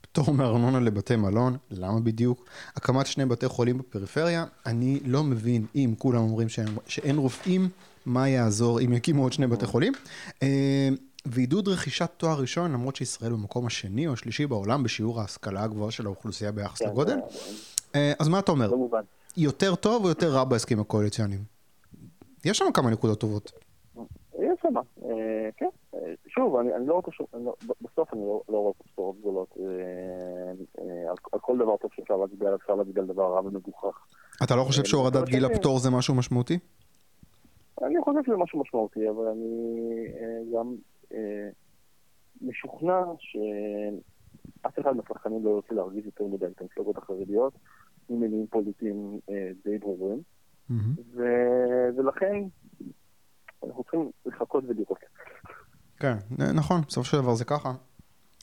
פטור 0.00 0.34
מארנונה 0.34 0.80
לבתי 0.80 1.16
מלון, 1.16 1.56
למה 1.70 2.00
בדיוק? 2.00 2.46
הקמת 2.76 3.06
שני 3.06 3.26
בתי 3.26 3.48
חולים 3.48 3.78
בפריפריה, 3.78 4.44
אני 4.66 5.00
לא 5.04 5.24
מבין 5.24 5.66
אם 5.74 5.94
כולם 5.98 6.20
אומרים 6.20 6.48
שאין, 6.48 6.68
שאין 6.86 7.16
רופאים, 7.16 7.68
מה 8.06 8.28
יעזור 8.28 8.80
אם 8.80 8.92
יקימו 8.92 9.22
עוד 9.22 9.32
שני 9.32 9.46
בתי 9.46 9.66
חולים. 9.66 9.92
אה, 10.42 10.88
ועידוד 11.26 11.68
רכישת 11.68 12.10
תואר 12.16 12.40
ראשון, 12.40 12.72
למרות 12.72 12.96
שישראל 12.96 13.32
במקום 13.32 13.66
השני 13.66 14.06
או 14.06 14.12
השלישי 14.12 14.46
בעולם 14.46 14.82
בשיעור 14.82 15.20
ההשכלה 15.20 15.62
הגבוהה 15.62 15.90
של 15.90 16.06
האוכלוסייה 16.06 16.52
ביחס 16.52 16.78
כן, 16.78 16.88
לגודל. 16.88 17.16
אה, 17.94 18.12
אז 18.18 18.28
מה 18.28 18.38
אתה 18.38 18.52
אומר? 18.52 18.70
יותר 19.36 19.74
טוב 19.74 20.04
או 20.04 20.08
יותר 20.08 20.32
רע 20.32 20.44
בהסכמים 20.44 20.80
הקואליציוניים? 20.80 21.53
יש 22.44 22.58
שם 22.58 22.64
כמה 22.74 22.90
נקודות 22.90 23.20
טובות. 23.20 23.52
יש 24.38 24.60
שם, 24.62 24.76
אה, 24.76 25.48
כן. 25.56 25.68
שוב, 26.26 26.56
אני, 26.56 26.74
אני 26.74 26.86
לא 26.86 26.94
רוצה, 26.94 27.10
שוב, 27.10 27.26
לא, 27.32 27.54
בסוף 27.80 28.12
אני 28.12 28.20
לא, 28.20 28.42
לא 28.48 28.58
רואה 28.58 28.72
בשורות 28.86 29.20
גדולות. 29.20 29.56
אה, 29.60 29.64
אה, 30.78 31.10
על, 31.10 31.16
על 31.32 31.40
כל 31.40 31.58
דבר 31.58 31.76
טוב 31.76 31.90
שאפשר 31.94 32.16
להצביע, 32.16 32.54
אפשר 32.54 32.74
להצביע 32.74 33.02
על 33.02 33.08
דבר 33.08 33.32
רע 33.32 33.40
ומגוחך. 33.40 34.06
אתה 34.44 34.56
לא 34.56 34.62
חושב 34.62 34.80
אה, 34.80 34.86
שהורדת 34.86 35.28
גיל 35.28 35.44
הפטור 35.44 35.78
זה 35.78 35.90
משהו 35.90 36.14
משמעותי? 36.14 36.58
אני 37.82 37.94
חושב 38.00 38.18
שזה 38.26 38.36
משהו 38.36 38.60
משמעותי, 38.60 39.08
אבל 39.08 39.26
אני 39.26 40.06
גם 40.54 40.74
משוכנע 42.42 43.02
שאף 43.18 44.78
אחד 44.78 44.96
מהשחקנים 44.96 45.44
לא 45.44 45.50
יוצא 45.50 45.74
להרגיז 45.74 46.06
יותר 46.06 46.24
מדי 46.24 46.46
את 46.46 46.60
המפלגות 46.60 46.98
החרדיות, 46.98 47.52
מניעים 48.10 48.46
פוליטיים 48.46 49.18
די 49.64 49.78
ברורים. 49.78 50.22
ולכן 51.96 52.42
אנחנו 53.66 53.82
צריכים 53.82 54.10
לחכות 54.64 54.76
ולראות. 54.76 54.98
כן, 56.00 56.16
נכון, 56.54 56.82
בסופו 56.88 57.08
של 57.08 57.16
דבר 57.16 57.34
זה 57.34 57.44
ככה. 57.44 57.72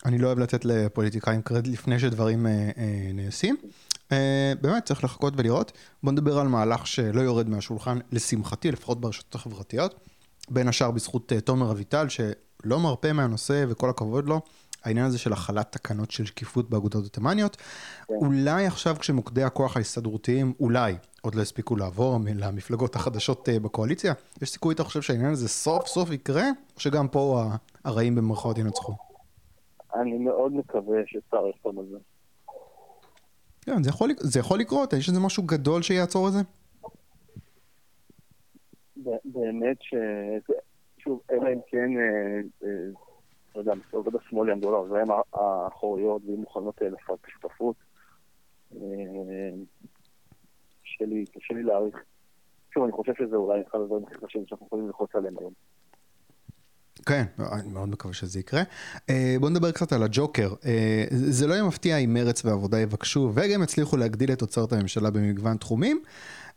אני 0.05 0.17
לא 0.17 0.27
אוהב 0.27 0.39
לתת 0.39 0.65
לפוליטיקאים 0.65 1.41
קרדיט 1.41 1.73
לפני 1.73 1.99
שדברים 1.99 2.47
אה, 2.47 2.69
אה, 2.77 3.11
נעשים. 3.13 3.55
אה, 4.11 4.53
באמת, 4.61 4.85
צריך 4.85 5.03
לחכות 5.03 5.33
ולראות. 5.37 5.71
בוא 6.03 6.11
נדבר 6.11 6.39
על 6.39 6.47
מהלך 6.47 6.87
שלא 6.87 7.21
יורד 7.21 7.49
מהשולחן, 7.49 7.97
לשמחתי, 8.11 8.71
לפחות 8.71 9.01
ברשתות 9.01 9.35
החברתיות. 9.35 9.99
בין 10.49 10.67
השאר 10.67 10.91
בזכות 10.91 11.33
אה, 11.33 11.41
תומר 11.41 11.71
אביטל, 11.71 12.07
שלא 12.09 12.79
מרפה 12.79 13.13
מהנושא 13.13 13.65
וכל 13.69 13.89
הכבוד 13.89 14.27
לו. 14.27 14.41
העניין 14.83 15.05
הזה 15.05 15.17
של 15.17 15.33
החלת 15.33 15.71
תקנות 15.71 16.11
של 16.11 16.25
שקיפות 16.25 16.69
באגודות 16.69 17.05
התימניות. 17.05 17.55
כן. 17.55 18.13
אולי 18.13 18.65
עכשיו 18.65 18.95
כשמוקדי 18.99 19.43
הכוח 19.43 19.77
ההסתדרותיים, 19.77 20.53
אולי, 20.59 20.95
עוד 21.21 21.35
לא 21.35 21.41
הספיקו 21.41 21.75
לעבור 21.75 22.17
למפלגות 22.35 22.95
החדשות 22.95 23.49
אה, 23.49 23.59
בקואליציה, 23.59 24.13
יש 24.41 24.49
סיכוי, 24.49 24.75
אתה 24.75 24.83
חושב 24.83 25.01
שהעניין 25.01 25.31
הזה 25.31 25.47
סוף 25.47 25.87
סוף 25.87 26.11
יקרה, 26.11 26.45
או 26.75 26.79
שגם 26.79 27.07
פה 27.07 27.43
הרעים 27.85 28.15
במרכאות 28.15 28.57
ינצחו? 28.57 28.93
אני 29.95 30.17
מאוד 30.17 30.53
מקווה 30.53 30.97
ששר 31.05 31.47
יחתום 31.47 31.79
על 31.79 31.85
זה. 31.91 31.97
כן, 33.61 33.83
זה 33.83 33.89
יכול, 33.89 34.09
זה 34.19 34.39
יכול 34.39 34.59
לקרות, 34.59 34.93
יש 34.93 35.09
איזה 35.09 35.19
משהו 35.19 35.43
גדול 35.43 35.81
שיעצור 35.81 36.27
את 36.27 36.33
זה? 36.33 36.39
באמת 39.25 39.77
ש... 39.81 39.93
שוב, 40.97 41.21
אלא 41.31 41.49
אם 41.53 41.59
כן 41.67 41.89
אה, 41.97 42.41
אה, 42.63 42.89
לא 43.55 43.59
יודע, 43.59 43.73
מסתובב 43.73 44.15
השמאל 44.15 44.49
יעמדו 44.49 44.69
על 44.69 44.75
הרגליים 44.75 45.07
האחוריות 45.33 46.21
והן 46.25 46.39
מוכנות 46.39 46.81
לפרק 46.81 47.29
שותפות. 47.29 47.75
קשה 51.35 51.53
לי 51.53 51.63
להעריך. 51.63 51.95
שוב, 52.73 52.83
אני 52.83 52.91
חושב 52.91 53.11
שזה 53.19 53.35
אולי 53.35 53.61
אחד 53.69 53.79
הדברים 53.79 54.03
הכי 54.07 54.15
חשובים 54.25 54.47
שאנחנו 54.47 54.65
יכולים 54.67 54.87
ללחוץ 54.87 55.15
עליהם 55.15 55.35
היום. 55.39 55.53
כן, 57.05 57.23
אני 57.51 57.69
מאוד 57.73 57.89
מקווה 57.89 58.13
שזה 58.13 58.39
יקרה. 58.39 58.63
אה, 59.09 59.35
בואו 59.39 59.51
נדבר 59.51 59.71
קצת 59.71 59.93
על 59.93 60.03
הג'וקר. 60.03 60.53
אה, 60.65 61.05
זה 61.09 61.47
לא 61.47 61.53
יהיה 61.53 61.63
מפתיע 61.63 61.97
אם 61.97 62.13
מרץ 62.13 62.45
ועבודה 62.45 62.79
יבקשו 62.79 63.31
וגם 63.35 63.63
יצליחו 63.63 63.97
להגדיל 63.97 64.31
את 64.31 64.39
תוצרת 64.39 64.73
הממשלה 64.73 65.09
במגוון 65.09 65.57
תחומים. 65.57 66.01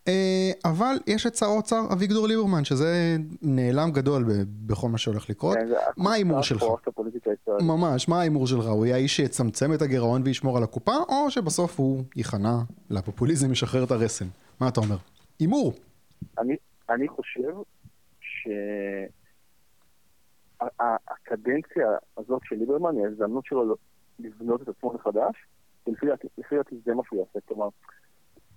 אה, 0.09 0.51
אבל 0.65 0.95
יש 1.07 1.27
את 1.27 1.35
שר 1.35 1.47
האוצר 1.47 1.81
אביגדור 1.93 2.27
ליברמן, 2.29 2.65
שזה 2.65 3.17
נעלם 3.43 3.91
גדול 3.91 4.25
בכל 4.67 4.89
מה 4.89 4.99
שהולך 4.99 5.31
לקרות. 5.31 5.57
כן, 5.57 5.69
מה 5.97 6.13
ההימור 6.13 6.43
שלך? 6.43 6.65
ממש, 7.61 8.09
מה 8.09 8.21
ההימור 8.21 8.47
שלך? 8.47 8.67
הוא 8.67 8.87
יהיה 8.87 8.97
האיש 8.97 9.17
שיצמצם 9.17 9.75
את 9.75 9.83
הגירעון 9.83 10.23
וישמור 10.25 10.57
על 10.57 10.63
הקופה, 10.63 10.97
או 11.09 11.31
שבסוף 11.31 11.81
הוא 11.81 12.03
ייכנע 12.17 12.57
לפופוליזם, 12.91 13.53
ישחרר 13.53 13.85
את 13.85 13.91
הרסן? 13.91 14.27
מה 14.61 14.69
אתה 14.69 14.81
אומר? 14.81 14.97
הימור. 15.41 15.73
אני, 16.39 16.57
אני 16.91 17.09
חושב 17.09 17.53
שהקדנציה 20.61 21.89
הזאת 22.17 22.43
של 22.45 22.57
ליברמן 22.57 22.97
היא 22.97 23.05
ההזדמנות 23.05 23.45
שלו 23.47 23.75
לבנות 24.19 24.63
את 24.63 24.69
עצמו 24.69 24.93
מחדש, 24.93 25.35
ולפי 25.87 26.07
דעתי 26.57 26.77
זה 26.85 26.95
מה 26.95 27.03
שהוא 27.07 27.19
יעשה. 27.19 27.39
כלומר, 27.49 27.69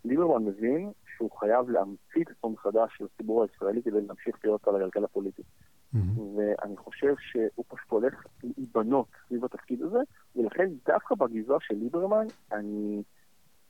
ליברמן 0.06 0.46
מבין 0.46 0.92
שהוא 1.18 1.32
חייב 1.32 1.70
להמציא 1.70 2.22
את 2.22 2.30
עצמו 2.30 2.50
מחדש 2.50 3.02
לציבור 3.02 3.44
הישראלי 3.44 3.84
כדי 3.84 4.02
להמשיך 4.02 4.36
להיות 4.44 4.68
על 4.68 4.76
הגלגל 4.76 5.04
הפוליטי. 5.04 5.42
Mm-hmm. 5.42 6.20
ואני 6.20 6.78
חושב 6.78 7.14
שהוא 7.20 7.66
פשוט 7.68 7.92
הולך 7.92 8.26
להיבנות 8.44 9.08
סביב 9.28 9.46
התפקיד 9.46 9.82
הזה, 9.82 10.00
ולכן 10.36 10.70
דווקא 10.86 11.16
בגזרה 11.16 11.58
של 11.62 11.76
ליברמן 11.76 12.26
אני 12.52 13.04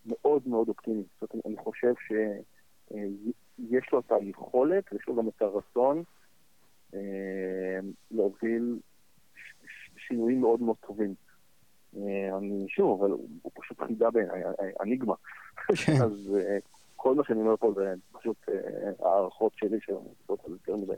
מאוד 0.05 0.47
מאוד 0.47 0.69
אופטימי. 0.69 1.03
זאת 1.21 1.33
אומרת, 1.33 1.45
אני 1.45 1.57
חושב 1.57 1.93
שיש 2.07 3.91
לו 3.91 3.99
את 3.99 4.11
היכולת, 4.11 4.93
ויש 4.93 5.07
לו 5.07 5.15
גם 5.15 5.27
את 5.27 5.41
הרצון 5.41 6.03
אה, 6.93 7.79
להוביל 8.11 8.79
שינויים 9.97 10.41
מאוד 10.41 10.61
מאוד 10.61 10.77
טובים. 10.87 11.15
אה, 11.97 12.37
אני, 12.37 12.65
שוב, 12.69 13.01
אבל 13.01 13.11
הוא 13.41 13.51
פשוט 13.61 13.81
חידה 13.81 14.11
בעיניי, 14.11 14.43
אניגמה. 14.81 15.15
כן. 15.85 16.01
אז 16.01 16.35
אה, 16.35 16.57
כל 16.95 17.15
מה 17.15 17.23
שאני 17.27 17.39
אומר 17.41 17.55
פה 17.59 17.73
זה 17.75 17.93
פשוט 18.11 18.35
הערכות 18.99 19.51
שלי 19.55 19.77
שמתבצעות 19.85 20.39
על 20.45 20.51
יותר 20.51 20.75
מדי. 20.75 20.97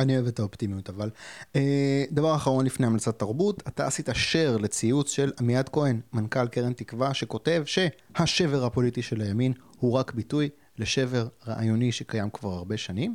אני 0.00 0.16
אוהב 0.16 0.26
את 0.26 0.38
האופטימיות, 0.38 0.88
אבל 0.88 1.10
אה, 1.56 2.04
דבר 2.10 2.34
אחרון 2.34 2.66
לפני 2.66 2.86
המלצת 2.86 3.18
תרבות, 3.18 3.62
אתה 3.68 3.86
עשית 3.86 4.08
share 4.08 4.62
לציוץ 4.62 5.10
של 5.10 5.32
עמיעד 5.40 5.68
כהן, 5.68 6.00
מנכ"ל 6.12 6.48
קרן 6.48 6.72
תקווה, 6.72 7.14
שכותב 7.14 7.62
שהשבר 7.66 8.64
הפוליטי 8.64 9.02
של 9.02 9.20
הימין 9.20 9.52
הוא 9.78 9.92
רק 9.92 10.14
ביטוי 10.14 10.48
לשבר 10.78 11.26
רעיוני 11.46 11.92
שקיים 11.92 12.30
כבר 12.30 12.48
הרבה 12.48 12.76
שנים, 12.76 13.14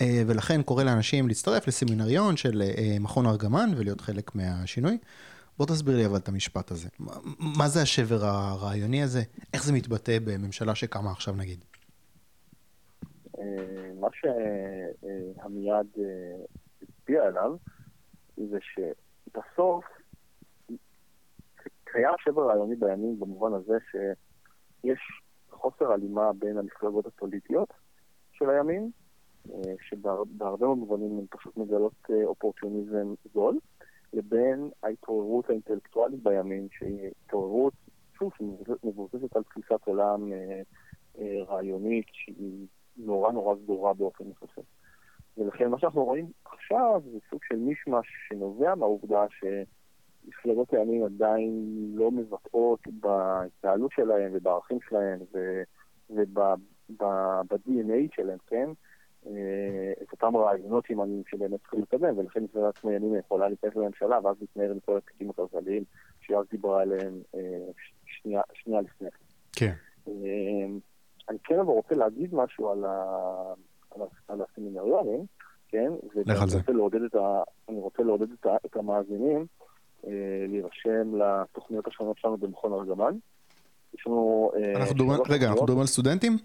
אה, 0.00 0.22
ולכן 0.26 0.62
קורא 0.62 0.84
לאנשים 0.84 1.28
להצטרף 1.28 1.68
לסמינריון 1.68 2.36
של 2.36 2.62
אה, 2.62 2.96
מכון 3.00 3.26
ארגמן 3.26 3.70
ולהיות 3.76 4.00
חלק 4.00 4.34
מהשינוי. 4.34 4.98
בוא 5.58 5.66
תסביר 5.66 5.96
לי 5.96 6.06
אבל 6.06 6.16
את 6.16 6.28
המשפט 6.28 6.70
הזה. 6.70 6.88
מה, 6.98 7.12
מה 7.58 7.68
זה 7.68 7.82
השבר 7.82 8.24
הרעיוני 8.24 9.02
הזה? 9.02 9.20
איך 9.54 9.64
זה 9.64 9.72
מתבטא 9.72 10.18
בממשלה 10.24 10.74
שקמה 10.74 11.10
עכשיו 11.10 11.34
נגיד? 11.34 11.64
אה, 13.38 13.92
מה 14.00 14.08
שעמיעד 14.12 15.86
הצביע 16.82 17.22
עליו 17.22 17.56
זה 18.36 18.58
שבסוף 18.60 19.84
קיים 21.84 22.14
שבר 22.18 22.48
רעיוני 22.48 22.76
בימין 22.76 23.20
במובן 23.20 23.52
הזה 23.54 23.76
שיש 23.90 24.98
חוסר 25.50 25.92
הלימה 25.92 26.32
בין 26.32 26.58
המפלגות 26.58 27.06
הפוליטיות 27.06 27.72
של 28.32 28.50
הימין, 28.50 28.90
אה, 29.50 29.74
שבהרבה 29.88 30.66
מאוד 30.66 30.78
מובנים 30.78 31.18
הן 31.18 31.24
פשוט 31.30 31.56
מגלות 31.56 32.10
אה, 32.10 32.24
אופורטוניזם 32.24 33.14
זול, 33.34 33.58
לבין 34.16 34.70
ההתעוררות 34.82 35.50
האינטלקטואלית 35.50 36.22
בימין, 36.22 36.68
שהיא 36.70 37.10
התעוררות, 37.26 37.74
שוב, 38.18 38.32
שמבוססת 38.38 39.36
על 39.36 39.42
תפיסת 39.42 39.80
עולם 39.84 40.32
אה, 40.32 40.62
רעיונית 41.48 42.06
שהיא 42.12 42.66
נורא 42.96 43.32
נורא 43.32 43.56
סדורה 43.56 43.94
באופן 43.94 44.24
יחסי. 44.30 44.60
ולכן 45.38 45.70
מה 45.70 45.78
שאנחנו 45.78 46.04
רואים 46.04 46.26
עכשיו 46.44 47.02
זה 47.12 47.18
סוג 47.30 47.40
של 47.44 47.56
מישמש 47.56 48.06
שנובע 48.28 48.74
מהעובדה 48.74 49.26
ש... 49.30 49.44
מפלגות 50.26 50.72
הימין 50.72 51.04
עדיין 51.04 51.64
לא 51.94 52.10
מבטאות 52.10 52.80
בהתנהלות 53.00 53.92
שלהם 53.92 54.30
ובערכים 54.34 54.78
שלהם 54.88 55.20
וב-DNA 56.10 58.14
שלהם, 58.14 58.38
כן? 58.46 58.70
אה, 59.26 59.92
את 60.02 60.12
אותם 60.12 60.36
רעיונות 60.36 60.90
ימניים 60.90 61.22
שבאמת 61.28 61.60
צריכים 61.60 61.82
לקדם, 61.82 62.18
ולכן 62.18 62.42
מפלגת 62.42 62.76
שמאל 62.80 62.94
ימין 62.94 63.18
יכולה 63.18 63.48
להיכנס 63.48 63.76
לממשלה 63.76 64.18
ואז 64.24 64.36
להתנער 64.40 64.74
מכל 64.74 64.96
התיקים 64.96 65.30
הכלכליים 65.30 65.84
שאז 66.20 66.44
דיברה 66.50 66.82
עליהם 66.82 67.20
אה, 67.34 67.40
שנייה, 68.06 68.40
שנייה 68.54 68.80
לפני. 68.80 69.08
כן. 69.52 69.72
אה, 70.08 70.12
אני 71.28 71.38
כן 71.44 71.58
אבל 71.58 71.68
רוצה 71.68 71.94
להגיד 71.94 72.34
משהו 72.34 72.70
על, 72.70 72.84
ה, 72.84 73.04
על, 73.90 74.02
ה, 74.02 74.32
על 74.32 74.40
הסמינריונים, 74.42 75.26
כן? 75.68 75.92
לך 76.26 76.42
על 76.42 76.48
זה. 76.48 76.58
אני 77.68 77.78
רוצה 77.80 78.02
לעודד 78.02 78.32
את, 78.32 78.46
את 78.66 78.76
המאזינים. 78.76 79.46
אה, 80.06 80.46
להירשם 80.48 81.16
לתוכניות 81.16 81.86
השונות 81.86 82.18
שלנו 82.18 82.36
במכון 82.36 82.72
ארגמן. 82.72 83.14
יש 83.94 84.06
לנו... 84.06 84.50
אה, 84.56 84.80
אנחנו 84.80 84.94
דומים, 84.94 85.20
רגע, 85.28 85.46
אנחנו 85.46 85.62
מדברים 85.62 85.80
על 85.80 85.86
סטודנטים? 85.86 86.38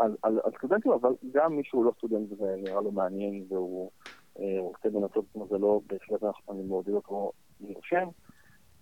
על, 0.00 0.16
על, 0.22 0.40
על 0.44 0.52
סטודנטים, 0.58 0.92
אבל 0.92 1.10
גם 1.32 1.56
מי 1.56 1.64
שהוא 1.64 1.84
לא 1.84 1.92
סטודנט 1.98 2.32
וזה 2.32 2.54
נראה 2.58 2.80
לו 2.80 2.92
מעניין 2.92 3.44
והוא 3.48 3.90
אה, 4.38 4.56
רוצה 4.58 4.88
לנסות 4.88 5.24
את 5.30 5.36
מזלו, 5.36 5.82
בהחלט 5.86 6.34
אני 6.50 6.62
מעודד 6.62 6.92
אותו 6.92 7.32
להירשם. 7.60 8.08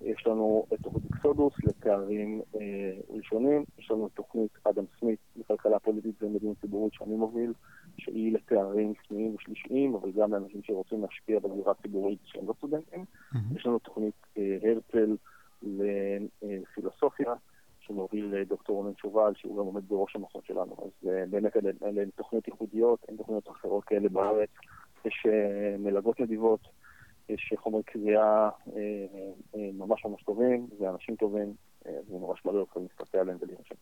יש 0.00 0.26
לנו 0.26 0.66
את 0.74 0.80
תוכנית 0.82 1.04
אקסודוס 1.12 1.52
לתארים 1.64 2.42
אה, 2.54 3.00
ראשונים, 3.08 3.64
יש 3.78 3.90
לנו 3.90 4.06
את 4.06 4.12
תוכנית 4.12 4.50
אדם 4.64 4.84
סמית 5.00 5.18
לכלכלה 5.36 5.78
פוליטית 5.78 6.22
ומדיניות 6.22 6.60
ציבורית 6.60 6.92
שאני 6.92 7.14
מוביל, 7.14 7.52
שהיא 7.98 8.32
לתארים 8.32 8.92
שניים 9.02 9.34
ושלישיים, 9.34 9.94
אבל 9.94 10.12
גם 10.12 10.32
לאנשים 10.32 10.62
שרוצים 10.62 11.02
להשפיע 11.02 11.38
בזירה 11.38 11.72
הציבורית 11.72 12.18
שהם 12.24 12.48
לא 12.48 12.54
סטודנטים. 12.58 13.04
Mm-hmm. 13.04 13.56
יש 13.56 13.66
לנו 13.66 13.78
תוכנית 13.78 14.14
אה, 14.38 14.58
הרצל 14.62 15.16
לפילוסופיה, 16.42 17.34
שמוביל 17.88 18.34
אה, 18.34 18.44
דוקטור 18.44 18.76
רונן 18.76 18.96
שובל, 18.96 19.32
שהוא 19.36 19.58
גם 19.58 19.64
עומד 19.64 19.88
בראש 19.88 20.16
המכון 20.16 20.42
שלנו. 20.46 20.76
אז 20.78 21.08
אה, 21.08 21.24
באמת 21.30 21.52
אלה 21.56 22.02
תוכניות 22.16 22.48
ייחודיות, 22.48 23.04
אין 23.08 23.16
תוכניות 23.16 23.48
אחרות 23.48 23.84
כאלה 23.84 24.08
בארץ. 24.08 24.48
יש 25.04 25.26
אה, 25.28 25.76
מלגות 25.78 26.20
נדיבות. 26.20 26.60
יש 27.28 27.54
חומרי 27.56 27.82
קריאה 27.82 28.48
אה, 28.76 28.80
אה, 29.54 29.70
ממש 29.72 30.04
ממש 30.04 30.22
טובים, 30.22 30.68
ואנשים 30.80 31.16
טובים, 31.16 31.54
אה, 31.86 31.92
וממש 32.10 32.44
מלא 32.44 32.64
יכולים 32.70 32.88
להסתכל 32.90 33.18
עליהם 33.18 33.38
ולהירשם. 33.40 33.74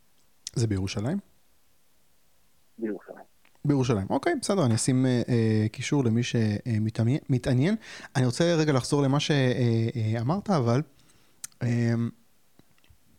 זה 0.54 0.66
בירושלים? 0.66 1.18
בירושלים. 2.78 3.24
בירושלים, 3.64 4.06
אוקיי, 4.10 4.34
בסדר, 4.40 4.66
אני 4.66 4.74
אשים 4.74 5.06
אה, 5.06 5.22
אה, 5.28 5.66
קישור 5.72 6.04
למי 6.04 6.22
שמתעניין. 6.22 7.74
אני 8.16 8.26
רוצה 8.26 8.44
רגע 8.58 8.72
לחזור 8.72 9.02
למה 9.02 9.20
שאמרת, 9.20 10.50
אבל 10.50 10.82
אה, 11.62 11.94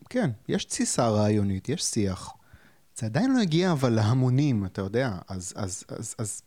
כן, 0.09 0.29
יש 0.47 0.65
תסיסה 0.65 1.09
רעיונית, 1.09 1.69
יש 1.69 1.83
שיח. 1.83 2.33
זה 2.95 3.05
עדיין 3.05 3.33
לא 3.33 3.41
הגיע 3.41 3.71
אבל 3.71 3.89
להמונים, 3.89 4.65
אתה 4.65 4.81
יודע, 4.81 5.11
אז, 5.27 5.53
אז, 5.55 5.83
אז, 5.89 6.15
אז 6.17 6.41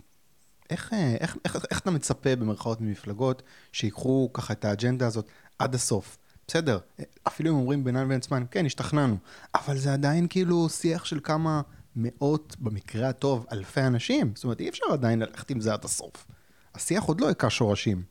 איך, 0.71 0.93
אה, 0.93 1.17
איך, 1.21 1.37
איך, 1.45 1.57
איך 1.71 1.81
אתה 1.81 1.91
מצפה 1.91 2.37
במרכאות 2.37 2.81
ממפלגות 2.81 3.43
שיקחו 3.73 4.31
ככה 4.33 4.53
את 4.53 4.65
האג'נדה 4.65 5.07
הזאת 5.07 5.29
עד 5.59 5.75
הסוף? 5.75 6.19
בסדר, 6.47 6.79
אפילו 7.27 7.51
אם 7.51 7.55
אומרים 7.55 7.85
בינן 7.85 8.05
לבין 8.05 8.17
עצמן, 8.17 8.43
כן, 8.51 8.67
השתכנענו, 8.67 9.17
אבל 9.55 9.77
זה 9.77 9.93
עדיין 9.93 10.27
כאילו 10.31 10.69
שיח 10.69 11.05
של 11.05 11.21
כמה 11.21 11.63
מאות, 11.97 12.57
במקרה 12.61 13.09
הטוב, 13.09 13.47
אלפי 13.53 13.81
אנשים. 13.81 14.33
זאת 14.35 14.45
אומרת, 14.45 14.61
אי 14.61 14.69
אפשר 14.69 14.85
עדיין 14.93 15.19
ללכת 15.19 15.51
עם 15.51 15.61
זה 15.61 15.73
עד 15.73 15.85
הסוף. 15.85 16.27
השיח 16.75 17.05
עוד 17.05 17.21
לא 17.21 17.31
הכה 17.31 17.51
שורשים. 17.51 18.03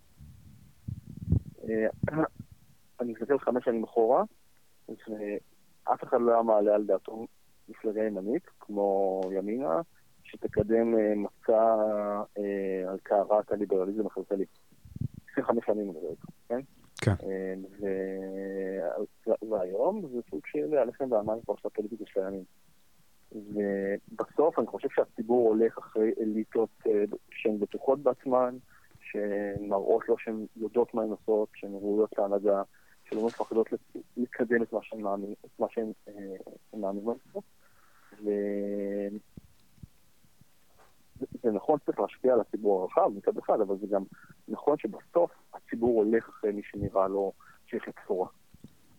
אה, 1.64 1.88
אני 3.02 3.14
מסתכל 3.14 3.40
חמש 3.40 3.66
שנים 3.66 3.84
אחורה, 3.84 4.24
ואף 4.90 6.04
אחד 6.04 6.18
לא 6.22 6.32
היה 6.32 6.42
מעלה 6.42 6.76
על 6.76 6.86
דעתו 6.86 7.26
מפלגה 7.70 8.04
ימנית, 8.04 8.44
כמו 8.60 9.22
ימינה, 9.32 9.82
שתקדם 10.24 10.98
אה, 10.98 11.14
מסע 11.16 11.76
אה, 12.38 12.92
על 12.92 12.98
קערת 13.04 13.52
הליברליזם 13.52 14.06
הכלכלי. 14.06 14.46
25 15.32 15.66
שנים 15.66 15.90
מדבר 15.90 16.10
איתו, 16.10 16.28
כן? 16.50 16.60
כן. 17.02 17.14
אה, 17.24 17.54
והיום 19.50 20.08
זה 20.12 20.20
סוג 20.30 20.42
של 20.46 20.78
הלחם 20.78 21.12
והמים 21.12 21.42
כבר 21.46 21.56
של 21.56 21.68
הפוליטיקה 21.68 22.04
של 22.08 22.20
הימים. 22.20 22.44
ובסוף 23.32 24.60
אני 24.60 24.68
חושב 24.68 24.88
שהציבור 24.92 25.50
הולך 25.50 25.78
אחרי 25.78 26.12
אליטות 26.20 26.70
שהן 27.32 27.60
בטוחות 27.60 28.00
בעצמן, 28.00 28.58
שמראות 29.00 30.10
לו 30.10 30.18
שהן 30.18 30.46
יודעות 30.58 30.94
מה 30.94 31.04
הן 31.04 31.10
עושות, 31.10 31.50
שהן 31.56 31.72
ראויות 31.72 32.10
להנהגה, 32.18 32.62
שלא 33.10 33.28
מפחדות 33.28 33.68
לקדם 34.18 34.64
את 34.64 34.74
מה 35.60 35.68
שהן 35.70 35.92
מאמינות 36.74 37.18
בו. 37.34 37.42
זה 41.44 41.52
נכון 41.52 41.80
שצריך 41.84 42.00
להשפיע 42.00 42.34
על 42.34 42.42
הציבור 42.42 42.82
הרחב 42.82 43.12
מצד 43.18 43.38
אחד, 43.38 43.62
אבל 43.62 43.76
זה 43.82 43.88
גם 43.92 44.04
נכון 44.48 44.78
שבסוף 44.78 45.32
הציבור 45.54 46.04
הולך 46.04 46.30
אחרי 46.30 46.52
מי 46.52 46.62
שנראה 46.72 47.08
לו 47.08 47.34
שיש 47.68 47.82
לו 47.88 47.94
בשורה. 48.04 48.28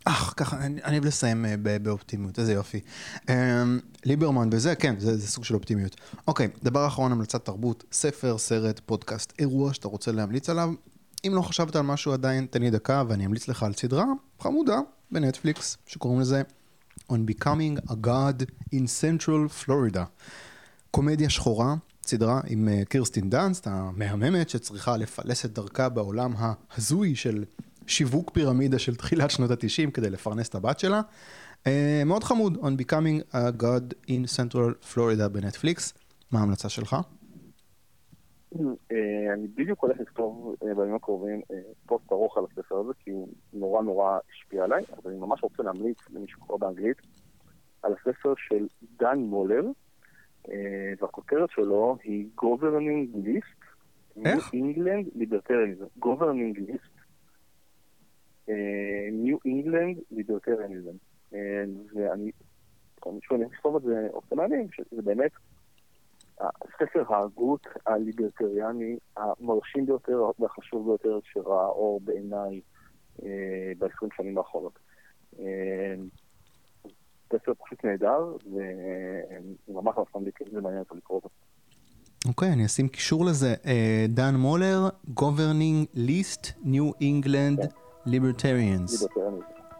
אך, 0.05 0.35
ככה, 0.37 0.67
אני 0.67 0.93
אוהב 0.93 1.05
לסיים 1.05 1.45
אה, 1.45 1.55
באופטימיות, 1.83 2.39
איזה 2.39 2.53
יופי. 2.53 2.81
אמ, 3.29 3.35
ליברמן 4.05 4.49
וזה, 4.53 4.75
כן, 4.75 4.99
זה, 4.99 5.17
זה 5.17 5.29
סוג 5.29 5.45
של 5.45 5.55
אופטימיות. 5.55 5.97
אוקיי, 6.27 6.49
דבר 6.63 6.87
אחרון, 6.87 7.13
המלצת 7.13 7.45
תרבות, 7.45 7.85
ספר, 7.93 8.39
סרט, 8.39 8.81
פודקאסט, 8.87 9.33
אירוע 9.39 9.75
שאתה 9.75 9.89
רוצה 9.89 10.13
להמליץ 10.13 10.51
עליו. 10.51 10.69
אם 11.27 11.33
לא 11.35 11.43
חשבת 11.43 11.77
על 11.77 11.83
משהו 11.83 12.13
עדיין, 12.13 12.47
תן 12.51 12.63
לי 12.63 12.71
דקה 12.71 13.03
ואני 13.09 13.27
אמליץ 13.27 13.49
לך 13.49 13.63
על 13.63 13.73
סדרה 13.73 14.05
חמודה 14.41 14.79
בנטפליקס, 15.11 15.77
שקוראים 15.87 16.21
לזה 16.21 16.43
On 17.13 17.31
Becoming 17.31 17.91
a 17.91 17.95
God 18.07 18.45
in 18.75 18.85
Central 19.03 19.65
Florida. 19.65 20.01
קומדיה 20.91 21.31
שחורה, 21.31 21.75
סדרה 22.03 22.41
עם 22.47 22.69
אה, 22.69 22.83
קירסטין 22.89 23.31
דאנסט, 23.31 23.67
המהממת 23.67 24.49
שצריכה 24.49 24.97
לפלס 24.97 25.45
את 25.45 25.53
דרכה 25.53 25.89
בעולם 25.89 26.35
ההזוי 26.39 27.15
של 27.17 27.45
שיווק 27.87 28.31
פירמידה 28.31 28.79
של 28.79 28.95
תחילת 28.95 29.31
שנות 29.31 29.51
ה-90 29.51 29.91
כדי 29.91 30.11
לפרנס 30.11 30.49
את 30.49 30.55
הבת 30.55 30.79
שלה. 30.79 31.01
אה, 31.67 32.03
מאוד 32.07 32.25
חמוד, 32.25 32.59
On 32.63 32.83
Becoming 32.83 33.35
a 33.35 33.63
God 33.63 33.95
in 34.09 34.37
Central 34.37 34.95
Florida 34.95 35.29
בנטפליקס. 35.29 35.95
מה 36.31 36.41
ההמלצה 36.41 36.69
שלך? 36.69 36.97
אה, 38.59 39.33
אני 39.33 39.49
בדיוק 39.49 39.83
הולך 39.83 40.01
לכתוב 40.01 40.57
אה, 40.63 40.75
בימים 40.75 40.95
הקרובים 40.95 41.41
אה, 41.53 41.61
פוסט 41.87 42.13
ארוך 42.13 42.39
על 42.39 42.45
הספר 42.51 42.77
הזה, 42.77 42.93
כי 42.99 43.11
הוא 43.11 43.29
נורא 43.53 43.83
נורא 43.83 44.19
השפיע 44.31 44.65
עליי, 44.65 44.83
אבל 45.03 45.11
אני 45.11 45.21
ממש 45.21 45.43
רוצה 45.43 45.63
להמליץ 45.63 45.99
למי 46.11 46.29
שקורא 46.29 46.59
באנגלית 46.59 46.97
על 47.83 47.93
הספר 47.93 48.35
של 48.37 48.67
דן 48.99 49.19
מולר, 49.19 49.65
והכותרת 51.01 51.51
שלו 51.51 51.97
היא 52.03 52.29
Governing 52.41 53.17
List, 53.27 53.65
איך? 54.25 54.51
New 54.51 54.57
England 54.57 55.21
Libertarianism. 55.21 56.05
Governing 56.05 56.59
List, 56.69 56.95
New 59.11 59.39
England 59.47 60.19
Libertarianism. 60.19 60.97
ואני, 61.95 62.31
שוב, 63.23 63.39
אני 63.39 63.47
אכתוב 63.47 63.77
את 63.77 63.83
זה 63.83 64.09
אופן 64.13 64.37
מעניין, 64.37 64.69
שזה 64.73 65.03
באמת 65.03 65.31
הספר 66.41 67.15
ההגות 67.15 67.67
הליברטריאני 67.87 68.99
המרשים 69.17 69.87
ביותר 69.87 70.31
והחשוב 70.39 70.87
ביותר 70.87 71.19
שראה 71.33 71.67
אור 71.67 72.01
בעיניי 72.05 72.61
אה, 73.23 73.73
ב-20 73.79 74.09
שנים 74.17 74.39
האחרונות. 74.39 74.79
אה, 75.39 75.95
ספר 77.33 77.53
פשוט 77.65 77.85
נהדר, 77.85 78.37
ואני 78.53 79.55
ממש 79.69 79.97
ממש 79.97 80.09
ממליץ, 80.15 80.35
אם 80.41 80.47
זה 80.53 80.61
מעניין 80.61 80.81
אותו 80.81 80.95
לקרוא 80.95 81.17
אותו. 81.17 81.29
אוקיי, 82.29 82.53
אני 82.53 82.67
אשים 82.67 82.89
קישור 82.89 83.25
לזה. 83.25 83.55
אה, 83.67 84.07
דן 84.09 84.35
מולר, 84.35 84.89
Governing 85.21 85.97
List 85.97 86.47
New 86.65 87.03
England 87.03 87.67
Libertarians. 88.07 89.21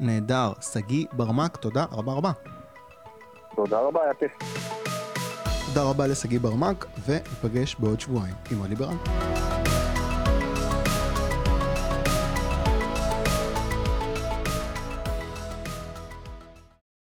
נהדר. 0.01 0.53
שגיא 0.61 1.07
ברמק, 1.13 1.57
תודה 1.57 1.85
רבה 1.93 2.13
רבה. 2.13 2.33
תודה 3.57 3.81
רבה, 3.81 4.03
היה 4.05 4.15
כיף. 4.15 4.33
תודה 5.75 5.83
רבה 5.83 6.07
לשגיא 6.07 6.41
ברמק, 6.41 6.87
וניפגש 7.07 7.77
בעוד 7.79 8.01
שבועיים 8.01 8.35
עם 8.51 8.59
עוד 8.59 8.69
ליברל. 8.69 8.95